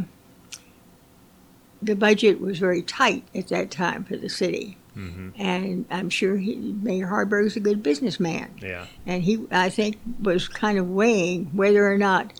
the 1.81 1.95
budget 1.95 2.39
was 2.39 2.59
very 2.59 2.81
tight 2.83 3.23
at 3.33 3.47
that 3.47 3.71
time 3.71 4.03
for 4.03 4.17
the 4.17 4.29
city. 4.29 4.77
Hmm 4.95 5.29
And 5.37 5.85
I'm 5.91 6.09
sure 6.09 6.37
he, 6.37 6.55
Mayor 6.55 7.07
Hardberger's 7.07 7.55
a 7.57 7.59
good 7.59 7.83
businessman, 7.83 8.49
Yeah. 8.61 8.85
and 9.05 9.21
he, 9.23 9.45
I 9.51 9.69
think, 9.69 9.97
was 10.21 10.47
kind 10.47 10.77
of 10.79 10.89
weighing 10.89 11.45
whether 11.53 11.85
or 11.91 11.97
not 11.97 12.31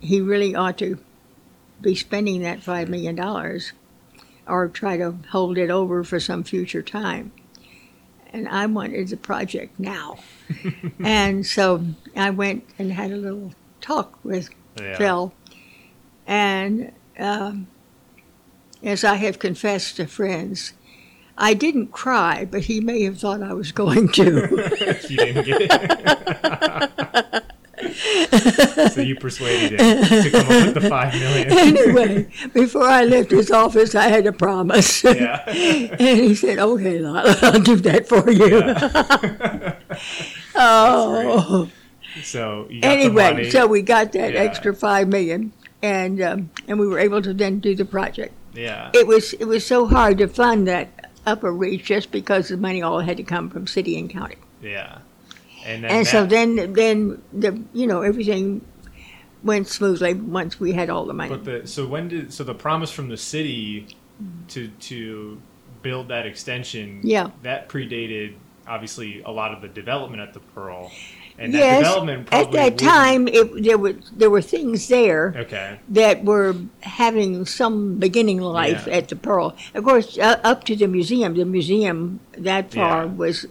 he 0.00 0.20
really 0.20 0.54
ought 0.56 0.76
to 0.78 0.98
be 1.80 1.94
spending 1.94 2.42
that 2.42 2.62
five 2.62 2.88
million 2.88 3.14
dollars, 3.14 3.72
or 4.46 4.68
try 4.68 4.96
to 4.96 5.14
hold 5.30 5.56
it 5.56 5.70
over 5.70 6.02
for 6.04 6.18
some 6.20 6.42
future 6.42 6.82
time. 6.82 7.30
And 8.32 8.48
I 8.48 8.66
wanted 8.66 9.08
the 9.08 9.16
project 9.16 9.78
now. 9.78 10.18
and 10.98 11.46
so 11.46 11.84
I 12.16 12.30
went 12.30 12.64
and 12.78 12.92
had 12.92 13.12
a 13.12 13.16
little 13.16 13.52
talk 13.80 14.18
with 14.24 14.48
Yeah. 14.80 14.98
Phil. 14.98 15.32
And 16.26 16.90
um, 17.18 17.68
as 18.82 19.04
I 19.04 19.14
have 19.16 19.38
confessed 19.38 19.96
to 19.96 20.06
friends, 20.06 20.72
I 21.36 21.54
didn't 21.54 21.88
cry, 21.92 22.44
but 22.50 22.62
he 22.62 22.80
may 22.80 23.02
have 23.02 23.18
thought 23.18 23.42
I 23.42 23.52
was 23.54 23.72
going 23.72 24.08
to. 24.12 24.24
you 25.08 25.16
didn't 25.16 25.44
get 25.44 25.62
it. 25.62 27.44
so 28.92 29.00
you 29.00 29.16
persuaded 29.16 29.78
him 29.80 30.04
to 30.22 30.30
come 30.30 30.40
up 30.42 30.48
with 30.48 30.74
the 30.74 30.88
five 30.88 31.12
million. 31.14 31.50
anyway, 31.58 32.28
before 32.52 32.84
I 32.84 33.04
left 33.04 33.30
his 33.32 33.50
office, 33.50 33.94
I 33.94 34.08
had 34.08 34.26
a 34.26 34.32
promise. 34.32 35.02
Yeah. 35.04 35.42
and 35.48 36.18
he 36.20 36.34
said, 36.34 36.58
okay, 36.58 36.98
Lila, 37.00 37.36
I'll 37.42 37.60
do 37.60 37.76
that 37.76 38.08
for 38.08 38.30
you. 38.30 38.58
Yeah. 38.58 39.76
oh. 40.54 41.68
so 42.22 42.66
you 42.70 42.80
got 42.80 42.88
the 42.88 42.92
Anyway, 42.94 43.32
money. 43.32 43.50
so 43.50 43.66
we 43.66 43.82
got 43.82 44.12
that 44.12 44.32
Yeah. 44.34 44.40
extra 44.40 44.74
five 44.74 45.08
million, 45.08 45.52
and 45.82 46.20
um, 46.22 46.50
and 46.68 46.78
we 46.78 46.86
were 46.86 46.98
able 46.98 47.22
to 47.22 47.34
then 47.34 47.58
do 47.60 47.74
the 47.74 47.84
project. 47.84 48.32
yeah. 48.54 48.90
It 48.94 49.06
was 49.06 49.32
it 49.34 49.46
was 49.46 49.66
so 49.66 49.86
hard 49.86 50.18
to 50.18 50.28
fund 50.28 50.66
that 50.68 50.88
upper 51.26 51.52
reach 51.52 51.84
just 51.84 52.10
because 52.10 52.48
the 52.48 52.56
money 52.56 52.82
all 52.82 53.00
had 53.00 53.16
to 53.16 53.22
come 53.22 53.50
from 53.50 53.66
city 53.66 53.98
and 53.98 54.10
county. 54.10 54.36
Yeah. 54.62 54.98
And 55.64 55.84
then 55.84 55.90
and 55.90 56.06
so 56.06 56.26
then 56.26 56.72
then 56.74 57.22
the 57.32 57.62
you 57.72 57.86
know 57.86 58.02
everything 58.02 58.60
went 59.42 59.68
smoothly 59.68 60.14
once 60.14 60.58
we 60.60 60.72
had 60.72 60.90
all 60.90 61.06
the 61.06 61.14
money. 61.14 61.30
But 61.30 61.44
the 61.44 61.66
so 61.66 61.86
when 61.86 62.08
did 62.08 62.32
so 62.32 62.44
the 62.44 62.54
promise 62.54 62.90
from 62.90 63.08
the 63.08 63.16
city 63.16 63.86
to 64.48 64.68
to 64.68 65.40
build 65.82 66.08
that 66.08 66.26
extension? 66.26 67.00
Yeah. 67.02 67.30
That 67.42 67.68
predated 67.68 68.34
obviously 68.66 69.22
a 69.22 69.30
lot 69.30 69.52
of 69.52 69.62
the 69.62 69.68
development 69.68 70.22
at 70.22 70.34
the 70.34 70.40
Pearl, 70.40 70.90
and 71.38 71.52
that 71.52 71.58
yes, 71.58 72.26
at 72.32 72.52
that 72.52 72.78
time 72.78 73.26
it, 73.28 73.62
there 73.64 73.76
were 73.78 73.94
there 74.12 74.30
were 74.30 74.40
things 74.42 74.88
there 74.88 75.34
Okay. 75.36 75.78
that 75.88 76.24
were 76.24 76.54
having 76.80 77.44
some 77.46 77.96
beginning 77.98 78.40
life 78.40 78.86
Yeah. 78.86 78.94
at 78.98 79.08
the 79.08 79.16
Pearl. 79.16 79.56
Of 79.74 79.84
course, 79.84 80.16
uh, 80.18 80.40
up 80.44 80.64
to 80.64 80.76
the 80.76 80.86
museum, 80.86 81.34
the 81.34 81.44
museum 81.44 82.20
that 82.38 82.72
far 82.72 83.04
Yeah. 83.04 83.10
was 83.12 83.46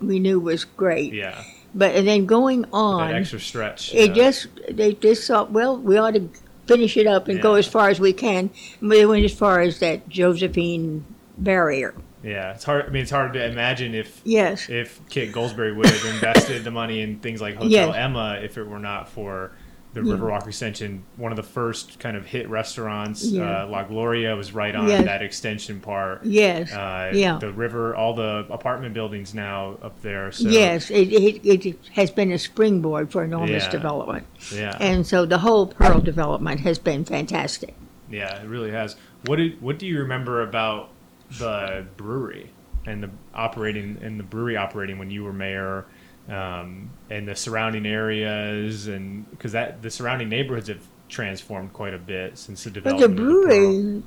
we 0.00 0.18
knew 0.18 0.38
was 0.38 0.64
great. 0.64 1.12
Yeah. 1.12 1.42
But 1.74 1.94
and 1.96 2.06
then 2.06 2.26
going 2.26 2.64
on, 2.72 3.08
That 3.08 3.16
extra 3.16 3.40
stretch. 3.40 3.92
it 3.94 4.08
yeah. 4.10 4.14
just 4.14 4.46
they 4.70 4.92
just 4.94 5.26
thought, 5.26 5.50
well, 5.50 5.76
we 5.76 5.96
ought 5.98 6.14
to 6.14 6.28
finish 6.66 6.96
it 6.96 7.06
up 7.06 7.28
and 7.28 7.40
go 7.40 7.54
as 7.54 7.66
far 7.66 7.88
as 7.90 8.00
we 8.00 8.12
can. 8.12 8.50
And 8.80 8.90
they 8.90 9.04
went 9.06 9.24
as 9.24 9.32
far 9.34 9.60
as 9.60 9.78
that 9.80 10.08
Josephine 10.08 11.04
barrier. 11.38 11.94
Yeah. 12.26 12.52
It's 12.54 12.64
hard. 12.64 12.86
I 12.86 12.88
mean, 12.90 13.02
it's 13.02 13.10
hard 13.10 13.32
to 13.34 13.44
imagine 13.44 13.94
if 13.94 14.20
Yes. 14.24 14.68
if 14.68 15.00
Kit 15.08 15.32
Goldsbury 15.32 15.74
would 15.76 15.86
have 15.86 16.04
invested 16.14 16.64
the 16.64 16.70
money 16.70 17.00
in 17.00 17.18
things 17.20 17.40
like 17.40 17.54
Hotel 17.54 17.70
Yes. 17.70 17.94
Emma 17.96 18.38
if 18.42 18.58
it 18.58 18.66
were 18.66 18.78
not 18.80 19.08
for 19.08 19.52
the 19.94 20.02
Yeah. 20.02 20.12
Riverwalk 20.14 20.46
extension. 20.46 21.04
One 21.16 21.32
of 21.32 21.36
the 21.36 21.42
first 21.42 21.98
kind 21.98 22.18
of 22.18 22.26
hit 22.26 22.50
restaurants, 22.50 23.24
Yeah. 23.24 23.62
uh, 23.62 23.66
La 23.68 23.84
Gloria, 23.84 24.36
was 24.36 24.52
right 24.52 24.74
on 24.74 24.88
Yes. 24.88 25.04
that 25.06 25.22
extension 25.22 25.80
part. 25.80 26.22
Yes. 26.24 26.70
Uh, 26.74 27.12
Yeah. 27.14 27.38
The 27.38 27.50
river, 27.50 27.94
all 27.96 28.12
the 28.14 28.44
apartment 28.50 28.92
buildings 28.92 29.32
now 29.32 29.78
up 29.82 30.02
there. 30.02 30.32
So, 30.32 30.48
yes, 30.50 30.90
it, 30.90 31.10
it, 31.12 31.40
it 31.64 31.76
has 31.94 32.10
been 32.10 32.30
a 32.30 32.38
springboard 32.38 33.10
for 33.10 33.24
enormous 33.24 33.64
Yeah. 33.64 33.70
development. 33.70 34.26
Yeah. 34.54 34.76
And 34.80 35.06
so 35.06 35.24
the 35.24 35.38
whole 35.38 35.68
Pearl 35.68 36.00
development 36.00 36.60
has 36.60 36.78
been 36.78 37.04
fantastic. 37.06 37.74
yeah, 38.10 38.42
it 38.42 38.46
really 38.46 38.72
has. 38.72 38.96
What 39.24 39.36
did 39.36 39.62
What 39.62 39.78
do 39.78 39.86
you 39.86 39.98
remember 40.00 40.42
about 40.42 40.90
the 41.38 41.86
brewery 41.96 42.50
and 42.86 43.02
the 43.02 43.10
operating 43.34 43.98
and 44.02 44.18
the 44.18 44.24
brewery 44.24 44.56
operating 44.56 44.98
when 44.98 45.10
you 45.10 45.24
were 45.24 45.32
mayor? 45.32 45.86
Um, 46.28 46.90
and 47.08 47.28
the 47.28 47.36
surrounding 47.36 47.86
areas, 47.86 48.88
and 48.88 49.30
because 49.30 49.52
that 49.52 49.80
the 49.80 49.90
surrounding 49.92 50.28
neighborhoods 50.28 50.66
have 50.66 50.84
transformed 51.08 51.72
quite 51.72 51.94
a 51.94 51.98
bit 51.98 52.36
since 52.36 52.64
the 52.64 52.70
But 52.70 52.96
development. 52.98 53.16
the 53.16 53.22
of 53.22 53.38
the 53.38 53.44
brewery 53.46 54.02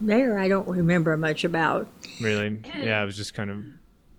there, 0.00 0.38
I 0.38 0.48
don't 0.48 0.66
remember 0.66 1.14
much 1.18 1.44
about. 1.44 1.88
Really? 2.22 2.60
Yeah, 2.82 3.02
it 3.02 3.04
was 3.06 3.16
just 3.18 3.34
kind 3.34 3.50
of. 3.50 3.64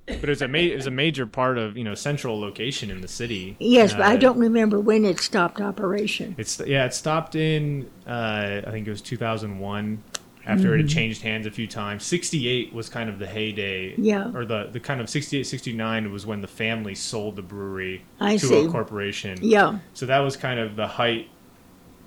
But 0.05 0.25
it 0.25 0.29
was 0.29 0.41
a 0.43 0.47
ma- 0.47 0.59
it 0.59 0.75
was 0.75 0.85
a 0.87 0.91
major 0.91 1.25
part 1.25 1.57
of 1.57 1.75
you 1.75 1.83
know 1.83 1.95
central 1.95 2.39
location 2.39 2.91
in 2.91 3.01
the 3.01 3.07
city. 3.07 3.55
Yes, 3.59 3.93
but 3.93 4.01
I 4.03 4.13
Uh, 4.13 4.17
don't 4.17 4.37
remember 4.37 4.79
when 4.79 5.03
it 5.03 5.19
stopped 5.19 5.59
operation. 5.59 6.35
It's 6.37 6.59
yeah, 6.67 6.85
it 6.85 6.93
stopped 6.93 7.33
in 7.35 7.89
uh, 8.05 8.61
I 8.67 8.69
think 8.69 8.85
it 8.87 8.91
was 8.91 9.01
2001 9.01 10.03
after 10.45 10.73
it 10.73 10.77
had 10.77 10.85
Mm-hmm. 10.87 10.93
changed 10.95 11.21
hands 11.21 11.45
a 11.45 11.51
few 11.51 11.67
times. 11.67 12.03
68 12.03 12.73
was 12.73 12.89
kind 12.89 13.09
of 13.09 13.19
the 13.19 13.27
heyday. 13.27 13.93
Yeah. 13.97 14.31
Or 14.33 14.43
the 14.45 14.69
the 14.71 14.79
kind 14.79 14.99
of 15.01 15.09
68 15.09 15.43
69 15.43 16.11
was 16.11 16.25
when 16.25 16.41
the 16.41 16.47
family 16.47 16.95
sold 16.95 17.35
the 17.35 17.41
brewery 17.43 18.03
I 18.19 18.37
to 18.37 18.45
see. 18.47 18.65
a 18.65 18.69
corporation. 18.69 19.37
Yeah, 19.41 19.79
So 19.93 20.05
that 20.07 20.19
was 20.19 20.35
kind 20.37 20.59
of 20.59 20.75
the 20.75 20.87
height 20.87 21.29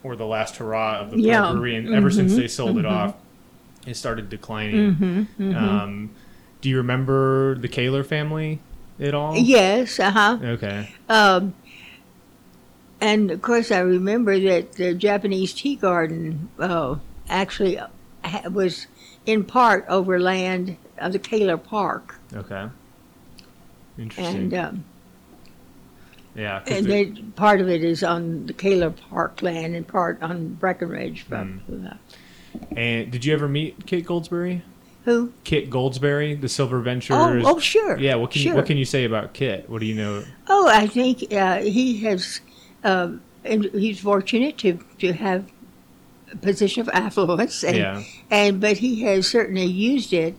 or 0.02 0.16
the 0.16 0.26
last 0.26 0.56
hurrah 0.56 1.00
of 1.00 1.10
the 1.12 1.20
Yeah. 1.20 1.52
brewery 1.52 1.76
and 1.76 1.94
ever 1.94 2.10
since 2.10 2.32
Mhm. 2.32 2.36
they 2.36 2.48
sold 2.48 2.78
it 2.78 2.84
off 2.86 3.14
it 3.86 3.96
started 3.96 4.28
declining. 4.30 4.94
Mm-hmm. 5.38 5.54
Um, 5.54 6.10
do 6.62 6.68
you 6.70 6.78
remember 6.78 7.54
the 7.56 7.68
Koehler 7.68 8.04
family 8.04 8.58
at 8.98 9.12
all? 9.14 9.36
yes, 9.36 10.00
uh 10.00 10.10
huh. 10.10 10.38
Okay. 10.42 10.88
Um, 11.08 11.54
and 13.00 13.30
of 13.30 13.42
course, 13.42 13.70
I 13.70 13.80
remember 13.80 14.38
that 14.40 14.72
the 14.72 14.94
Japanese 14.94 15.52
tea 15.52 15.76
garden 15.76 16.48
uh, 16.58 16.96
actually 17.28 17.78
was 18.50 18.86
in 19.26 19.44
part 19.44 19.84
over 19.88 20.18
land 20.20 20.76
of 20.98 21.12
the 21.12 21.18
Koehler 21.18 21.62
Park, 21.62 22.16
Okay. 22.34 22.68
Interesting. 23.98 24.36
and 24.36 24.54
um, 24.54 24.84
yeah. 26.34 26.62
and 26.66 26.86
the- 26.86 27.04
then 27.04 27.32
part 27.36 27.60
of 27.60 27.68
it 27.68 27.84
is 27.84 28.02
on 28.02 28.46
the 28.46 28.52
Koehler 28.52 28.94
Park 29.10 29.42
land 29.42 29.74
and 29.76 29.86
part 29.86 30.22
on 30.22 30.56
Brackenridge. 30.60 31.20
From 31.22 31.60
and 32.76 33.10
did 33.10 33.24
you 33.24 33.32
ever 33.32 33.48
meet 33.48 33.86
Kit 33.86 34.04
Goldsbury? 34.06 34.62
who? 35.04 35.32
Kit 35.44 35.68
Goldsbury, 35.68 36.40
the 36.40 36.48
Silver 36.48 36.78
Oh, 36.78 36.82
Ventures. 36.82 37.44
oh, 37.46 37.58
sure. 37.58 37.98
Yeah. 37.98 38.14
What 38.14 38.30
can 38.30 38.40
sure. 38.40 38.52
you, 38.52 38.56
what 38.56 38.64
can 38.66 38.78
you 38.78 38.86
say 38.86 39.04
about 39.04 39.34
Kit? 39.34 39.68
What 39.68 39.80
do 39.80 39.86
you 39.86 39.94
know? 39.94 40.24
Oh, 40.48 40.66
I 40.68 40.86
think 40.86 41.30
uh, 41.32 41.58
he 41.60 41.98
has, 42.04 42.40
um, 42.84 43.20
and 43.44 43.64
he's 43.66 44.00
fortunate 44.00 44.56
to 44.58 44.78
to 45.00 45.12
have 45.12 45.44
position 46.42 46.80
of 46.82 46.88
affluence, 46.90 47.62
and, 47.64 47.76
Yeah. 47.76 48.02
and 48.30 48.60
but 48.60 48.78
he 48.78 49.02
has 49.02 49.26
certainly 49.26 49.64
used 49.66 50.12
it 50.12 50.34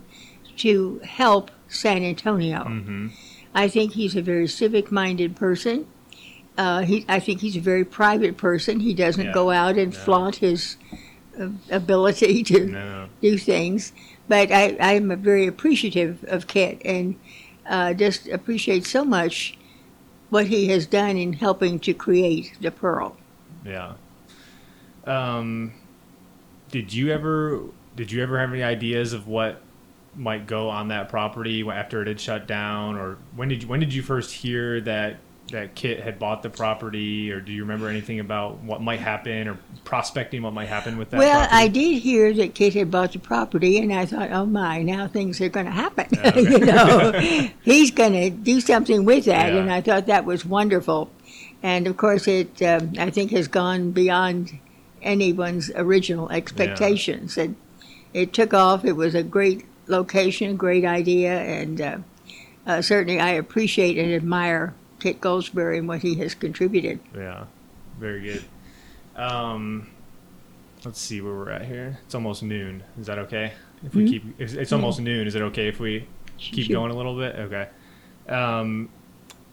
to 0.58 1.00
help 1.04 1.50
San 1.68 2.02
Antonio. 2.02 2.58
Mm-hmm. 2.64 3.08
I 3.54 3.68
think 3.68 3.92
he's 3.94 4.14
a 4.16 4.22
very 4.22 4.46
civic-minded 4.48 5.36
person. 5.36 5.86
Uh, 6.58 6.80
he, 6.82 7.04
I 7.08 7.20
think 7.20 7.40
he's 7.40 7.56
a 7.56 7.60
very 7.60 7.84
private 7.84 8.36
person. 8.36 8.80
He 8.80 8.94
doesn't 8.94 9.26
Yeah. 9.26 9.32
go 9.32 9.50
out 9.50 9.76
and 9.76 9.92
No. 9.92 9.98
flaunt 9.98 10.36
his 10.36 10.76
uh, 11.38 11.48
ability 11.70 12.42
to 12.50 12.66
No. 12.66 13.08
do 13.20 13.36
things. 13.38 13.92
But 14.28 14.50
I, 14.50 14.76
I'm 14.80 15.14
very 15.22 15.46
appreciative 15.46 16.24
of 16.28 16.46
Kit 16.46 16.80
and 16.84 17.16
uh, 17.68 17.92
just 17.94 18.26
appreciate 18.28 18.84
so 18.86 19.04
much 19.04 19.56
what 20.30 20.46
he 20.48 20.68
has 20.68 20.86
done 20.86 21.16
in 21.16 21.34
helping 21.34 21.78
to 21.80 21.92
create 21.94 22.52
the 22.60 22.70
Pearl. 22.70 23.16
Yeah. 23.64 23.92
Um, 25.06 25.72
did 26.70 26.92
you 26.92 27.10
ever 27.12 27.62
did 27.94 28.12
you 28.12 28.22
ever 28.22 28.38
have 28.38 28.52
any 28.52 28.62
ideas 28.62 29.12
of 29.12 29.26
what 29.26 29.62
might 30.14 30.46
go 30.46 30.68
on 30.68 30.88
that 30.88 31.08
property 31.08 31.66
after 31.68 32.02
it 32.02 32.08
had 32.08 32.20
shut 32.20 32.46
down, 32.46 32.96
or 32.96 33.18
when 33.34 33.48
did 33.48 33.62
you, 33.62 33.68
when 33.68 33.80
did 33.80 33.92
you 33.92 34.02
first 34.02 34.32
hear 34.32 34.80
that 34.82 35.16
that 35.52 35.76
Kit 35.76 36.00
had 36.00 36.18
bought 36.18 36.42
the 36.42 36.50
property, 36.50 37.30
or 37.30 37.40
do 37.40 37.52
you 37.52 37.62
remember 37.62 37.88
anything 37.88 38.18
about 38.18 38.58
what 38.64 38.82
might 38.82 38.98
happen 38.98 39.46
or 39.46 39.56
prospecting 39.84 40.42
what 40.42 40.52
might 40.52 40.66
happen 40.66 40.98
with 40.98 41.10
that? 41.10 41.18
well, 41.18 41.38
property? 41.46 41.56
I 41.56 41.68
did 41.68 42.02
hear 42.02 42.32
that 42.34 42.54
Kit 42.54 42.74
had 42.74 42.90
bought 42.90 43.12
the 43.12 43.20
property, 43.20 43.78
and 43.78 43.92
I 43.92 44.06
thought, 44.06 44.32
oh 44.32 44.44
my, 44.46 44.82
now 44.82 45.06
things 45.06 45.40
are 45.40 45.48
going 45.48 45.66
to 45.66 45.72
happen. 45.72 46.06
Okay. 46.18 46.40
you 46.50 46.58
know, 46.58 47.12
he's 47.62 47.92
going 47.92 48.12
to 48.14 48.30
do 48.30 48.60
something 48.60 49.04
with 49.04 49.26
that, 49.26 49.52
Yeah. 49.52 49.60
and 49.60 49.70
I 49.70 49.80
thought 49.82 50.06
that 50.06 50.24
was 50.24 50.44
wonderful. 50.44 51.10
And 51.62 51.86
of 51.86 51.96
course, 51.96 52.26
it 52.26 52.60
um, 52.62 52.94
I 52.98 53.10
think 53.10 53.30
has 53.30 53.46
gone 53.46 53.92
beyond 53.92 54.58
anyone's 55.06 55.70
original 55.74 56.28
expectations, 56.30 57.38
and 57.38 57.56
it 58.12 58.32
took 58.32 58.52
off. 58.52 58.84
It 58.84 58.92
was 58.92 59.14
a 59.14 59.22
great 59.22 59.64
location, 59.86 60.50
a 60.50 60.54
great 60.54 60.84
idea, 60.84 61.38
and 61.40 61.80
uh, 61.80 61.98
uh, 62.66 62.82
certainly 62.82 63.20
I 63.20 63.30
appreciate 63.30 63.96
and 63.98 64.12
admire 64.12 64.74
Kit 65.00 65.20
Goldsbury 65.20 65.78
and 65.78 65.88
what 65.88 66.02
he 66.02 66.16
has 66.16 66.34
contributed. 66.34 66.98
Yeah, 67.16 67.44
very 67.98 68.20
good. 68.22 68.44
Um, 69.14 69.88
let's 70.84 71.00
see 71.00 71.20
where 71.20 71.32
we're 71.34 71.50
at 71.50 71.64
here. 71.64 71.98
It's 72.04 72.14
almost 72.14 72.42
noon. 72.42 72.82
Is 73.00 73.06
that 73.06 73.18
okay? 73.20 73.52
If 73.84 73.94
we 73.94 74.04
Mhm. 74.04 74.10
keep, 74.10 74.40
it's, 74.40 74.52
it's 74.54 74.72
almost 74.72 75.00
noon. 75.00 75.26
Is 75.26 75.34
it 75.34 75.42
okay 75.42 75.68
if 75.68 75.78
we 75.80 76.06
keep 76.38 76.66
Sure. 76.66 76.76
going 76.76 76.90
a 76.90 76.94
little 76.96 77.16
bit? 77.16 77.34
Okay. 77.36 77.68
Um, 78.28 78.88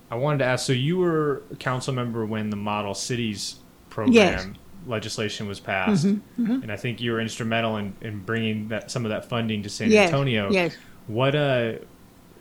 I 0.10 0.16
wanted 0.16 0.40
to 0.40 0.46
ask. 0.46 0.66
So 0.66 0.74
you 0.74 0.98
were 0.98 1.44
a 1.52 1.56
council 1.56 1.94
member 1.94 2.26
when 2.26 2.50
the 2.50 2.56
Model 2.56 2.94
Cities 2.94 3.56
program 3.90 4.14
Yes. 4.14 4.48
Legislation 4.88 5.48
was 5.48 5.60
passed, 5.60 6.06
Mhm, 6.06 6.20
mhm. 6.40 6.64
and 6.64 6.72
I 6.72 6.76
think 6.76 7.02
you 7.02 7.12
were 7.12 7.20
instrumental 7.22 7.78
in, 7.78 7.94
in 8.02 8.20
bringing 8.20 8.68
that 8.70 8.92
some 8.92 9.06
of 9.06 9.10
that 9.10 9.30
funding 9.30 9.64
to 9.64 9.70
San 9.70 9.90
Yes, 9.92 10.08
Antonio. 10.08 10.52
Yes. 10.52 10.76
What 11.08 11.36
uh, 11.36 11.74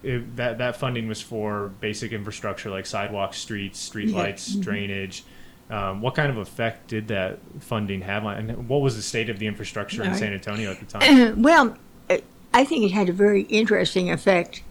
if 0.03 0.23
that 0.37 0.59
that 0.59 0.77
funding 0.77 1.07
was 1.09 1.21
for 1.21 1.71
basic 1.81 2.13
infrastructure 2.13 2.71
like 2.71 2.87
sidewalks, 2.87 3.39
streets, 3.39 3.89
streetlights, 3.89 4.57
Mhm. 4.57 4.63
drainage. 4.63 5.25
Um, 5.71 6.03
what 6.03 6.15
kind 6.15 6.29
of 6.31 6.37
effect 6.37 6.89
did 6.89 7.09
that 7.09 7.39
funding 7.61 8.03
have 8.03 8.27
on? 8.27 8.37
And 8.37 8.69
what 8.69 8.83
was 8.83 8.97
the 8.97 9.03
state 9.03 9.31
of 9.31 9.39
the 9.39 9.47
infrastructure 9.47 10.03
in 10.03 10.11
Right. 10.11 10.19
San 10.19 10.33
Antonio 10.35 10.71
at 10.73 10.81
the 10.81 10.87
time? 10.99 11.41
well, 11.43 11.77
I 12.55 12.65
think 12.65 12.85
it 12.85 12.91
had 12.93 13.09
a 13.09 13.13
very 13.13 13.43
interesting 13.43 14.11
effect. 14.11 14.63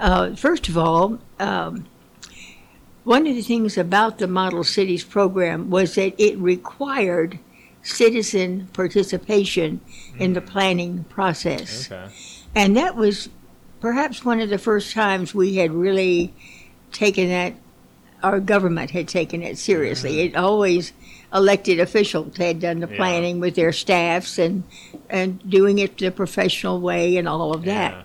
Uh, 0.00 0.34
first 0.34 0.68
of 0.68 0.76
all, 0.76 1.18
um, 1.38 1.86
one 3.10 3.26
of 3.26 3.34
the 3.34 3.42
things 3.42 3.76
about 3.76 4.18
the 4.18 4.28
Model 4.28 4.62
Cities 4.62 5.02
program 5.02 5.68
was 5.68 5.96
that 5.96 6.14
it 6.16 6.38
required 6.38 7.40
citizen 7.82 8.68
participation 8.72 9.80
in 10.20 10.34
the 10.34 10.40
mm. 10.40 10.46
planning 10.46 11.02
process. 11.08 11.90
Okay. 11.90 12.08
And 12.54 12.76
that 12.76 12.94
was 12.94 13.28
perhaps 13.80 14.24
one 14.24 14.40
of 14.40 14.48
the 14.48 14.58
first 14.58 14.92
times 14.92 15.34
we 15.34 15.56
had 15.56 15.72
really 15.72 16.32
taken 16.92 17.30
that, 17.30 17.54
our 18.22 18.38
government 18.38 18.92
had 18.92 19.08
taken 19.08 19.42
it 19.42 19.58
seriously. 19.58 20.18
Mm. 20.18 20.26
It 20.26 20.36
always 20.36 20.92
elected 21.34 21.80
officials 21.80 22.36
had 22.36 22.60
done 22.60 22.78
the 22.78 22.88
Yeah. 22.88 22.96
planning 22.96 23.40
with 23.40 23.56
their 23.56 23.72
staffs 23.72 24.38
and, 24.38 24.62
and 25.08 25.40
doing 25.50 25.80
it 25.80 25.98
the 25.98 26.12
professional 26.12 26.80
way 26.80 27.16
and 27.16 27.26
all 27.26 27.52
of 27.52 27.64
that. 27.64 27.92
Yeah. 27.92 28.02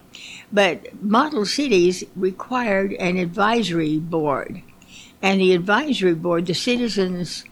But 0.52 1.04
model 1.04 1.46
cities 1.46 2.04
required 2.16 2.94
an 2.94 3.18
advisory 3.18 4.00
board. 4.00 4.64
And 5.26 5.42
the 5.42 5.54
advisory 5.54 6.14
board, 6.14 6.46
the 6.46 6.54
Citizens 6.54 7.46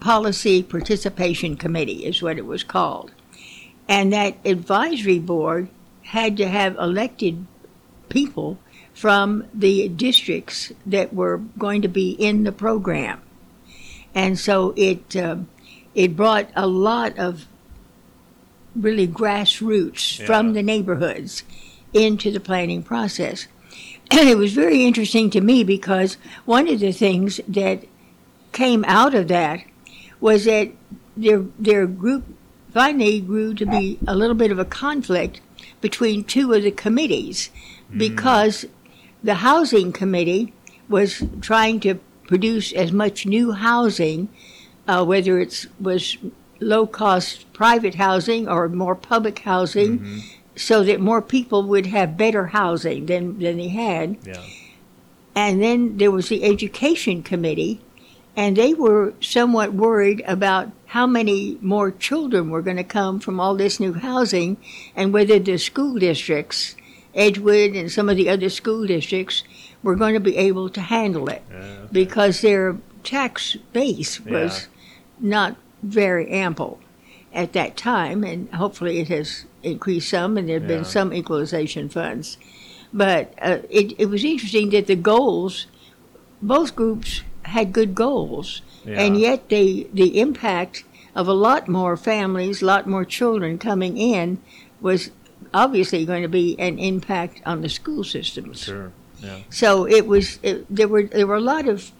Policy 0.00 0.60
Participation 0.60 1.56
Committee 1.56 2.04
is 2.04 2.20
what 2.20 2.36
it 2.36 2.46
was 2.46 2.64
called. 2.64 3.12
And 3.88 4.12
that 4.12 4.38
advisory 4.44 5.20
board 5.20 5.68
had 6.02 6.36
to 6.38 6.48
have 6.48 6.74
elected 6.78 7.46
people 8.08 8.58
from 8.92 9.44
the 9.54 9.86
districts 9.86 10.72
that 10.84 11.14
were 11.14 11.38
going 11.56 11.80
to 11.82 11.88
be 11.88 12.10
in 12.10 12.42
the 12.42 12.50
program. 12.50 13.22
And 14.16 14.36
so 14.36 14.74
it, 14.76 15.14
um, 15.14 15.48
it 15.94 16.16
brought 16.16 16.48
a 16.56 16.66
lot 16.66 17.16
of 17.20 17.46
really 18.74 19.06
grassroots 19.06 20.18
Yeah. 20.18 20.26
from 20.26 20.54
the 20.54 20.62
neighborhoods 20.64 21.44
into 21.94 22.32
the 22.32 22.40
planning 22.40 22.82
process. 22.82 23.46
And 24.12 24.28
it 24.28 24.36
was 24.36 24.52
very 24.52 24.84
interesting 24.84 25.30
to 25.30 25.40
me 25.40 25.64
because 25.64 26.18
one 26.44 26.68
of 26.68 26.80
the 26.80 26.92
things 26.92 27.40
that 27.48 27.84
came 28.52 28.84
out 28.86 29.14
of 29.14 29.28
that 29.28 29.64
was 30.20 30.44
that 30.44 30.70
their 31.16 31.44
their 31.58 31.86
group 31.86 32.24
finally 32.72 33.20
grew 33.20 33.54
to 33.54 33.66
be 33.66 33.98
a 34.06 34.14
little 34.14 34.34
bit 34.34 34.50
of 34.50 34.58
a 34.58 34.64
conflict 34.64 35.40
between 35.80 36.24
two 36.24 36.52
of 36.52 36.62
the 36.62 36.70
committees 36.70 37.50
because 37.96 38.66
the 39.22 39.34
housing 39.36 39.92
committee 39.92 40.52
was 40.88 41.22
trying 41.40 41.80
to 41.80 41.94
produce 42.26 42.72
as 42.72 42.92
much 42.92 43.26
new 43.26 43.52
housing, 43.52 44.28
uh, 44.88 45.04
whether 45.04 45.38
it 45.38 45.66
was 45.80 46.16
low 46.60 46.86
cost 46.86 47.50
private 47.52 47.94
housing 47.94 48.48
or 48.48 48.68
more 48.68 48.94
public 48.94 49.38
housing, 49.40 50.22
so 50.56 50.84
that 50.84 51.00
more 51.00 51.22
people 51.22 51.62
would 51.64 51.86
have 51.86 52.16
better 52.16 52.46
housing 52.46 53.06
than, 53.06 53.38
than 53.38 53.56
they 53.56 53.68
had. 53.68 54.16
Yeah. 54.24 54.42
And 55.34 55.62
then 55.62 55.96
there 55.96 56.10
was 56.10 56.28
the 56.28 56.44
education 56.44 57.22
committee, 57.22 57.80
and 58.36 58.56
they 58.56 58.74
were 58.74 59.14
somewhat 59.20 59.72
worried 59.72 60.22
about 60.26 60.70
how 60.86 61.06
many 61.06 61.56
more 61.62 61.90
children 61.90 62.50
were 62.50 62.60
going 62.60 62.76
to 62.76 62.84
come 62.84 63.18
from 63.18 63.40
all 63.40 63.54
this 63.56 63.80
new 63.80 63.94
housing 63.94 64.58
and 64.94 65.12
whether 65.12 65.38
the 65.38 65.56
school 65.56 65.98
districts, 65.98 66.76
Edgewood 67.14 67.74
and 67.74 67.90
some 67.90 68.10
of 68.10 68.16
the 68.16 68.28
other 68.28 68.50
school 68.50 68.86
districts, 68.86 69.42
were 69.82 69.96
going 69.96 70.12
to 70.14 70.20
be 70.20 70.36
able 70.36 70.68
to 70.68 70.80
handle 70.82 71.28
it 71.28 71.42
Yeah. 71.50 71.86
because 71.90 72.42
their 72.42 72.76
tax 73.04 73.56
base 73.72 74.20
was 74.20 74.68
not 75.18 75.56
very 75.82 76.28
ample 76.30 76.78
at 77.34 77.52
that 77.54 77.76
time, 77.76 78.24
and 78.24 78.48
hopefully 78.54 78.98
it 79.00 79.08
has 79.08 79.44
increased 79.62 80.08
some, 80.10 80.36
and 80.36 80.48
there 80.48 80.60
have 80.60 80.68
Yeah. 80.70 80.76
been 80.76 80.84
some 80.84 81.12
equalization 81.12 81.88
funds. 81.88 82.36
But 82.92 83.34
uh, 83.40 83.58
it, 83.70 83.94
it 83.98 84.06
was 84.06 84.22
interesting 84.24 84.70
that 84.70 84.86
the 84.86 84.96
goals, 84.96 85.66
both 86.42 86.76
groups 86.76 87.22
had 87.42 87.72
good 87.72 87.94
goals, 87.94 88.62
and 88.86 89.18
yet 89.18 89.48
they, 89.48 89.86
the 89.92 90.20
impact 90.20 90.84
of 91.14 91.28
a 91.28 91.32
lot 91.32 91.68
more 91.68 91.96
families, 91.96 92.62
a 92.62 92.66
lot 92.66 92.86
more 92.86 93.04
children 93.04 93.58
coming 93.58 93.96
in 93.96 94.38
was 94.80 95.10
obviously 95.54 96.04
going 96.04 96.22
to 96.22 96.28
be 96.28 96.58
an 96.58 96.78
impact 96.78 97.40
on 97.46 97.60
the 97.62 97.68
school 97.68 98.02
systems. 98.04 98.64
Sure. 98.64 98.92
Yeah. 99.20 99.38
So 99.50 99.86
it 99.86 100.06
was 100.06 100.38
it, 100.42 100.66
there 100.74 100.88
were 100.88 101.04
there 101.04 101.26
were 101.26 101.36
a 101.36 101.40
lot 101.40 101.68
of 101.68 101.92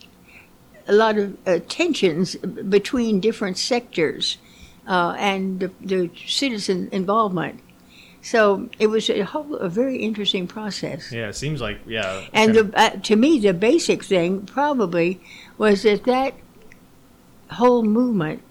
a 0.88 0.92
lot 0.92 1.16
of 1.18 1.36
uh, 1.46 1.60
tensions 1.68 2.34
between 2.36 3.20
different 3.20 3.56
sectors 3.58 4.38
uh, 4.86 5.14
and 5.18 5.60
the, 5.60 5.70
the 5.80 6.10
citizen 6.26 6.88
involvement. 6.92 7.60
So 8.24 8.68
it 8.78 8.86
was 8.86 9.10
a 9.10 9.22
whole 9.22 9.56
a 9.56 9.68
very 9.68 9.96
interesting 9.96 10.46
process. 10.46 11.10
Yeah. 11.10 11.28
It 11.28 11.34
seems 11.34 11.60
like 11.60 11.80
yeah. 11.86 12.24
And 12.32 12.54
the, 12.54 12.70
uh, 12.76 12.90
to 12.90 13.16
me, 13.16 13.40
the 13.40 13.52
basic 13.52 14.04
thing 14.04 14.46
probably 14.46 15.20
was 15.58 15.82
that 15.82 16.04
that 16.04 16.34
whole 17.50 17.82
movement 17.82 18.42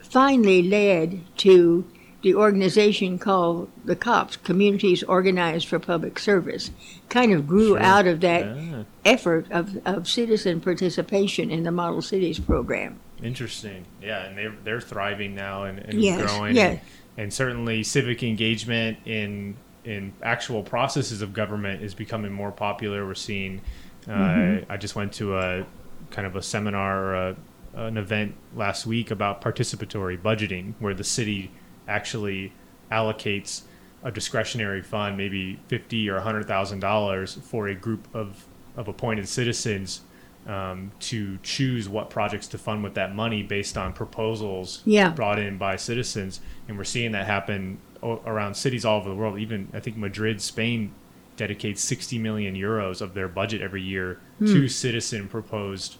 finally 0.00 0.62
led 0.62 1.20
to 1.38 1.84
the 2.22 2.34
organization 2.34 3.18
called 3.18 3.68
the 3.84 3.96
COPS, 3.96 4.36
Communities 4.36 5.02
Organized 5.02 5.66
for 5.66 5.78
Public 5.80 6.18
Service, 6.18 6.70
kind 7.08 7.32
of 7.32 7.48
grew 7.48 7.68
Sure. 7.70 7.80
out 7.80 8.06
of 8.06 8.20
that 8.20 8.44
Ah, 8.46 8.84
effort 9.04 9.46
of, 9.50 9.78
of 9.84 10.06
citizen 10.06 10.60
participation 10.60 11.50
in 11.50 11.64
the 11.64 11.72
Model 11.72 12.00
Cities 12.00 12.38
program. 12.38 13.00
Interesting. 13.22 13.84
Yeah, 14.02 14.24
and 14.24 14.36
they're 14.36 14.54
they're 14.64 14.80
thriving 14.80 15.34
now 15.34 15.64
and, 15.64 15.78
and 15.78 16.00
Yes, 16.02 16.20
growing. 16.20 16.56
yes. 16.56 16.80
And, 17.16 17.24
and 17.24 17.32
certainly 17.32 17.82
civic 17.82 18.22
engagement 18.22 18.98
in 19.04 19.56
in 19.84 20.12
actual 20.22 20.62
processes 20.62 21.22
of 21.22 21.32
government 21.32 21.82
is 21.82 21.94
becoming 21.94 22.32
more 22.32 22.52
popular. 22.52 23.06
We're 23.06 23.14
seeing. 23.14 23.60
Uh, 24.06 24.10
Mm-hmm. 24.10 24.72
I 24.72 24.76
just 24.78 24.96
went 24.96 25.12
to 25.14 25.38
a 25.38 25.64
kind 26.10 26.26
of 26.26 26.34
a 26.34 26.42
seminar 26.42 27.04
or 27.04 27.14
a, 27.14 27.36
an 27.74 27.96
event 27.96 28.34
last 28.56 28.84
week 28.84 29.10
about 29.12 29.40
participatory 29.40 30.20
budgeting, 30.20 30.74
where 30.80 30.92
the 30.94 31.04
city 31.04 31.52
actually 31.86 32.52
allocates 32.90 33.62
a 34.02 34.10
discretionary 34.10 34.82
fund, 34.82 35.16
maybe 35.16 35.58
fifty 35.68 36.08
or 36.10 36.18
hundred 36.20 36.46
thousand 36.48 36.80
dollars, 36.80 37.34
for 37.44 37.68
a 37.68 37.74
group 37.74 38.08
of 38.14 38.46
of 38.76 38.88
appointed 38.88 39.28
citizens 39.28 40.00
um, 40.46 40.90
to 41.00 41.38
choose 41.42 41.88
what 41.88 42.10
projects 42.10 42.48
to 42.48 42.58
fund 42.58 42.82
with 42.82 42.94
that 42.94 43.14
money 43.14 43.42
based 43.42 43.76
on 43.76 43.92
proposals 43.92 44.82
Yeah. 44.84 45.10
brought 45.10 45.38
in 45.38 45.56
by 45.58 45.76
citizens, 45.76 46.40
and 46.68 46.76
we're 46.76 46.84
seeing 46.84 47.12
that 47.12 47.26
happen 47.26 47.78
o- 48.02 48.20
around 48.26 48.54
cities 48.54 48.84
all 48.84 48.98
over 49.00 49.08
the 49.08 49.14
world. 49.14 49.38
Even 49.38 49.68
I 49.72 49.80
think 49.80 49.96
Madrid, 49.96 50.40
Spain, 50.40 50.90
dedicates 51.36 51.80
60 51.82 52.18
million 52.18 52.54
euros 52.56 53.00
of 53.00 53.14
their 53.14 53.28
budget 53.28 53.62
every 53.62 53.82
year 53.82 54.18
Hmm. 54.38 54.46
to 54.46 54.68
citizen 54.68 55.28
proposed 55.28 55.96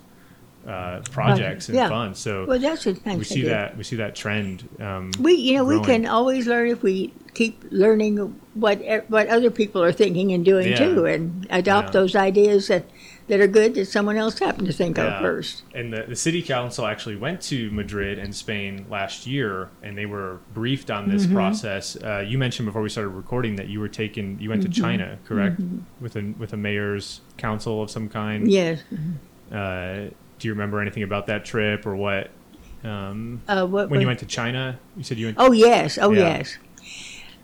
uh, 0.66 1.00
projects 1.10 1.68
and 1.68 1.74
Yeah. 1.76 1.88
funds. 1.88 2.20
So 2.20 2.44
Well, 2.46 2.56
that's 2.58 2.86
nice 2.86 3.18
we 3.18 3.24
see 3.24 3.42
that 3.42 3.76
we 3.76 3.82
see 3.82 3.96
that 3.96 4.14
trend. 4.14 4.68
Um, 4.80 5.10
We, 5.18 5.34
you 5.34 5.56
know, 5.56 5.64
we 5.64 5.80
can 5.82 6.06
always 6.06 6.46
learn 6.46 6.68
if 6.68 6.84
we 6.84 7.12
keep 7.34 7.64
learning 7.72 8.18
what 8.54 8.80
what 9.08 9.26
other 9.26 9.50
people 9.50 9.82
are 9.82 9.90
thinking 9.90 10.30
and 10.32 10.44
doing 10.44 10.68
Yeah. 10.68 10.76
too, 10.76 11.04
and 11.04 11.48
adopt 11.50 11.88
Yeah. 11.88 11.92
those 12.00 12.14
ideas 12.14 12.68
that, 12.68 12.84
that 13.28 13.40
are 13.40 13.46
good 13.46 13.74
that 13.74 13.86
someone 13.86 14.16
else 14.16 14.38
happened 14.38 14.66
to 14.66 14.72
think 14.72 14.96
Yeah. 14.96 15.16
of 15.16 15.22
first. 15.22 15.62
And 15.74 15.92
the, 15.92 16.02
the 16.08 16.16
city 16.16 16.42
council 16.42 16.86
actually 16.86 17.16
went 17.16 17.40
to 17.42 17.70
Madrid 17.70 18.18
and 18.18 18.34
Spain 18.34 18.84
last 18.90 19.26
year, 19.26 19.68
and 19.82 19.96
they 19.96 20.06
were 20.06 20.40
briefed 20.54 20.90
on 20.90 21.08
this 21.08 21.24
Mm-hmm. 21.24 21.34
process. 21.34 21.96
Uh, 21.96 22.24
you 22.26 22.36
mentioned 22.38 22.66
before 22.66 22.82
we 22.82 22.88
started 22.88 23.10
recording 23.10 23.56
that 23.56 23.68
you 23.68 23.80
were 23.80 23.88
taken, 23.88 24.38
you 24.40 24.48
went 24.50 24.62
Mm-hmm. 24.62 24.72
to 24.72 24.80
China, 24.80 25.18
correct, 25.24 25.60
with 26.00 26.16
a 26.16 26.34
with 26.38 26.52
a 26.52 26.56
mayor's 26.56 27.20
council 27.36 27.82
of 27.82 27.90
some 27.90 28.08
kind. 28.08 28.50
Yes. 28.50 28.82
Uh, 29.50 30.08
do 30.38 30.48
you 30.48 30.52
remember 30.52 30.80
anything 30.80 31.02
about 31.02 31.26
that 31.26 31.44
trip 31.44 31.86
or 31.86 31.94
what? 31.96 32.30
Um, 32.84 33.42
Uh, 33.46 33.64
what, 33.66 33.90
when 33.90 34.00
you 34.00 34.06
went 34.08 34.18
to 34.20 34.26
China, 34.26 34.78
you 34.96 35.04
said 35.04 35.16
you 35.18 35.26
went. 35.26 35.36
Oh 35.38 35.52
yes, 35.52 35.98
oh 35.98 36.10
Yeah. 36.12 36.38
yes. 36.38 36.58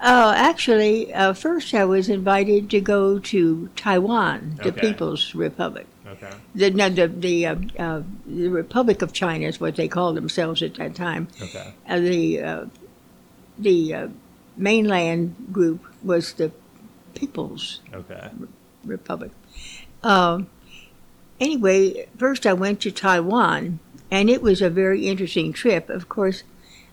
Uh, 0.01 0.33
actually, 0.37 1.13
uh, 1.13 1.33
first 1.33 1.75
I 1.75 1.85
was 1.85 2.09
invited 2.09 2.71
to 2.71 2.81
go 2.81 3.19
to 3.19 3.69
Taiwan, 3.75 4.55
the 4.63 4.69
Okay. 4.69 4.81
People's 4.81 5.35
Republic. 5.35 5.87
Okay. 6.07 6.31
The 6.55 6.71
no, 6.71 6.89
the 6.89 7.09
the, 7.09 7.47
uh, 7.47 7.57
uh, 7.79 8.03
the 8.25 8.49
Republic 8.49 9.03
of 9.03 9.13
China 9.13 9.47
is 9.47 9.61
what 9.61 9.77
they 9.77 9.89
called 9.89 10.17
themselves 10.17 10.63
at 10.63 10.75
that 10.75 10.95
time. 10.95 11.29
Okay. 11.43 11.73
Uh, 11.89 11.99
the 12.01 12.41
uh, 12.43 12.65
the 13.59 13.95
uh, 13.95 14.09
mainland 14.57 15.35
group 15.53 15.85
was 16.03 16.33
the 16.35 16.53
People's 17.15 17.81
Okay. 17.93 18.31
Republic. 18.85 19.33
Um, 20.05 20.47
anyway, 21.41 22.07
first 22.17 22.47
I 22.47 22.53
went 22.53 22.81
to 22.83 22.93
Taiwan, 22.93 23.81
and 24.11 24.31
it 24.31 24.41
was 24.43 24.63
a 24.63 24.71
very 24.71 25.09
interesting 25.09 25.53
trip. 25.53 25.91
Of 25.91 26.09
course, 26.09 26.45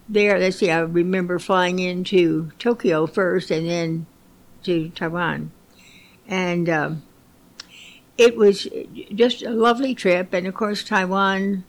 there, 0.08 0.38
let's 0.40 0.58
see, 0.58 0.70
I 0.72 0.80
remember 0.80 1.40
flying 1.40 1.80
into 1.80 2.52
Tokyo 2.60 3.08
first 3.08 3.52
and 3.52 3.68
then 3.68 4.06
to 4.64 4.90
Taiwan. 4.90 5.52
And 6.28 6.70
um, 6.70 7.04
it 8.18 8.36
was 8.38 8.68
just 9.14 9.44
a 9.44 9.52
lovely 9.52 9.94
trip, 9.96 10.34
and 10.34 10.48
of 10.48 10.54
course, 10.54 10.84
Taiwan 10.84 11.64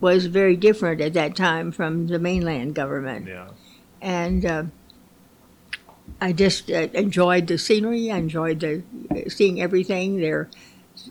was 0.00 0.26
very 0.26 0.56
different 0.56 1.00
at 1.00 1.12
that 1.14 1.36
time 1.36 1.70
from 1.72 2.08
the 2.08 2.18
mainland 2.18 2.74
government 2.74 3.28
Yeah. 3.28 3.48
and 4.00 4.44
uh, 4.44 4.64
I 6.20 6.32
just 6.32 6.70
uh, 6.70 6.88
enjoyed 6.92 7.46
the 7.46 7.56
scenery. 7.56 8.10
I 8.10 8.16
enjoyed 8.18 8.60
the 8.60 8.82
seeing 9.28 9.60
everything. 9.60 10.20
There, 10.20 10.48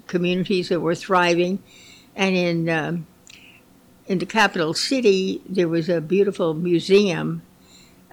communities 0.08 0.70
that 0.70 0.82
were 0.82 0.96
thriving, 0.96 1.64
and 2.16 2.36
in 2.36 2.70
um, 2.70 3.08
in 4.12 4.20
the 4.20 4.26
capital 4.26 4.74
city 4.74 5.42
there 5.48 5.70
was 5.70 5.88
a 5.88 6.02
beautiful 6.02 6.54
museum, 6.54 7.42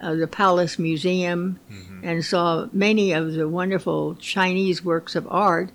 uh, 0.01 0.15
the 0.15 0.29
Palace 0.29 0.79
Museum, 0.79 1.59
and 2.05 2.25
saw 2.25 2.69
many 2.73 3.11
of 3.11 3.33
the 3.33 3.49
wonderful 3.49 4.15
Chinese 4.15 4.85
works 4.85 5.17
of 5.17 5.27
art 5.29 5.71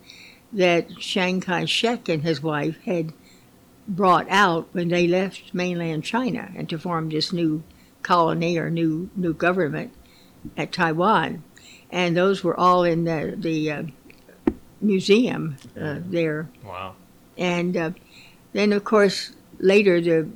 that 0.53 0.95
Chiang 0.95 1.41
Kai-shek 1.41 2.07
and 2.07 2.23
his 2.23 2.41
wife 2.41 2.77
had 2.85 3.11
brought 3.85 4.25
out 4.29 4.69
when 4.71 4.87
they 4.87 5.09
left 5.09 5.53
mainland 5.53 6.05
China 6.05 6.49
and 6.55 6.69
to 6.69 6.79
form 6.79 7.09
this 7.09 7.33
new 7.33 7.61
colony 8.01 8.57
or 8.57 8.69
new 8.69 9.09
new 9.17 9.33
government 9.33 9.91
at 10.55 10.71
Taiwan, 10.71 11.43
and 11.91 12.15
those 12.15 12.45
were 12.45 12.57
all 12.57 12.85
in 12.85 13.03
the 13.03 13.35
the 13.37 13.71
uh, 13.71 13.83
museum 14.79 15.57
uh, 15.77 15.97
there. 15.99 16.47
Wow. 16.63 16.95
And 17.37 17.75
uh, 17.75 17.91
then, 18.53 18.71
of 18.71 18.85
course, 18.85 19.33
later 19.63 20.01
the 20.01 20.27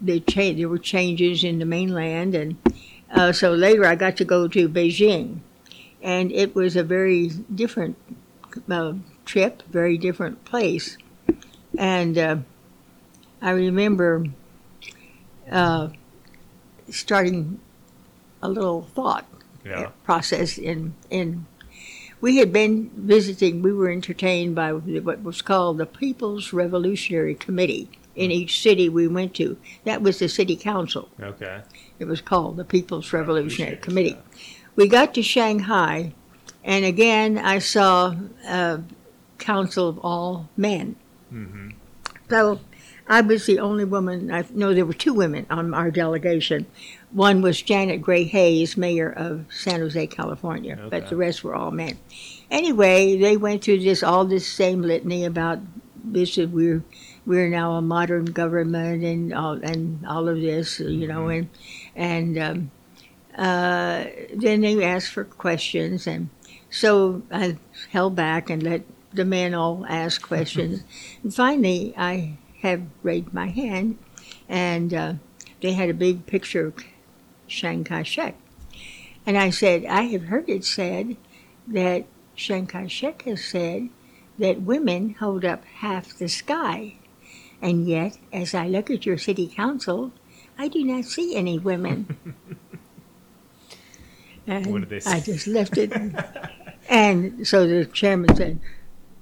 the 0.00 0.20
cha- 0.20 0.52
there 0.52 0.68
were 0.68 0.78
changes 0.78 1.44
in 1.44 1.60
the 1.60 1.64
mainland, 1.64 2.34
and 2.34 2.56
uh, 3.10 3.32
so 3.32 3.54
later 3.54 3.86
I 3.86 3.94
got 3.94 4.16
to 4.18 4.24
go 4.24 4.48
to 4.48 4.68
Beijing, 4.68 5.38
and 6.02 6.30
it 6.32 6.54
was 6.54 6.76
a 6.76 6.82
very 6.82 7.28
different 7.54 7.96
uh, 8.68 8.94
trip, 9.24 9.62
very 9.70 9.96
different 9.96 10.44
place, 10.44 10.98
and 11.78 12.18
uh, 12.18 12.36
I 13.40 13.50
remember 13.52 14.26
uh, 15.50 15.88
starting 16.90 17.60
a 18.42 18.48
little 18.48 18.82
thought 18.82 19.24
Yeah. 19.64 19.90
process 20.04 20.58
in 20.58 20.94
in 21.08 21.46
we 22.20 22.36
had 22.38 22.52
been 22.52 22.90
visiting 22.94 23.62
we 23.62 23.72
were 23.72 23.90
entertained 23.90 24.54
by 24.54 24.72
what 24.72 25.22
was 25.22 25.40
called 25.42 25.78
the 25.78 25.86
people's 25.86 26.52
revolutionary 26.52 27.34
committee 27.34 27.88
in 28.16 28.30
each 28.30 28.60
city 28.60 28.88
we 28.88 29.06
went 29.08 29.34
to 29.34 29.56
that 29.84 30.02
was 30.02 30.18
the 30.18 30.28
city 30.28 30.56
council 30.56 31.08
Okay. 31.20 31.60
it 31.98 32.04
was 32.06 32.20
called 32.20 32.56
the 32.56 32.64
people's 32.64 33.12
revolutionary 33.12 33.76
committee 33.76 34.16
we 34.76 34.86
got 34.88 35.14
to 35.14 35.22
shanghai 35.22 36.12
and 36.62 36.84
again 36.84 37.38
i 37.38 37.58
saw 37.58 38.14
a 38.48 38.80
council 39.38 39.88
of 39.88 39.98
all 40.00 40.48
men 40.56 40.96
hmm 41.30 41.70
so 42.30 42.58
I 43.06 43.20
was 43.20 43.44
the 43.44 43.58
only 43.58 43.84
woman. 43.84 44.32
I 44.32 44.46
know 44.54 44.72
there 44.72 44.86
were 44.86 44.94
two 44.94 45.12
women 45.12 45.44
on 45.50 45.74
our 45.74 45.90
delegation. 45.90 46.64
One 47.12 47.42
was 47.42 47.60
Janet 47.60 48.00
Gray 48.00 48.24
Hayes, 48.24 48.78
mayor 48.78 49.12
of 49.12 49.44
San 49.50 49.80
Jose, 49.80 50.06
California, 50.06 50.78
but 50.88 51.08
the 51.10 51.16
rest 51.16 51.44
were 51.44 51.54
all 51.54 51.70
men. 51.70 51.98
Anyway, 52.50 53.18
they 53.18 53.36
went 53.36 53.62
through 53.62 53.80
this 53.80 54.02
all 54.02 54.24
this 54.24 54.46
same 54.46 54.80
litany 54.80 55.26
about 55.26 55.58
this. 56.02 56.38
We're 56.38 56.82
we're 57.26 57.48
now 57.48 57.72
a 57.72 57.82
modern 57.82 58.26
government 58.26 59.02
and 59.02 59.32
all 59.32 59.54
and 59.54 60.06
all 60.06 60.28
of 60.28 60.40
this, 60.40 60.80
you 60.80 61.06
know, 61.08 61.28
and 61.28 61.48
and 61.94 62.38
um, 62.38 62.70
uh, 63.36 64.04
then 64.34 64.60
they 64.60 64.84
asked 64.84 65.10
for 65.10 65.24
questions, 65.24 66.06
and 66.06 66.28
so 66.70 67.22
I 67.30 67.56
held 67.90 68.14
back 68.14 68.50
and 68.50 68.62
let 68.62 68.82
the 69.12 69.24
men 69.24 69.54
all 69.54 69.84
ask 69.88 70.22
questions. 70.26 70.82
and 71.22 71.34
finally, 71.34 71.94
I 71.96 72.38
have 72.62 72.82
raised 73.02 73.32
my 73.32 73.48
hand, 73.48 73.98
and 74.48 74.92
uh, 74.92 75.12
they 75.60 75.72
had 75.72 75.90
a 75.90 75.94
big 75.94 76.26
picture 76.26 76.66
of 76.66 76.74
Chiang 77.46 77.84
Kai-shek. 77.84 78.34
And 79.26 79.38
I 79.38 79.50
said, 79.50 79.86
I 79.86 80.02
have 80.02 80.24
heard 80.24 80.48
it 80.48 80.64
said 80.64 81.16
that 81.66 82.04
Chiang 82.36 82.66
Kai-shek 82.66 83.22
has 83.22 83.44
said 83.44 83.88
that 84.38 84.62
women 84.62 85.14
hold 85.18 85.44
up 85.44 85.64
half 85.64 86.18
the 86.18 86.28
sky. 86.28 86.96
And 87.64 87.88
yet, 87.88 88.18
as 88.30 88.52
I 88.54 88.68
look 88.68 88.90
at 88.90 89.06
your 89.06 89.16
city 89.16 89.48
council, 89.48 90.12
I 90.58 90.68
do 90.68 90.84
not 90.84 91.06
see 91.06 91.34
any 91.34 91.58
women. 91.58 92.14
and 94.46 94.66
What 94.72 94.86
did 94.86 94.90
they 95.02 95.10
I 95.10 95.20
just 95.20 95.46
left 95.46 95.78
it. 95.78 95.90
and 96.90 97.46
so 97.48 97.66
the 97.66 97.86
chairman 97.86 98.36
said, 98.36 98.60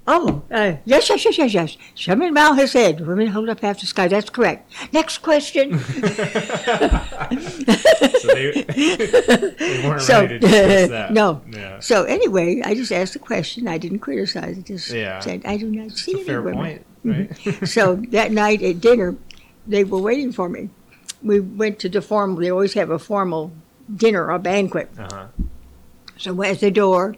Oh, 0.05 0.43
uh, 0.51 0.73
yes, 0.83 1.07
yes, 1.09 1.23
yes, 1.23 1.37
yes, 1.37 1.53
yes. 1.53 1.77
Chairman 1.95 2.33
Mao 2.33 2.51
has 2.51 2.71
said 2.73 3.07
women 3.07 3.27
hold 3.27 3.47
up 3.47 3.61
half 3.61 3.79
the 3.79 3.85
sky. 3.85 4.09
That's 4.09 4.29
correct. 4.29 4.69
Next 4.91 5.19
question. 5.19 5.79
So 8.23 8.27
they, 8.35 8.51
they 8.63 9.81
weren't 9.87 10.01
So, 10.01 10.21
ready 10.21 10.39
to 10.39 10.47
discuss 10.47 10.89
that. 10.89 11.11
no. 11.13 11.41
Yeah. 11.49 11.79
So 11.79 12.03
anyway, 12.03 12.61
I 12.63 12.73
just 12.75 12.91
asked 12.91 13.13
the 13.13 13.19
question. 13.19 13.67
I 13.67 13.77
didn't 13.77 13.99
criticize. 13.99 14.57
I 14.57 14.61
just 14.61 14.89
Yeah. 14.91 15.19
said 15.19 15.41
I 15.45 15.57
do 15.57 15.69
not 15.69 15.91
see 15.91 16.11
It's 16.11 16.19
a 16.19 16.21
any 16.21 16.23
fair 16.25 16.41
women. 16.41 16.59
point, 16.59 16.85
right? 17.03 17.35
so 17.67 17.95
that 18.09 18.31
night 18.31 18.61
at 18.61 18.81
dinner, 18.81 19.15
they 19.67 19.83
were 19.83 20.01
waiting 20.01 20.31
for 20.31 20.49
me. 20.49 20.69
We 21.21 21.39
went 21.39 21.79
to 21.79 21.89
the 21.89 22.01
formal. 22.01 22.37
They 22.37 22.51
always 22.51 22.73
have 22.73 22.89
a 22.89 22.99
formal 22.99 23.51
dinner 23.93 24.29
a 24.29 24.39
banquet. 24.39 24.89
Uh-huh. 24.97 25.27
So 26.17 26.41
at 26.43 26.59
the 26.59 26.71
door, 26.71 27.15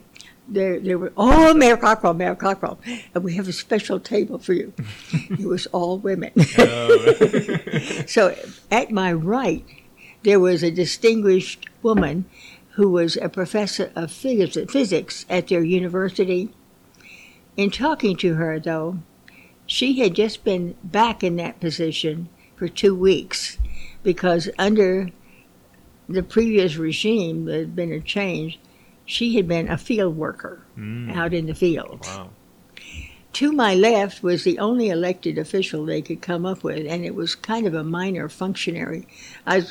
there, 0.47 0.79
there 0.79 0.97
were, 0.97 1.11
oh, 1.17 1.53
Mayor 1.53 1.77
Cockrell, 1.77 2.13
Mayor 2.13 2.35
Cockrell, 2.35 2.79
and 3.13 3.23
we 3.23 3.35
have 3.35 3.47
a 3.47 3.53
special 3.53 3.99
table 3.99 4.37
for 4.37 4.53
you. 4.53 4.73
it 5.13 5.45
was 5.45 5.65
all 5.67 5.97
women. 5.97 6.31
Oh. 6.57 8.05
so 8.07 8.35
at 8.71 8.91
my 8.91 9.11
right, 9.11 9.65
there 10.23 10.39
was 10.39 10.63
a 10.63 10.71
distinguished 10.71 11.67
woman 11.81 12.25
who 12.71 12.89
was 12.89 13.15
a 13.17 13.29
professor 13.29 13.91
of 13.95 14.11
physics 14.11 15.25
at 15.29 15.47
their 15.47 15.63
university. 15.63 16.49
In 17.55 17.71
talking 17.71 18.17
to 18.17 18.33
her, 18.33 18.59
though, 18.59 18.99
she 19.65 19.99
had 19.99 20.13
just 20.15 20.43
been 20.43 20.75
back 20.83 21.23
in 21.23 21.35
that 21.37 21.59
position 21.59 22.29
for 22.55 22.67
two 22.67 22.95
weeks 22.95 23.57
because 24.03 24.49
under 24.57 25.09
the 26.07 26.23
previous 26.23 26.75
regime, 26.77 27.45
there 27.45 27.59
had 27.59 27.75
been 27.75 27.91
a 27.91 27.99
change. 27.99 28.59
She 29.05 29.35
had 29.35 29.47
been 29.47 29.69
a 29.69 29.77
field 29.77 30.15
worker 30.17 30.61
Mm. 30.77 31.15
out 31.15 31.33
in 31.33 31.45
the 31.47 31.55
field. 31.55 32.01
Wow. 32.05 32.29
To 33.33 33.51
my 33.51 33.75
left 33.75 34.23
was 34.23 34.43
the 34.43 34.59
only 34.59 34.89
elected 34.89 35.37
official 35.37 35.83
they 35.85 36.01
could 36.01 36.21
come 36.21 36.45
up 36.45 36.63
with, 36.63 36.85
and 36.87 37.03
it 37.03 37.15
was 37.15 37.35
kind 37.35 37.67
of 37.67 37.73
a 37.73 37.83
minor 37.83 38.29
functionary. 38.29 39.07
I 39.45 39.63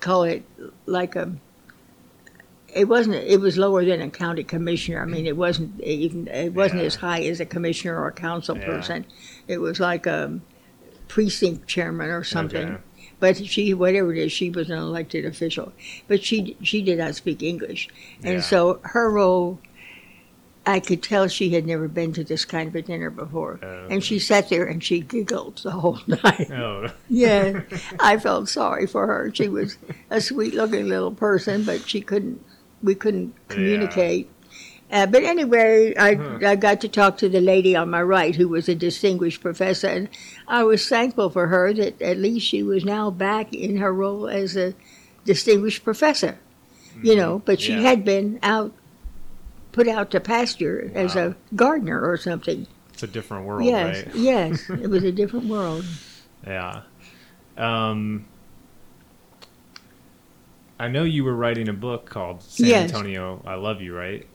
call 0.00 0.24
it 0.24 0.42
like 0.86 1.14
a. 1.16 1.32
It 2.74 2.88
wasn't. 2.88 3.16
It 3.16 3.40
was 3.40 3.56
lower 3.56 3.84
than 3.84 4.00
a 4.00 4.10
county 4.10 4.42
commissioner. 4.42 5.00
I 5.00 5.06
mean, 5.06 5.26
it 5.26 5.36
wasn't 5.36 5.80
even. 5.80 6.26
It 6.26 6.54
wasn't 6.54 6.80
Yeah. 6.80 6.86
as 6.86 6.96
high 6.96 7.22
as 7.22 7.38
a 7.38 7.46
commissioner 7.46 7.96
or 8.00 8.08
a 8.08 8.12
council 8.12 8.56
Yeah. 8.56 8.64
person. 8.66 9.04
It 9.48 9.58
was 9.58 9.80
like 9.80 10.06
a 10.06 10.40
precinct 11.08 11.66
chairman 11.68 12.10
or 12.10 12.24
something. 12.24 12.64
Okay. 12.74 12.82
But 13.20 13.36
she, 13.46 13.72
whatever 13.74 14.12
it 14.12 14.18
is, 14.18 14.32
she 14.32 14.50
was 14.50 14.68
an 14.70 14.78
elected 14.78 15.24
official. 15.24 15.72
But 16.08 16.22
she 16.24 16.56
she 16.62 16.82
did 16.82 16.98
not 16.98 17.14
speak 17.14 17.42
English, 17.42 17.88
and 18.22 18.34
Yeah. 18.34 18.40
so 18.40 18.80
her 18.82 19.08
role, 19.10 19.60
I 20.66 20.80
could 20.80 21.02
tell 21.02 21.28
she 21.28 21.50
had 21.50 21.66
never 21.66 21.88
been 21.88 22.12
to 22.14 22.24
this 22.24 22.44
kind 22.44 22.68
of 22.68 22.74
a 22.74 22.82
dinner 22.82 23.10
before, 23.10 23.60
Oh, 23.62 23.86
and 23.88 24.02
she 24.04 24.18
sat 24.18 24.48
there 24.48 24.66
and 24.66 24.82
she 24.82 25.00
giggled 25.00 25.58
the 25.58 25.70
whole 25.70 26.00
night. 26.06 26.50
Oh. 26.50 26.90
yeah, 27.08 27.60
I 28.00 28.18
felt 28.18 28.48
sorry 28.48 28.86
for 28.86 29.06
her. 29.06 29.30
She 29.32 29.48
was 29.48 29.78
a 30.10 30.20
sweet-looking 30.20 30.88
little 30.88 31.12
person, 31.12 31.64
but 31.64 31.88
she 31.88 32.00
couldn't. 32.00 32.44
We 32.82 32.94
couldn't 32.94 33.34
communicate. 33.48 34.28
Uh, 34.94 35.06
but 35.06 35.24
anyway, 35.24 35.92
I, 35.96 36.14
Huh. 36.14 36.38
I 36.46 36.54
got 36.56 36.80
to 36.82 36.88
talk 36.88 37.18
to 37.18 37.28
the 37.28 37.40
lady 37.40 37.74
on 37.74 37.90
my 37.90 38.00
right, 38.02 38.34
who 38.36 38.48
was 38.48 38.68
a 38.68 38.74
distinguished 38.76 39.40
professor, 39.40 39.88
and 39.88 40.08
I 40.46 40.62
was 40.62 40.88
thankful 40.88 41.30
for 41.30 41.48
her 41.48 41.72
that 41.74 42.00
at 42.00 42.16
least 42.18 42.46
she 42.46 42.62
was 42.62 42.84
now 42.84 43.10
back 43.10 43.52
in 43.52 43.78
her 43.78 43.92
role 43.92 44.28
as 44.28 44.56
a 44.56 44.72
distinguished 45.24 45.82
professor. 45.84 46.38
You 47.02 47.16
know, 47.16 47.42
but 47.44 47.60
she 47.60 47.72
Mm-hmm. 47.72 47.82
Yeah. 47.82 47.88
had 47.90 48.04
been 48.04 48.38
out, 48.44 48.72
put 49.72 49.88
out 49.88 50.12
to 50.12 50.20
pasture 50.20 50.90
as 50.94 51.16
a 51.16 51.34
gardener 51.56 52.00
or 52.08 52.16
something. 52.16 52.68
It's 52.92 53.02
a 53.02 53.08
different 53.08 53.46
world, 53.46 53.64
yes, 53.64 54.06
right? 54.06 54.14
yes, 54.30 54.70
it 54.70 54.88
was 54.88 55.02
a 55.02 55.10
different 55.12 55.46
world. 55.46 55.84
Yeah. 56.46 56.82
Um, 57.56 58.26
I 60.78 60.88
know 60.88 61.04
you 61.04 61.24
were 61.24 61.34
writing 61.34 61.68
a 61.68 61.72
book 61.72 62.04
called 62.08 62.42
San 62.42 62.68
Yes. 62.68 62.90
Antonio, 62.92 63.42
I 63.46 63.54
Love 63.54 63.80
You, 63.80 63.96
right? 63.96 64.26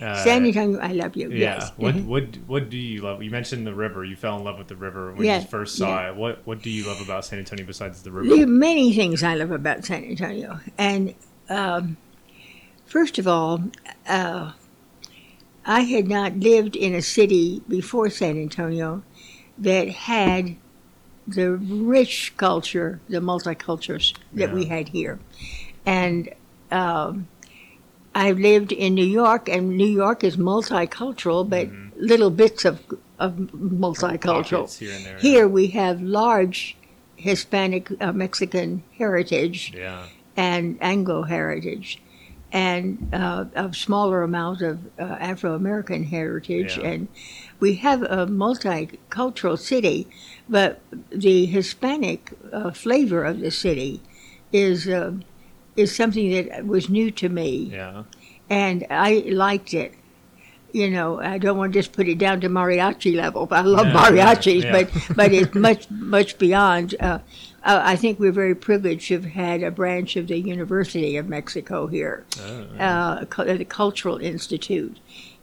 Uh, 0.00 0.24
San 0.24 0.44
Antonio, 0.46 0.78
I 0.80 0.92
love 0.92 1.16
you. 1.16 1.30
Yeah. 1.30 1.36
Yes. 1.56 1.72
What 1.76 1.94
Mhm. 1.94 2.06
what 2.06 2.24
what 2.46 2.70
do 2.70 2.76
you 2.76 3.02
love? 3.02 3.22
You 3.22 3.30
mentioned 3.30 3.66
the 3.66 3.74
river. 3.74 4.04
You 4.04 4.16
fell 4.16 4.36
in 4.38 4.44
love 4.44 4.58
with 4.58 4.68
the 4.68 4.76
river 4.76 5.12
when 5.12 5.26
Yeah, 5.26 5.40
you 5.40 5.46
first 5.46 5.76
saw 5.76 6.00
yeah. 6.00 6.10
it. 6.10 6.16
What 6.16 6.46
what 6.46 6.62
do 6.62 6.70
you 6.70 6.86
love 6.86 7.00
about 7.00 7.24
San 7.24 7.38
Antonio 7.38 7.64
besides 7.66 8.02
the 8.02 8.10
There 8.10 8.22
river? 8.22 8.42
are 8.42 8.46
many 8.46 8.92
things 8.92 9.22
I 9.22 9.34
love 9.34 9.50
about 9.50 9.84
San 9.84 10.04
Antonio. 10.04 10.60
And 10.76 11.14
um, 11.48 11.96
first 12.86 13.18
of 13.18 13.26
all, 13.28 13.62
uh, 14.08 14.52
I 15.66 15.80
had 15.80 16.08
not 16.08 16.36
lived 16.38 16.76
in 16.76 16.94
a 16.94 17.02
city 17.02 17.62
before 17.68 18.08
San 18.10 18.40
Antonio 18.40 19.02
that 19.58 19.88
had 19.88 20.56
the 21.26 21.52
rich 21.52 22.32
culture, 22.38 23.00
the 23.08 23.18
multicultures 23.20 24.14
that 24.32 24.52
we 24.52 24.64
had 24.64 24.88
here. 24.88 25.18
And 25.84 26.30
um, 26.70 27.28
I 28.18 28.32
lived 28.32 28.72
in 28.72 28.90
New 28.94 29.10
York, 29.22 29.48
and 29.48 29.62
New 29.82 29.92
York 30.04 30.24
is 30.24 30.36
multicultural, 30.36 31.48
but 31.54 31.68
little 32.12 32.30
bits 32.42 32.64
of, 32.64 32.76
of 33.20 33.32
multicultural. 33.34 34.66
Here 34.76 34.98
there. 35.04 35.18
Here 35.18 35.46
we 35.58 35.68
have 35.68 36.02
large 36.02 36.76
Hispanic 37.14 37.84
uh, 38.00 38.12
Mexican 38.24 38.82
heritage 39.00 39.72
Yeah. 39.72 40.06
and 40.36 40.64
Anglo 40.80 41.22
heritage, 41.36 41.88
and 42.50 42.86
uh, 43.12 43.44
a 43.54 43.72
smaller 43.86 44.20
amount 44.30 44.62
of 44.62 44.76
uh, 44.98 45.02
Afro 45.30 45.54
American 45.54 46.02
heritage. 46.16 46.72
Yeah. 46.76 46.90
And 46.90 47.00
we 47.60 47.70
have 47.86 48.00
a 48.02 48.26
multicultural 48.26 49.58
city, 49.72 50.08
but 50.48 50.80
the 51.26 51.46
Hispanic 51.46 52.20
uh, 52.52 52.72
flavor 52.72 53.22
of 53.30 53.36
the 53.46 53.52
city 53.52 54.00
is. 54.52 54.88
Uh, 55.78 55.82
is 55.82 55.94
something 55.94 56.30
that 56.30 56.66
was 56.66 56.88
new 56.88 57.10
to 57.12 57.28
me 57.28 57.70
Yeah. 57.72 58.04
and 58.50 58.86
I 58.90 59.24
liked 59.28 59.74
it. 59.74 59.92
You 60.72 60.90
know, 60.90 61.18
I 61.18 61.38
don't 61.38 61.56
want 61.56 61.72
to 61.72 61.78
just 61.78 61.92
put 61.92 62.08
it 62.08 62.18
down 62.18 62.40
to 62.42 62.48
mariachi 62.48 63.14
level. 63.14 63.46
But 63.46 63.60
I 63.60 63.62
love 63.62 63.86
Yeah, 63.86 63.94
mariachis, 63.94 64.64
yeah. 64.64 64.72
but 64.72 64.86
but 65.16 65.32
it's 65.32 65.54
much 65.54 65.90
much 65.90 66.38
beyond. 66.38 66.94
Uh, 67.00 67.18
uh, 67.64 67.80
I 67.92 67.96
think 67.96 68.18
we're 68.20 68.32
very 68.32 68.54
privileged 68.54 69.08
to 69.08 69.14
have 69.14 69.24
had 69.24 69.62
a 69.62 69.70
branch 69.70 70.16
of 70.16 70.26
the 70.26 70.38
University 70.38 71.16
of 71.16 71.26
Mexico 71.28 71.86
here, 71.86 72.24
Oh, 72.40 72.66
uh, 72.78 73.24
the 73.44 73.64
Cultural 73.64 74.18
Institute, 74.18 74.98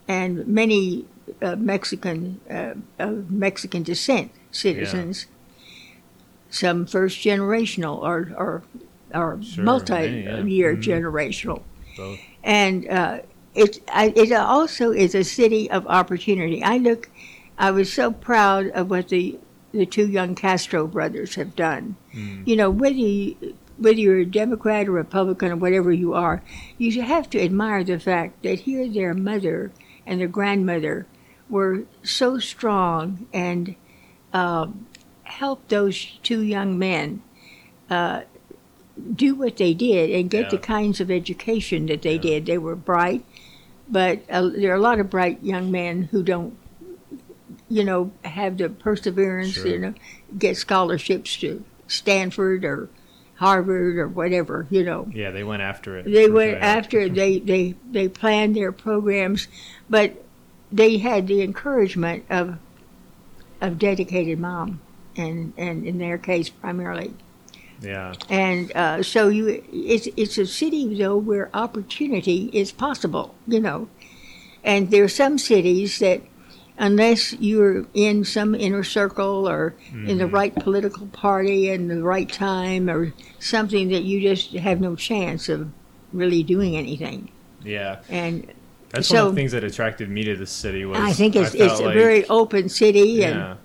and 0.08 0.48
many 0.48 1.06
uh, 1.42 1.56
Mexican 1.56 2.40
uh, 2.50 2.76
of 3.00 3.32
Mexican 3.32 3.82
descent 3.84 4.32
citizens. 4.52 5.26
Some 6.52 6.86
first 6.86 7.18
generational 7.20 7.98
or 7.98 8.32
or 8.38 8.64
or 9.16 9.40
Sure, 9.42 9.64
multi 9.64 9.94
many, 9.94 10.24
yeah. 10.24 10.44
year 10.44 10.76
Mhm. 10.76 10.84
generational 10.84 11.62
both. 11.98 12.20
and 12.44 12.88
uh, 12.90 13.20
it 13.56 13.80
I, 13.92 14.14
it 14.16 14.32
also 14.32 14.92
is 14.92 15.16
a 15.16 15.24
city 15.24 15.70
of 15.72 15.88
opportunity. 15.88 16.62
I 16.64 16.78
look, 16.78 17.10
I 17.58 17.72
was 17.72 17.92
so 17.92 18.12
proud 18.12 18.68
of 18.72 18.90
what 18.90 19.10
the 19.10 19.40
the 19.72 19.86
two 19.86 20.08
young 20.08 20.36
Castro 20.36 20.88
brothers 20.88 21.36
have 21.36 21.56
done. 21.56 21.96
Mm. 22.14 22.48
You 22.48 22.56
know, 22.56 22.70
whether 22.70 22.96
you, 22.96 23.56
whether 23.78 23.98
you're 24.00 24.20
a 24.20 24.26
Democrat 24.26 24.88
or 24.88 24.92
Republican 24.92 25.52
or 25.52 25.56
whatever 25.58 25.92
you 25.92 26.14
are, 26.14 26.42
you 26.78 26.92
should 26.92 27.04
have 27.04 27.30
to 27.32 27.42
admire 27.44 27.84
the 27.84 28.00
fact 28.00 28.42
that 28.44 28.62
here 28.62 28.88
their 28.88 29.14
mother 29.14 29.72
and 30.06 30.20
their 30.22 30.30
grandmother 30.30 31.08
were 31.50 31.84
so 32.04 32.40
strong 32.40 33.28
and 33.34 33.76
um, 34.34 34.86
helped 35.24 35.68
those 35.70 36.20
two 36.24 36.42
young 36.42 36.80
men 36.80 37.22
uh, 37.90 38.22
do 39.16 39.36
what 39.36 39.58
they 39.58 39.74
did 39.74 40.10
and 40.12 40.30
get 40.30 40.50
the 40.50 40.58
kinds 40.58 41.02
of 41.02 41.12
education 41.12 41.86
that 41.88 42.02
they 42.02 42.14
Yeah. 42.16 42.22
did. 42.22 42.46
They 42.46 42.58
were 42.58 42.76
bright, 42.76 43.26
but 43.90 44.22
uh, 44.30 44.50
there 44.50 44.72
are 44.72 44.76
a 44.78 44.82
lot 44.82 45.00
of 45.00 45.10
bright 45.10 45.44
young 45.44 45.70
men 45.72 46.04
who 46.12 46.24
don't, 46.24 46.58
you 47.70 47.84
know, 47.84 48.12
have 48.24 48.58
the 48.58 48.70
perseverance, 48.70 49.54
Sure. 49.54 49.68
you 49.68 49.80
know, 49.80 49.94
get 50.38 50.56
scholarships 50.58 51.36
to 51.38 51.64
Stanford 51.88 52.64
or 52.64 52.90
Harvard 53.36 53.98
or 53.98 54.08
whatever, 54.08 54.66
you 54.70 54.84
know. 54.84 55.10
Yeah, 55.14 55.32
they 55.32 55.44
went 55.44 55.62
after 55.62 55.98
it. 55.98 56.06
They 56.12 56.30
went 56.30 56.58
after 56.62 57.10
they, 57.10 57.40
they 57.40 57.76
they 57.92 58.08
planned 58.08 58.56
their 58.56 58.72
programs, 58.72 59.50
but 59.90 60.24
they 60.72 60.98
had 61.00 61.28
the 61.28 61.42
encouragement 61.42 62.24
of 62.30 62.58
of 63.62 63.78
dedicated 63.78 64.40
mom, 64.40 64.80
and 65.18 65.52
and 65.58 65.86
in 65.86 65.98
their 65.98 66.18
case 66.18 66.50
primarily. 66.50 67.14
Yeah. 67.82 68.14
And 68.30 68.72
uh, 68.76 69.04
so 69.04 69.28
you, 69.28 69.64
it's 69.72 70.08
it's 70.18 70.38
a 70.38 70.46
city 70.46 70.96
though 70.96 71.18
where 71.18 71.50
opportunity 71.54 72.50
is 72.54 72.72
possible, 72.72 73.36
you 73.48 73.60
know. 73.60 73.88
And 74.64 74.90
there 74.92 75.04
are 75.04 75.08
some 75.08 75.38
cities 75.38 76.00
that, 76.00 76.22
unless 76.78 77.34
you're 77.34 77.86
in 77.94 78.24
some 78.26 78.56
inner 78.56 78.84
circle 78.84 79.48
or 79.48 79.76
in 79.94 80.18
the 80.18 80.26
Mhm. 80.26 80.32
right 80.34 80.56
political 80.56 81.06
party 81.08 81.70
and 81.70 81.90
the 81.90 82.02
right 82.02 82.28
time 82.32 82.90
or 82.90 83.14
something, 83.40 83.90
that 83.90 84.04
you 84.04 84.22
just 84.22 84.54
have 84.54 84.82
no 84.82 84.96
chance 84.96 85.50
of 85.50 85.70
really 86.14 86.42
doing 86.44 86.76
anything. 86.76 87.30
Yeah. 87.64 87.98
And 88.10 88.48
That's 88.90 89.10
one 89.12 89.20
of 89.28 89.30
the 89.36 89.36
things 89.36 89.52
that 89.52 89.64
attracted 89.64 90.10
me 90.10 90.24
to 90.24 90.36
the 90.36 90.46
city 90.48 90.86
was 90.86 90.98
I 91.00 91.12
think 91.12 91.36
it's 91.36 91.52
felt 91.56 91.72
it's 91.72 91.80
a 91.80 91.86
like, 91.86 91.94
very 91.96 92.26
open 92.28 92.70
city 92.70 93.24
and. 93.24 93.36
yeah, 93.36 93.56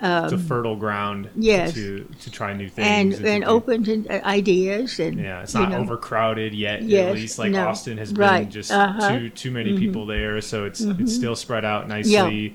a 0.00 0.26
Um, 0.32 0.38
fertile 0.38 0.76
ground 0.76 1.28
yes. 1.34 1.74
to 1.74 2.06
to 2.20 2.30
try 2.30 2.52
new 2.52 2.68
things 2.68 3.16
and, 3.16 3.24
to 3.24 3.30
and 3.30 3.44
open 3.44 3.82
to 3.84 4.06
uh, 4.08 4.24
ideas 4.26 4.98
and 5.00 5.18
Yeah, 5.18 5.42
it's 5.42 5.54
you 5.54 5.60
not 5.60 5.70
know. 5.70 5.78
overcrowded 5.78 6.54
yet. 6.54 6.82
Yes, 6.82 7.08
at 7.08 7.14
least 7.14 7.38
like 7.38 7.50
no, 7.52 7.66
Austin 7.68 7.98
has 7.98 8.12
right, 8.12 8.42
been 8.42 8.50
just 8.50 8.70
uh-huh. 8.70 9.18
too 9.18 9.30
too 9.30 9.50
many 9.50 9.72
Mhm. 9.72 9.78
people 9.78 10.06
there, 10.06 10.40
so 10.40 10.64
it's 10.64 10.80
Mhm. 10.84 11.00
it's 11.00 11.14
still 11.14 11.34
spread 11.36 11.64
out 11.64 11.88
nicely. 11.88 12.54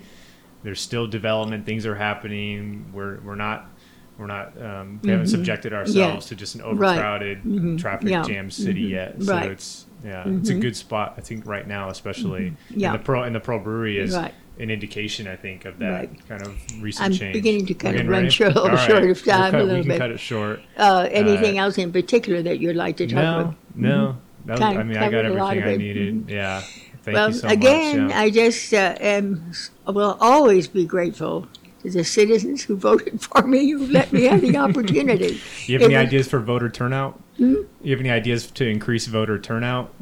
There's 0.64 0.80
still 0.80 1.08
development. 1.08 1.66
Things 1.66 1.86
are 1.86 1.96
happening. 1.96 2.86
We're 2.94 3.20
we're 3.26 3.36
not 3.36 3.70
we're 4.18 4.28
not 4.28 4.54
um, 4.62 5.00
we 5.04 5.10
haven't 5.10 5.28
subjected 5.28 5.74
ourselves 5.74 6.28
to 6.28 6.36
just 6.36 6.56
an 6.56 6.62
overcrowded 6.62 7.80
traffic 7.80 8.10
Yeah. 8.10 8.24
jam 8.24 8.50
city 8.52 8.84
yet. 8.84 9.22
So 9.22 9.34
Right. 9.34 9.52
it's 9.52 9.86
yeah, 10.06 10.24
it's 10.28 10.50
a 10.50 10.54
good 10.54 10.76
spot 10.76 11.16
I 11.18 11.22
think 11.22 11.46
right 11.46 11.68
now, 11.68 11.90
especially. 11.90 12.54
Yeah. 12.70 12.92
And 12.94 13.00
the 13.00 13.04
Pearl 13.04 13.24
and 13.24 13.36
the 13.36 13.40
Pearl 13.40 13.60
brewery 13.60 13.98
is 13.98 14.16
Right. 14.16 14.34
An 14.60 14.70
indication 14.70 15.28
I 15.28 15.36
think 15.36 15.66
of 15.66 15.80
that 15.80 15.90
Right. 15.92 16.28
kind 16.30 16.42
of 16.46 16.56
recent 16.82 17.06
I'm 17.06 17.14
change. 17.14 17.34
beginning 17.34 17.66
to 17.68 17.74
kind 17.74 18.00
of 18.00 18.08
run 18.08 18.30
short- 18.30 18.52
a 18.52 18.54
little 18.54 18.70
All 18.70 18.76
right. 18.76 18.88
short 18.88 19.04
of 19.04 19.26
We'll 19.26 19.36
time 19.36 19.52
cut- 19.52 19.62
a 19.62 19.64
little 19.64 19.78
we 19.78 19.82
can 19.84 19.90
bit. 19.90 19.98
cut 20.00 20.12
it 20.12 20.20
short. 20.20 20.62
Uh, 20.78 21.08
anything 21.12 21.60
Uh, 21.60 21.64
else 21.64 21.78
in 21.78 21.92
particular 21.92 22.42
that 22.44 22.60
you'd 22.60 22.76
like 22.76 22.98
to 22.98 23.08
talk 23.08 23.16
No, 23.16 23.40
about? 23.40 23.56
no. 23.76 24.18
Was, 24.46 24.60
Kind 24.60 24.78
I 24.80 24.84
mean, 24.84 24.98
I 24.98 25.10
got 25.10 25.24
covered 25.24 25.26
a 25.26 25.34
lot 25.34 25.58
everything 25.58 25.74
I 25.74 25.78
needed. 25.78 26.26
Yeah. 26.28 26.62
Thank 27.04 27.16
well, 27.16 27.30
you 27.30 27.36
so 27.36 27.48
again, 27.48 28.02
much. 28.04 28.12
yeah. 28.12 28.20
I 28.22 28.30
just 28.30 28.74
uh, 28.74 28.96
am, 29.00 29.52
will 29.88 30.18
always 30.20 30.68
be 30.68 30.86
grateful 30.86 31.48
to 31.82 31.90
the 31.90 32.04
citizens 32.04 32.64
who 32.64 32.76
voted 32.78 33.22
for 33.22 33.42
me, 33.48 33.72
who 33.72 33.88
let 33.88 34.14
me 34.14 34.24
have 34.26 34.42
the 34.42 34.56
opportunity. 34.66 35.40
you 35.66 35.74
have 35.80 35.82
any 35.82 35.96
ideas 35.96 36.28
for 36.28 36.40
voter 36.40 36.70
turnout? 36.70 37.20
You 37.38 37.66
have 37.86 38.00
any 38.00 38.10
ideas 38.12 38.48
to 38.52 38.68
increase 38.68 39.08
voter 39.08 39.40
turnout? 39.40 39.94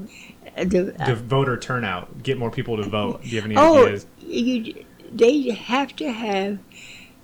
Uh, 0.57 0.63
the- 0.65 0.93
The 1.05 1.15
voter 1.15 1.55
turnout, 1.57 2.21
get 2.23 2.37
more 2.37 2.51
people 2.51 2.77
to 2.77 2.83
vote. 2.83 3.23
Do 3.23 3.29
you 3.29 3.37
have 3.37 3.45
any 3.45 3.55
oh, 3.57 3.85
ideas? 3.85 4.05
You, 4.25 4.85
they 5.11 5.49
have 5.49 5.95
to 5.97 6.11
have 6.11 6.59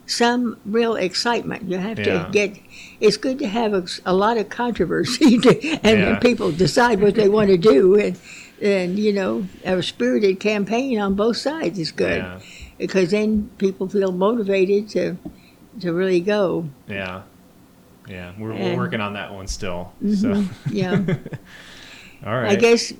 some 0.05 0.57
real 0.65 0.95
excitement. 0.95 1.69
You 1.69 1.77
have 1.77 1.99
Yeah. 1.99 2.25
to 2.25 2.31
get. 2.31 2.57
It's 2.99 3.17
good 3.17 3.39
to 3.39 3.47
have 3.47 3.73
a, 3.73 3.85
a 4.05 4.13
lot 4.13 4.37
of 4.37 4.49
controversy, 4.49 5.37
to, 5.43 5.79
and 5.83 5.99
Yeah. 5.99 6.19
people 6.19 6.51
decide 6.51 7.01
what 7.01 7.15
they 7.15 7.29
want 7.29 7.49
to 7.49 7.57
do, 7.57 7.95
and 7.95 8.17
and 8.61 8.97
you 8.97 9.13
know, 9.13 9.45
a 9.65 9.81
spirited 9.83 10.39
campaign 10.39 10.99
on 10.99 11.13
both 11.15 11.37
sides 11.37 11.77
is 11.77 11.91
good 11.91 12.17
Yeah. 12.23 12.39
because 12.77 13.11
then 13.11 13.49
people 13.57 13.87
feel 13.89 14.11
motivated 14.11 14.89
to 14.89 15.17
to 15.81 15.93
really 15.93 16.21
go. 16.21 16.67
Yeah. 16.87 17.21
Yeah. 18.09 18.31
We're, 18.39 18.53
we're 18.53 18.77
working 18.77 19.01
on 19.01 19.13
that 19.13 19.33
one 19.33 19.47
still. 19.47 19.91
Mm-hmm. 20.03 20.13
So, 20.45 20.49
Yeah. 20.71 20.93
all 22.25 22.33
right. 22.33 22.51
I 22.51 22.55
guess 22.55 22.93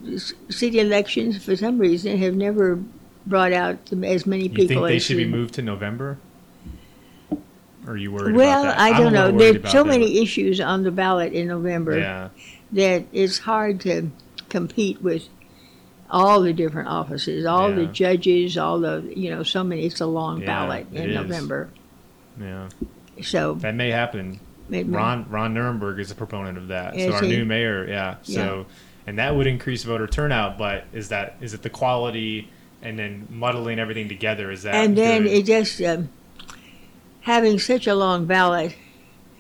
city 0.50 0.80
elections, 0.80 1.44
for 1.44 1.56
some 1.56 1.80
reason, 1.80 2.18
have 2.18 2.36
never 2.36 2.80
brought 3.28 3.54
out 3.54 3.78
as 4.04 4.26
many 4.26 4.50
people. 4.50 4.62
you 4.64 4.68
think 4.68 4.88
they 4.88 5.00
should 5.00 5.18
be 5.18 5.26
moved 5.26 5.56
to 5.56 5.62
November? 5.62 6.18
Or 7.86 7.94
are 7.94 7.98
you 7.98 8.12
worried 8.12 8.36
Well, 8.36 8.64
about 8.64 8.78
that? 8.78 8.80
I 8.80 9.00
don't 9.00 9.14
know. 9.14 9.32
There's 9.32 9.72
so 9.72 9.84
that. 9.84 9.90
many 9.90 10.22
issues 10.22 10.60
on 10.60 10.84
the 10.84 10.92
ballot 10.92 11.34
in 11.34 11.48
November 11.48 11.98
Yeah. 11.98 12.30
that 12.74 13.06
it's 13.14 13.40
hard 13.40 13.80
to 13.82 14.12
compete 14.50 15.02
with 15.02 15.28
all 16.10 16.42
the 16.42 16.54
different 16.54 16.90
offices, 16.90 17.46
all 17.46 17.72
the 17.72 17.86
judges, 17.86 18.58
all 18.58 18.80
the 18.80 19.12
you 19.16 19.30
know, 19.30 19.44
so 19.44 19.64
many. 19.64 19.86
It's 19.86 20.02
a 20.02 20.06
long 20.06 20.42
Yeah, 20.42 20.46
ballot 20.48 20.88
in. 20.94 21.14
November, 21.14 21.70
Yeah. 22.40 22.68
so 23.22 23.56
That 23.56 23.76
may 23.76 23.90
happen. 23.92 24.40
Ron 24.70 25.26
Ron 25.30 25.54
Nirenberg 25.54 26.00
is 26.00 26.12
a 26.12 26.16
proponent 26.16 26.58
of 26.58 26.68
that. 26.70 26.96
Is 26.98 27.10
so 27.12 27.14
our 27.18 27.24
he? 27.24 27.30
new 27.38 27.46
mayor, 27.46 27.88
yeah. 27.88 28.16
So 28.24 28.66
and 29.06 29.18
that 29.20 29.34
would 29.36 29.48
increase 29.48 29.84
voter 29.84 30.08
turnout, 30.08 30.58
but 30.58 30.84
is 30.94 31.08
that 31.10 31.36
is 31.40 31.54
it 31.54 31.62
the 31.62 31.70
quality 31.70 32.50
and 32.88 32.98
then 32.98 33.28
muddling 33.30 33.80
everything 33.80 34.08
together? 34.08 34.50
Is 34.52 34.64
that 34.64 34.76
and 34.76 34.98
then 34.98 35.24
good? 35.24 35.32
it 35.32 35.46
just 35.46 35.82
um, 35.82 36.10
having 37.22 37.60
such 37.60 37.86
a 37.88 37.96
long 37.96 38.26
ballot. 38.26 38.76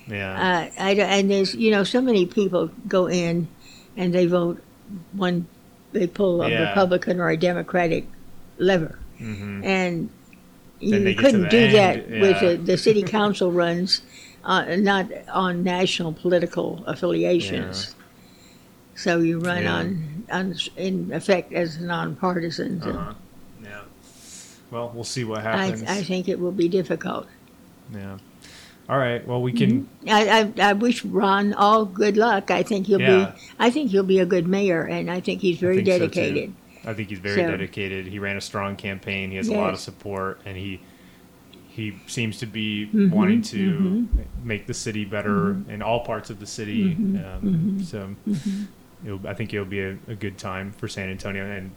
yeah. 0.07 0.69
Uh, 0.77 0.81
I, 0.81 0.91
and 0.93 1.31
there's 1.31 1.55
you 1.55 1.71
know 1.71 1.83
so 1.83 2.01
many 2.01 2.25
people 2.25 2.69
go 2.87 3.07
in 3.07 3.47
and 3.95 4.13
they 4.13 4.25
vote 4.25 4.61
one 5.13 5.47
they 5.93 6.07
pull 6.07 6.41
a 6.41 6.49
Yeah. 6.49 6.61
Republican 6.61 7.19
or 7.19 7.29
a 7.29 7.37
Democratic 7.37 8.05
lever 8.57 8.99
hmm 9.17 9.63
and 9.63 10.09
you 10.79 11.15
couldn't 11.15 11.49
do 11.49 11.63
end, 11.63 11.73
that 11.73 12.09
with 12.21 12.39
the, 12.39 12.55
the 12.55 12.77
city 12.77 13.01
council 13.17 13.51
runs 13.51 14.01
uh, 14.43 14.75
not 14.77 15.09
on 15.33 15.63
national 15.63 16.13
political 16.13 16.83
affiliations 16.85 17.95
so 18.95 19.19
you 19.19 19.39
run 19.39 19.63
Yeah. 19.63 19.73
on, 19.75 20.25
on 20.31 20.55
in 20.75 21.11
effect 21.13 21.53
as 21.53 21.79
nonpartisan 21.79 22.81
so 22.81 22.89
Uh-huh. 22.91 23.13
Well, 24.71 24.91
we'll 24.93 25.03
see 25.03 25.23
what 25.23 25.43
happens. 25.43 25.83
I 25.83 26.03
think 26.03 26.27
it 26.27 26.39
will 26.39 26.51
be 26.51 26.67
difficult 26.67 27.27
yeah. 27.93 28.17
All 28.89 28.97
right. 28.97 29.25
Well, 29.27 29.41
we 29.41 29.51
can. 29.51 29.87
I, 30.09 30.51
I, 30.57 30.69
I 30.69 30.73
wish 30.73 31.03
Ron 31.03 31.53
all 31.53 31.85
good 31.85 32.15
luck. 32.15 32.51
I 32.51 32.63
think 32.63 32.87
he'll 32.87 33.01
Yeah. 33.01 33.31
be. 33.35 33.41
I 33.59 33.69
think 33.69 33.91
he'll 33.91 34.03
be 34.03 34.19
a 34.19 34.25
good 34.25 34.47
mayor, 34.47 34.83
and 34.83 35.11
I 35.11 35.19
think 35.19 35.41
he's 35.41 35.57
very 35.57 35.77
think 35.83 35.87
so, 35.87 35.99
dedicated. 35.99 36.53
I 36.85 36.93
think 36.93 37.09
he's 37.09 37.19
very 37.19 37.41
So- 37.41 37.51
dedicated. 37.51 38.07
He 38.07 38.19
ran 38.19 38.37
a 38.37 38.41
strong 38.41 38.75
campaign. 38.77 39.31
He 39.31 39.37
has 39.37 39.49
a 39.49 39.53
lot 39.53 39.73
of 39.73 39.79
support, 39.79 40.39
and 40.45 40.55
he 40.57 40.79
he 41.69 41.97
seems 42.07 42.39
to 42.39 42.45
be 42.47 42.87
Mhm, 42.93 43.11
wanting 43.11 43.41
to 43.43 43.57
mhm. 43.77 44.07
make 44.43 44.65
the 44.67 44.73
city 44.73 45.05
better 45.05 45.51
in 45.69 45.81
all 45.83 45.99
parts 45.99 46.29
of 46.31 46.39
the 46.39 46.47
city. 46.47 46.95
Mhm, 46.95 47.25
Um, 47.37 47.83
So 47.83 48.15
it'll, 49.05 49.27
I 49.27 49.33
think 49.35 49.53
it'll 49.53 49.65
be 49.65 49.81
a, 49.81 49.97
a 50.07 50.15
good 50.15 50.37
time 50.39 50.71
for 50.71 50.87
San 50.87 51.09
Antonio, 51.09 51.45
and 51.45 51.71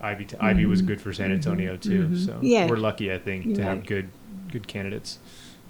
Ivy 0.00 0.26
Ivy 0.40 0.66
was 0.66 0.80
mm-hmm. 0.80 0.88
good 0.88 1.00
for 1.00 1.12
San 1.12 1.32
Antonio 1.32 1.76
mm-hmm. 1.76 1.90
too. 1.90 2.08
mhm. 2.08 2.26
So 2.26 2.38
Yeah. 2.42 2.66
we're 2.66 2.76
lucky, 2.76 3.12
I 3.12 3.18
think, 3.18 3.44
to 3.44 3.50
You're 3.50 3.62
have 3.62 3.78
right. 3.78 3.86
good 3.86 4.08
good 4.52 4.66
candidates. 4.68 5.18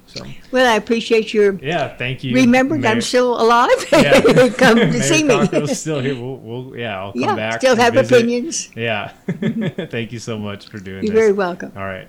So 0.07 0.23
Well, 0.51 0.71
I 0.71 0.77
appreciate 0.77 1.33
your. 1.33 1.55
yeah, 1.63 1.97
thank 1.97 2.23
you. 2.23 2.35
Remembered 2.35 2.81
Mayor- 2.83 2.91
I'm 2.93 3.01
still 3.01 3.41
alive. 3.41 3.71
yeah. 3.91 4.21
Come 4.59 4.77
to 4.79 4.87
Mayor 4.93 5.03
see 5.03 5.25
me. 5.25 5.67
Still 5.69 6.01
here. 6.01 6.15
We'll, 6.15 6.37
we'll 6.37 6.77
yeah, 6.77 7.01
I'll 7.01 7.13
come 7.13 7.23
yeah, 7.23 7.35
back. 7.37 7.61
still 7.61 7.75
have 7.77 7.95
visit. 7.95 8.15
opinions. 8.17 8.71
Yeah. 8.77 9.13
Mm-hmm. 9.27 9.85
Thank 9.91 10.13
you 10.13 10.19
so 10.19 10.39
much 10.39 10.69
for 10.69 10.79
doing 10.79 11.01
this. 11.01 11.05
You're 11.07 11.15
this. 11.15 11.21
very 11.23 11.33
welcome. 11.33 11.73
All 11.77 11.85
right. 11.85 12.09